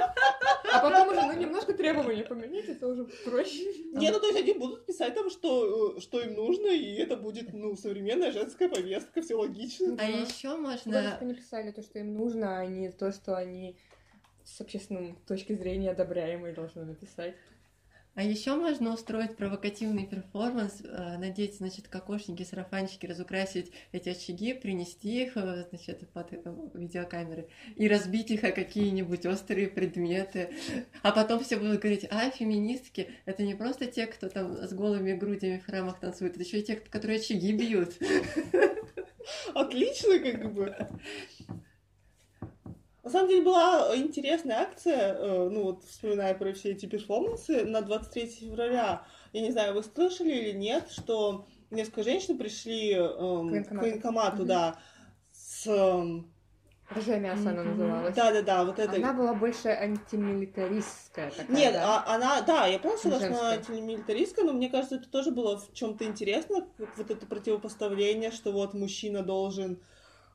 А 0.73 0.81
потом 0.81 1.09
уже, 1.09 1.23
ну, 1.23 1.33
немножко 1.33 1.73
требования 1.73 2.25
поменять, 2.25 2.69
это 2.69 2.87
уже 2.87 3.05
проще. 3.25 3.65
Не, 3.93 4.11
ну 4.11 4.21
то 4.21 4.27
есть 4.27 4.39
они 4.39 4.53
будут 4.55 4.87
писать 4.87 5.15
там, 5.15 5.31
что, 5.31 5.99
что 6.01 6.21
им 6.21 6.35
нужно, 6.35 6.69
и 6.69 6.95
это 6.97 7.17
будет, 7.17 7.53
ну, 7.53 7.77
современная 7.77 8.33
женская 8.33 8.69
повестка, 8.69 9.23
все 9.23 9.35
логично. 9.35 9.97
А 9.99 10.05
еще 10.05 10.57
можно... 10.57 10.93
Главное, 10.93 11.19
они 11.21 11.35
писали 11.35 11.71
то, 11.71 11.83
что 11.83 11.99
им 11.99 12.15
нужно, 12.15 12.59
а 12.59 12.67
не 12.67 12.91
то, 12.91 13.13
что 13.13 13.37
они 13.37 13.77
с 14.45 14.61
общественной 14.61 15.15
точки 15.27 15.53
зрения 15.55 15.91
одобряемые 15.91 16.55
должны 16.55 16.85
написать. 16.85 17.35
А 18.15 18.23
еще 18.23 18.57
можно 18.57 18.93
устроить 18.93 19.37
провокативный 19.37 20.05
перформанс, 20.05 20.81
э, 20.83 21.19
надеть, 21.19 21.59
значит, 21.59 21.87
кокошники, 21.87 22.43
сарафанчики, 22.43 23.07
разукрасить 23.07 23.71
эти 23.93 24.09
очаги, 24.09 24.55
принести 24.55 25.25
их, 25.25 25.37
э, 25.37 25.67
значит, 25.71 26.09
под 26.11 26.33
э, 26.33 26.41
видеокамеры 26.75 27.49
и 27.77 27.87
разбить 27.87 28.33
их 28.33 28.43
о 28.43 28.51
какие-нибудь 28.51 29.25
острые 29.25 29.69
предметы. 29.69 30.51
А 31.03 31.13
потом 31.13 31.45
все 31.45 31.59
будут 31.59 31.81
говорить, 31.81 32.07
а, 32.11 32.31
феминистки, 32.31 33.09
это 33.25 33.45
не 33.45 33.55
просто 33.55 33.87
те, 33.87 34.07
кто 34.07 34.29
там 34.29 34.67
с 34.67 34.73
голыми 34.73 35.13
грудями 35.13 35.59
в 35.59 35.65
храмах 35.65 36.01
танцует, 36.01 36.35
это 36.35 36.43
еще 36.43 36.59
и 36.59 36.65
те, 36.65 36.75
которые 36.75 37.21
очаги 37.21 37.53
бьют. 37.53 37.95
Отлично, 39.55 40.19
как 40.19 40.53
бы. 40.53 40.77
На 43.09 43.13
самом 43.13 43.29
деле 43.31 43.43
была 43.43 43.97
интересная 43.97 44.59
акция, 44.59 45.15
э, 45.15 45.49
ну 45.49 45.63
вот 45.63 45.85
вспоминая 45.85 46.35
про 46.35 46.53
все 46.53 46.73
эти 46.73 46.85
перформансы, 46.85 47.65
на 47.65 47.81
23 47.81 48.27
февраля. 48.27 49.03
Я 49.33 49.41
не 49.41 49.51
знаю, 49.51 49.73
вы 49.73 49.83
слышали 49.83 50.31
или 50.31 50.53
нет, 50.53 50.91
что 50.91 51.47
несколько 51.71 52.03
женщин 52.03 52.37
пришли 52.37 52.93
эм, 52.93 53.65
к 53.65 53.71
военкомату, 53.73 54.45
да, 54.45 54.77
с... 55.33 55.67
Рыжее 56.91 57.19
мясо 57.19 57.49
она 57.49 57.63
называлась. 57.63 58.15
Да, 58.15 58.31
да, 58.31 58.43
да, 58.43 58.65
вот 58.67 58.79
это. 58.79 58.97
Она 58.97 59.15
была 59.15 59.33
больше 59.33 59.69
антимилитаристская 59.69 61.31
такая. 61.31 61.57
Нет, 61.57 61.73
да? 61.73 62.05
а, 62.07 62.15
она, 62.15 62.43
да, 62.43 62.67
я 62.67 62.79
помню, 62.79 62.99
что 62.99 63.17
она 63.17 63.53
антимилитаристская, 63.53 64.45
но 64.45 64.53
мне 64.53 64.69
кажется, 64.69 64.97
это 64.97 65.09
тоже 65.09 65.31
было 65.31 65.59
в 65.59 65.73
чем-то 65.73 66.05
интересно, 66.05 66.69
вот 66.77 67.11
это 67.11 67.25
противопоставление, 67.25 68.31
что 68.33 68.53
вот 68.53 68.75
мужчина 68.75 69.23
должен 69.23 69.81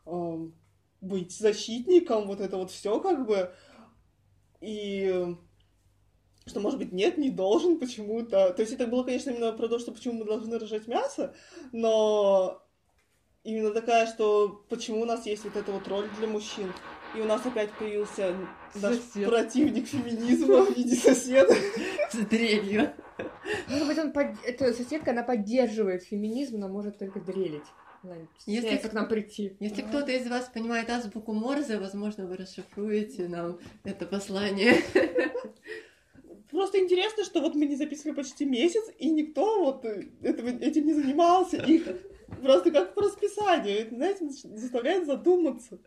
эм, 0.07 0.55
быть 1.03 1.31
защитником, 1.31 2.27
вот 2.27 2.39
это 2.41 2.57
вот 2.57 2.71
все 2.71 2.99
как 2.99 3.25
бы. 3.27 3.51
И 4.61 5.35
что, 6.45 6.59
может 6.59 6.79
быть, 6.79 6.91
нет, 6.91 7.17
не 7.17 7.29
должен 7.29 7.79
почему-то. 7.79 8.51
То 8.53 8.61
есть 8.61 8.73
это 8.73 8.87
было, 8.87 9.03
конечно, 9.03 9.29
именно 9.29 9.53
про 9.53 9.67
то, 9.67 9.79
что 9.79 9.91
почему 9.91 10.19
мы 10.19 10.25
должны 10.25 10.57
рожать 10.59 10.87
мясо, 10.87 11.33
но 11.71 12.61
именно 13.43 13.71
такая, 13.71 14.07
что 14.07 14.65
почему 14.69 15.01
у 15.01 15.05
нас 15.05 15.25
есть 15.25 15.43
вот 15.43 15.55
эта 15.55 15.71
вот 15.71 15.87
роль 15.87 16.09
для 16.17 16.27
мужчин. 16.27 16.71
и 17.15 17.21
у 17.21 17.25
нас 17.25 17.45
опять 17.45 17.71
появился 17.73 18.35
наш 18.75 18.95
Сосед. 18.95 19.29
противник 19.29 19.87
феминизма 19.87 20.65
в 20.65 20.75
виде 20.75 20.95
соседа. 20.95 21.53
С 22.11 22.15
дрелью. 22.25 22.93
Может 23.69 23.87
быть, 23.87 23.97
он 23.99 24.11
под... 24.11 24.27
эта 24.45 24.73
соседка, 24.73 25.11
она 25.11 25.23
поддерживает 25.23 26.03
феминизм, 26.03 26.59
но 26.59 26.67
может 26.67 26.97
только 26.97 27.19
дрелить. 27.19 27.63
Если 28.45 28.77
к 28.77 28.93
нам 28.93 29.07
прийти. 29.07 29.55
Если 29.59 29.81
да. 29.81 29.87
кто-то 29.87 30.11
из 30.11 30.27
вас 30.27 30.49
понимает 30.53 30.89
азбуку 30.89 31.33
Морзе, 31.33 31.77
возможно, 31.77 32.25
вы 32.25 32.37
расшифруете 32.37 33.27
нам 33.27 33.59
это 33.83 34.05
послание. 34.05 34.75
Просто 36.51 36.79
интересно, 36.79 37.23
что 37.23 37.41
вот 37.41 37.55
мы 37.55 37.65
не 37.65 37.75
записывали 37.75 38.15
почти 38.15 38.45
месяц, 38.45 38.83
и 38.99 39.09
никто 39.09 39.63
вот 39.63 39.85
этого, 39.85 40.49
этим 40.49 40.85
не 40.85 40.93
занимался. 40.93 41.57
И 41.57 41.83
просто 42.41 42.71
как 42.71 42.93
по 42.93 43.01
расписанию. 43.01 43.79
Это, 43.79 43.95
знаете, 43.95 44.25
заставляет 44.55 45.07
задуматься. 45.07 45.79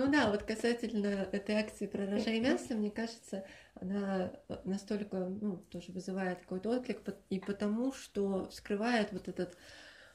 Ну 0.00 0.10
да, 0.10 0.30
вот 0.30 0.44
касательно 0.44 1.28
этой 1.30 1.56
акции 1.56 1.86
про 1.86 2.06
рожа 2.06 2.30
и 2.30 2.40
мясо, 2.40 2.72
мне 2.72 2.90
кажется, 2.90 3.44
она 3.74 4.32
настолько, 4.64 5.18
ну, 5.18 5.58
тоже 5.70 5.92
вызывает 5.92 6.40
какой-то 6.40 6.70
отклик, 6.70 7.02
и 7.28 7.38
потому 7.38 7.92
что 7.92 8.48
вскрывает 8.48 9.12
вот 9.12 9.28
этот, 9.28 9.58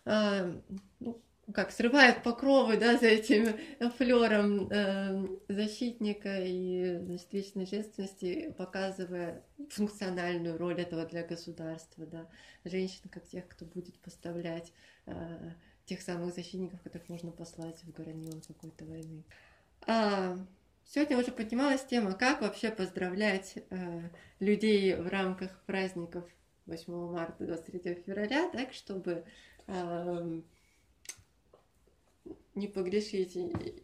э, 0.06 0.60
ну, 1.00 1.22
как 1.54 1.70
срывает 1.70 2.24
покровы, 2.24 2.78
да, 2.78 2.98
за 2.98 3.06
этим 3.06 3.56
флером 3.92 4.70
э, 4.72 5.28
защитника 5.50 6.40
и 6.44 6.98
значит, 7.04 7.32
вечной 7.32 7.68
женственности, 7.68 8.56
показывая 8.58 9.44
функциональную 9.70 10.58
роль 10.58 10.82
этого 10.82 11.06
для 11.06 11.24
государства, 11.24 12.08
да, 12.08 12.28
женщин 12.64 13.08
как 13.12 13.28
тех, 13.28 13.48
кто 13.48 13.66
будет 13.66 14.00
поставлять 14.00 14.74
э, 15.06 15.52
тех 15.86 16.02
самых 16.02 16.34
защитников, 16.34 16.82
которых 16.82 17.08
можно 17.08 17.32
послать 17.32 17.84
в 17.84 17.92
горнило 17.92 18.42
какой-то 18.48 18.86
войны. 18.86 19.24
А, 19.88 20.38
сегодня 20.86 21.18
уже 21.18 21.32
поднималась 21.32 21.86
тема, 21.86 22.14
как 22.14 22.42
вообще 22.42 22.72
поздравлять 22.72 23.56
э, 23.70 24.10
людей 24.40 24.96
в 24.96 25.08
рамках 25.08 25.64
праздников 25.66 26.26
8 26.66 26.94
марта, 27.12 27.46
23 27.46 28.04
февраля, 28.06 28.50
так, 28.50 28.74
чтобы 28.74 29.24
не 32.56 32.68
погрешить 32.68 33.36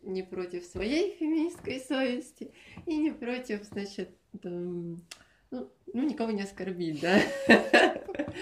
не 0.01 0.23
против 0.23 0.65
своей 0.65 1.15
феминистской 1.17 1.79
совести 1.79 2.51
и 2.85 2.97
не 2.97 3.11
против, 3.11 3.63
значит, 3.65 4.09
ну, 4.41 4.97
ну 5.49 5.69
никого 6.03 6.31
не 6.31 6.43
оскорбить, 6.43 7.01
да? 7.01 7.21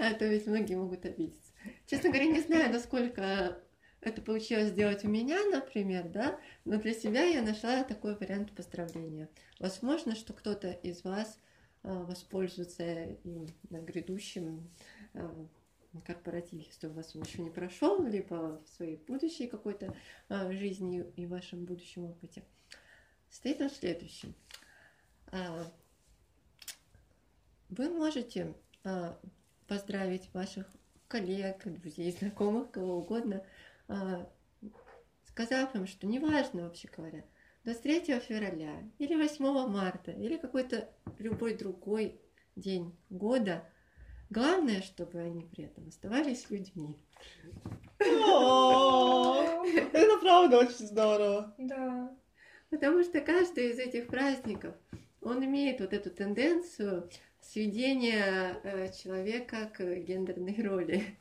А 0.00 0.14
то 0.14 0.26
ведь 0.26 0.46
многие 0.46 0.76
могут 0.76 1.04
обидеться. 1.04 1.50
Честно 1.86 2.10
говоря, 2.10 2.26
не 2.26 2.40
знаю, 2.40 2.72
насколько 2.72 3.60
это 4.00 4.22
получилось 4.22 4.68
сделать 4.68 5.04
у 5.04 5.08
меня, 5.08 5.44
например, 5.46 6.08
да, 6.08 6.38
но 6.64 6.78
для 6.78 6.94
себя 6.94 7.24
я 7.24 7.42
нашла 7.42 7.82
такой 7.82 8.14
вариант 8.14 8.52
поздравления. 8.52 9.28
Возможно, 9.58 10.14
что 10.14 10.32
кто-то 10.32 10.70
из 10.70 11.02
вас 11.02 11.38
а, 11.82 12.04
воспользуется 12.04 13.04
им 13.24 13.48
на 13.70 13.80
грядущем 13.80 14.70
а, 15.14 15.46
корпоративе, 16.04 16.64
если 16.66 16.86
у 16.86 16.92
вас 16.92 17.16
он 17.16 17.22
еще 17.22 17.42
не 17.42 17.50
прошел, 17.50 18.00
либо 18.06 18.62
в 18.64 18.68
своей 18.76 18.98
будущей 18.98 19.48
какой-то 19.48 19.96
а, 20.28 20.52
жизни 20.52 21.04
и 21.16 21.26
вашем 21.26 21.64
будущем 21.64 22.04
опыте. 22.04 22.44
Стоит 23.30 23.58
в 23.60 23.76
следующем. 23.76 24.34
Вы 27.68 27.90
можете 27.90 28.54
поздравить 29.66 30.32
ваших 30.32 30.66
коллег, 31.08 31.62
друзей, 31.66 32.10
знакомых, 32.12 32.70
кого 32.70 32.96
угодно– 33.00 33.44
сказав 35.24 35.74
им, 35.74 35.86
что 35.86 36.06
неважно, 36.06 36.64
вообще 36.64 36.88
говоря, 36.88 37.24
23 37.64 38.20
февраля 38.20 38.82
или 38.98 39.14
8 39.14 39.68
марта 39.68 40.10
или 40.10 40.36
какой-то 40.36 40.88
любой 41.18 41.54
другой 41.54 42.20
день 42.56 42.96
года, 43.10 43.64
главное, 44.30 44.82
чтобы 44.82 45.20
они 45.20 45.44
при 45.44 45.64
этом 45.64 45.88
оставались 45.88 46.50
людьми. 46.50 46.96
Это 47.98 50.18
правда 50.20 50.58
очень 50.58 50.86
здорово. 50.86 51.54
Да. 51.58 52.16
Потому 52.70 53.02
что 53.02 53.20
каждый 53.20 53.70
из 53.70 53.78
этих 53.78 54.08
праздников, 54.08 54.74
он 55.20 55.44
имеет 55.44 55.80
вот 55.80 55.92
эту 55.92 56.10
тенденцию 56.10 57.10
сведения 57.40 58.60
э, 58.62 58.92
человека 58.92 59.70
к 59.74 59.82
гендерной 60.00 60.62
роли. 60.62 61.18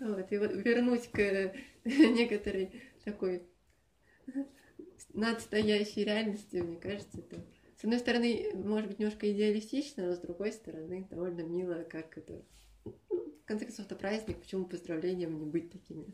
Вот, 0.00 0.32
и 0.32 0.38
вот 0.38 0.52
вернуть 0.52 1.08
к 1.10 1.52
некоторой 1.84 2.72
такой 3.04 3.42
надстоящей 5.12 6.04
реальности, 6.04 6.56
мне 6.56 6.76
кажется, 6.76 7.18
это 7.18 7.44
с 7.80 7.84
одной 7.84 7.98
стороны, 7.98 8.50
может 8.54 8.88
быть, 8.88 8.98
немножко 8.98 9.32
идеалистично, 9.32 10.04
но 10.04 10.12
с 10.14 10.18
другой 10.18 10.52
стороны, 10.52 11.06
довольно 11.10 11.40
мило, 11.40 11.82
как 11.84 12.18
это... 12.18 12.42
В 12.84 13.44
конце 13.46 13.64
концов, 13.64 13.86
это 13.86 13.96
праздник, 13.96 14.38
почему 14.38 14.66
поздравлениям 14.66 15.38
не 15.38 15.46
быть 15.46 15.72
такими? 15.72 16.04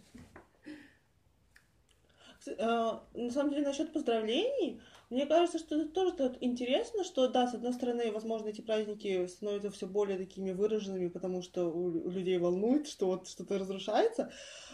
Э, 2.46 3.00
на 3.14 3.30
самом 3.30 3.50
деле, 3.50 3.66
насчет 3.66 3.92
поздравлений, 3.92 4.80
мне 5.08 5.26
кажется, 5.26 5.58
что 5.58 5.76
это 5.76 5.88
тоже 5.88 6.16
тут 6.16 6.38
интересно, 6.40 7.04
что, 7.04 7.28
да, 7.28 7.46
с 7.46 7.54
одной 7.54 7.72
стороны, 7.72 8.10
возможно, 8.10 8.48
эти 8.48 8.60
праздники 8.60 9.26
становятся 9.28 9.70
все 9.70 9.86
более 9.86 10.18
такими 10.18 10.50
выраженными, 10.50 11.08
потому 11.08 11.42
что 11.42 11.66
у, 11.66 12.08
людей 12.10 12.38
волнует, 12.38 12.88
что 12.88 13.06
вот 13.06 13.28
что-то 13.28 13.58
разрушается. 13.58 14.32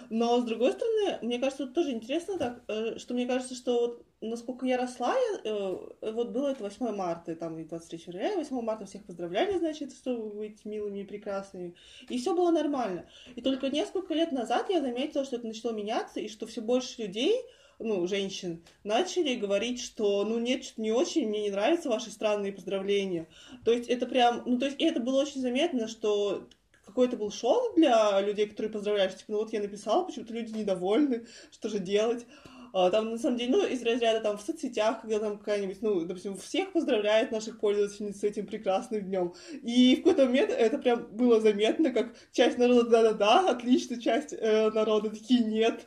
Но, 0.09 0.41
с 0.41 0.45
другой 0.45 0.73
стороны, 0.73 1.19
мне 1.21 1.39
кажется, 1.39 1.67
тут 1.67 1.75
тоже 1.75 1.93
интересно 1.93 2.39
так, 2.39 2.63
э, 2.69 2.99
что 2.99 3.13
мне 3.13 3.27
кажется, 3.27 3.55
что 3.55 3.81
вот 3.81 4.07
насколько 4.23 4.65
я 4.65 4.79
росла, 4.79 5.15
я, 5.15 5.41
э, 5.45 6.13
вот 6.13 6.31
было 6.31 6.49
это 6.49 6.63
8 6.63 6.93
марта, 6.93 7.37
там 7.37 7.59
и 7.59 7.65
23 7.65 7.99
февраля, 7.99 8.37
8 8.37 8.63
марта 8.63 8.87
всех 8.87 9.05
поздравляли, 9.05 9.59
значит, 9.59 9.93
чтобы 9.93 10.31
быть 10.31 10.65
милыми 10.65 11.01
и 11.01 11.05
прекрасными. 11.05 11.75
И 12.09 12.19
все 12.19 12.35
было 12.35 12.51
нормально. 12.51 13.07
И 13.37 13.43
только 13.43 13.69
несколько 13.69 14.15
лет 14.15 14.33
назад 14.33 14.71
я 14.71 14.81
заметила, 14.81 15.25
что 15.25 15.37
это 15.37 15.47
начало 15.47 15.73
меняться, 15.73 16.21
и 16.21 16.29
что 16.29 16.47
все 16.47 16.63
больше 16.63 17.03
людей 17.03 17.35
ну, 17.83 18.07
женщин, 18.07 18.63
начали 18.85 19.35
говорить, 19.35 19.81
что, 19.81 20.25
ну, 20.25 20.39
нет, 20.39 20.65
что 20.65 20.81
не 20.81 20.93
очень, 20.93 21.29
мне 21.29 21.43
не 21.43 21.51
нравятся 21.51 21.89
ваши 21.89 22.11
странные 22.11 22.53
поздравления. 22.53 23.29
То 23.65 23.73
есть 23.73 23.89
это 23.89 24.07
прям, 24.07 24.43
ну, 24.47 24.59
то 24.59 24.67
есть 24.67 24.81
это 24.81 25.01
было 25.01 25.23
очень 25.23 25.41
заметно, 25.41 25.89
что 25.89 26.49
какой-то 26.85 27.17
был 27.17 27.31
шок 27.31 27.75
для 27.77 28.21
людей, 28.21 28.47
которые 28.47 28.73
поздравляют, 28.73 29.17
типа, 29.17 29.33
ну 29.33 29.39
вот 29.39 29.53
я 29.53 29.61
написала, 29.61 30.05
почему-то 30.05 30.35
люди 30.35 30.53
недовольны, 30.53 31.27
что 31.51 31.69
же 31.69 31.79
делать. 31.79 32.27
А, 32.75 32.91
там, 32.91 33.11
на 33.11 33.19
самом 33.19 33.37
деле, 33.37 33.53
ну, 33.53 33.67
из 33.67 33.83
разряда 33.83 34.21
там 34.21 34.39
в 34.39 34.43
соцсетях, 34.43 35.03
когда 35.03 35.19
там 35.19 35.39
какая-нибудь, 35.39 35.83
ну, 35.83 36.01
допустим, 36.07 36.37
всех 36.37 36.73
поздравляет 36.73 37.31
наших 37.31 37.61
пользовательниц 37.61 38.21
с 38.21 38.25
этим 38.25 38.47
прекрасным 38.47 39.03
днем. 39.03 39.35
И 39.63 39.97
в 39.97 39.99
какой-то 39.99 40.25
момент 40.25 40.51
это 40.51 40.79
прям 40.79 41.07
было 41.13 41.41
заметно, 41.41 41.91
как 41.91 42.15
часть 42.33 42.57
народа 42.57 42.89
да-да-да, 42.89 43.51
отлично, 43.51 44.01
часть 44.01 44.33
э, 44.33 44.71
народа 44.71 45.11
такие 45.11 45.45
нет, 45.45 45.87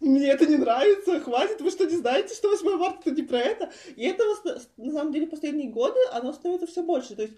мне 0.00 0.28
это 0.28 0.46
не 0.46 0.56
нравится, 0.56 1.20
хватит, 1.20 1.60
вы 1.60 1.70
что, 1.70 1.84
не 1.84 1.96
знаете, 1.96 2.34
что 2.34 2.50
8 2.50 2.76
марта 2.76 3.10
это 3.10 3.20
не 3.20 3.22
про 3.22 3.38
это? 3.38 3.70
И 3.96 4.04
этого, 4.04 4.36
на 4.76 4.92
самом 4.92 5.12
деле, 5.12 5.26
последние 5.26 5.70
годы 5.70 5.98
оно 6.12 6.32
становится 6.32 6.66
все 6.66 6.82
больше. 6.82 7.14
То 7.14 7.22
есть, 7.22 7.34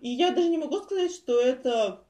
и 0.00 0.10
я 0.10 0.30
даже 0.30 0.48
не 0.48 0.58
могу 0.58 0.78
сказать, 0.80 1.12
что 1.12 1.40
это 1.40 2.04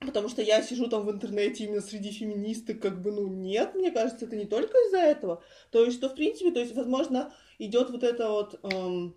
потому 0.00 0.28
что 0.28 0.42
я 0.42 0.62
сижу 0.62 0.88
там 0.88 1.06
в 1.06 1.10
интернете 1.10 1.64
именно 1.64 1.80
среди 1.80 2.10
феминисток, 2.10 2.80
как 2.80 3.00
бы, 3.00 3.12
ну, 3.12 3.28
нет, 3.28 3.74
мне 3.74 3.90
кажется, 3.90 4.26
это 4.26 4.36
не 4.36 4.44
только 4.44 4.76
из-за 4.86 4.98
этого. 4.98 5.42
То 5.70 5.84
есть, 5.84 5.96
что, 5.96 6.08
в 6.08 6.14
принципе, 6.14 6.50
то 6.50 6.60
есть, 6.60 6.74
возможно, 6.74 7.32
идет 7.58 7.90
вот 7.90 8.02
это 8.02 8.30
вот... 8.30 8.60
Эм, 8.62 9.16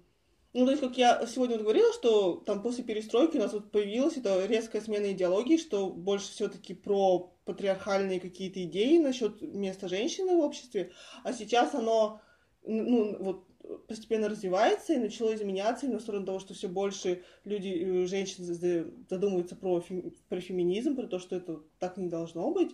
ну, 0.54 0.66
то 0.66 0.72
есть, 0.72 0.82
как 0.82 0.98
я 0.98 1.26
сегодня 1.28 1.58
вот 1.58 1.64
говорила, 1.64 1.94
что 1.94 2.38
там 2.38 2.62
после 2.62 2.84
перестройки 2.84 3.38
у 3.38 3.40
нас 3.40 3.54
вот 3.54 3.72
появилась 3.72 4.18
эта 4.18 4.46
резкая 4.46 4.82
смена 4.82 5.12
идеологии, 5.12 5.58
что 5.58 5.90
больше 5.90 6.32
все-таки 6.32 6.74
про 6.74 7.32
патриархальные 7.46 8.20
какие-то 8.20 8.64
идеи 8.64 8.98
насчет 8.98 9.42
места 9.42 9.88
женщины 9.88 10.36
в 10.36 10.40
обществе, 10.40 10.92
а 11.24 11.34
сейчас 11.34 11.76
оно, 11.76 12.22
ну, 12.64 13.16
вот 13.20 13.46
постепенно 13.88 14.30
развивается 14.30 14.94
и 14.94 14.98
начало 14.98 15.36
изменяться 15.36 15.86
именно 15.86 16.00
в 16.00 16.02
сторону 16.02 16.26
того, 16.26 16.40
что 16.40 16.54
все 16.54 16.68
больше 16.68 17.24
люди, 17.44 17.68
э, 17.68 18.08
женщин 18.08 18.46
задумываются 18.46 19.56
про, 19.56 19.82
фем, 19.82 20.16
про 20.28 20.40
феминизм, 20.40 20.96
про 20.96 21.08
то, 21.08 21.20
что 21.20 21.36
это 21.36 21.62
так 21.78 21.98
не 21.98 22.08
должно 22.08 22.52
быть. 22.52 22.72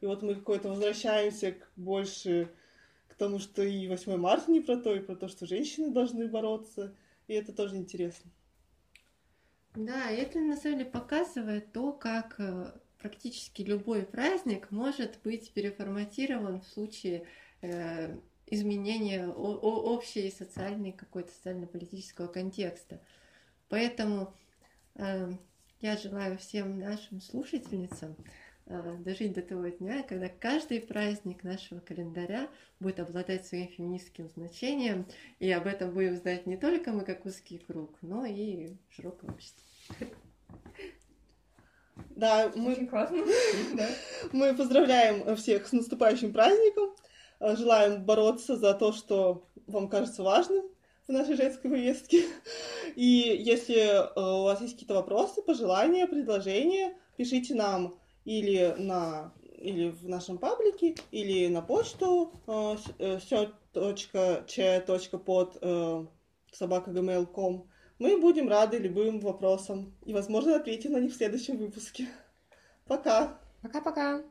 И 0.00 0.06
вот 0.06 0.22
мы 0.22 0.34
какой-то 0.34 0.68
возвращаемся 0.68 1.52
к 1.52 1.72
больше 1.76 2.50
к 3.08 3.14
тому, 3.14 3.38
что 3.38 3.62
и 3.62 3.88
8 3.88 4.16
марта 4.16 4.50
не 4.50 4.60
про 4.60 4.76
то, 4.76 4.94
и 4.94 5.00
про 5.00 5.14
то, 5.14 5.28
что 5.28 5.46
женщины 5.46 5.90
должны 5.90 6.28
бороться. 6.28 6.94
И 7.26 7.34
это 7.34 7.52
тоже 7.52 7.76
интересно. 7.76 8.30
Да, 9.74 10.10
это 10.10 10.38
на 10.38 10.56
самом 10.56 10.78
деле 10.78 10.90
показывает 10.90 11.72
то, 11.72 11.92
как 11.92 12.36
э, 12.38 12.72
практически 12.98 13.62
любой 13.62 14.02
праздник 14.02 14.70
может 14.70 15.18
быть 15.24 15.52
переформатирован 15.52 16.60
в 16.60 16.66
случае 16.66 17.26
э, 17.60 18.16
изменения 18.46 19.26
общей 19.26 20.30
социальной 20.30 20.92
какой-то 20.92 21.32
социально-политического 21.32 22.28
контекста. 22.28 23.00
Поэтому 23.68 24.32
э, 24.94 25.32
я 25.80 25.96
желаю 25.96 26.38
всем 26.38 26.78
нашим 26.78 27.20
слушательницам 27.20 28.16
дожить 28.66 29.34
до 29.34 29.42
того 29.42 29.68
дня, 29.68 30.02
когда 30.02 30.28
каждый 30.28 30.80
праздник 30.80 31.44
нашего 31.44 31.80
календаря 31.80 32.48
будет 32.80 33.00
обладать 33.00 33.46
своим 33.46 33.68
феминистским 33.68 34.28
значением, 34.28 35.06
и 35.38 35.50
об 35.50 35.66
этом 35.66 35.92
будем 35.92 36.16
знать 36.16 36.46
не 36.46 36.56
только 36.56 36.92
мы 36.92 37.04
как 37.04 37.26
узкий 37.26 37.58
круг, 37.58 37.96
но 38.00 38.24
и 38.24 38.76
широкое 38.90 39.30
общество. 39.30 39.62
Да, 42.10 42.50
мы, 42.54 42.72
Очень 42.72 42.88
классно. 42.88 43.18
Да. 43.74 43.88
мы 44.32 44.54
поздравляем 44.54 45.36
всех 45.36 45.66
с 45.66 45.72
наступающим 45.72 46.32
праздником, 46.32 46.94
э, 47.40 47.56
желаем 47.56 48.04
бороться 48.04 48.56
за 48.56 48.74
то, 48.74 48.92
что 48.92 49.48
вам 49.66 49.88
кажется 49.88 50.22
важным 50.22 50.64
в 51.06 51.12
нашей 51.12 51.36
женской 51.36 51.70
повестке. 51.70 52.24
И 52.96 53.42
если 53.44 53.76
э, 53.76 54.40
у 54.40 54.44
вас 54.44 54.60
есть 54.60 54.74
какие-то 54.74 54.94
вопросы, 54.94 55.42
пожелания, 55.42 56.06
предложения, 56.06 56.96
пишите 57.16 57.54
нам 57.54 57.98
или 58.24 58.74
на 58.78 59.32
или 59.58 59.90
в 59.90 60.08
нашем 60.08 60.38
паблике, 60.38 60.94
или 61.10 61.48
на 61.48 61.62
почту 61.62 62.32
э, 62.46 62.76
все.ч.под 63.18 63.98
собака.gmail.com. 66.52 67.68
Мы 67.98 68.20
будем 68.20 68.48
рады 68.48 68.78
любым 68.78 69.20
вопросам 69.20 69.94
и, 70.04 70.12
возможно, 70.12 70.56
ответим 70.56 70.92
на 70.92 70.98
них 70.98 71.12
в 71.12 71.16
следующем 71.16 71.56
выпуске. 71.56 72.08
Пока! 72.86 73.38
Пока-пока. 73.62 74.22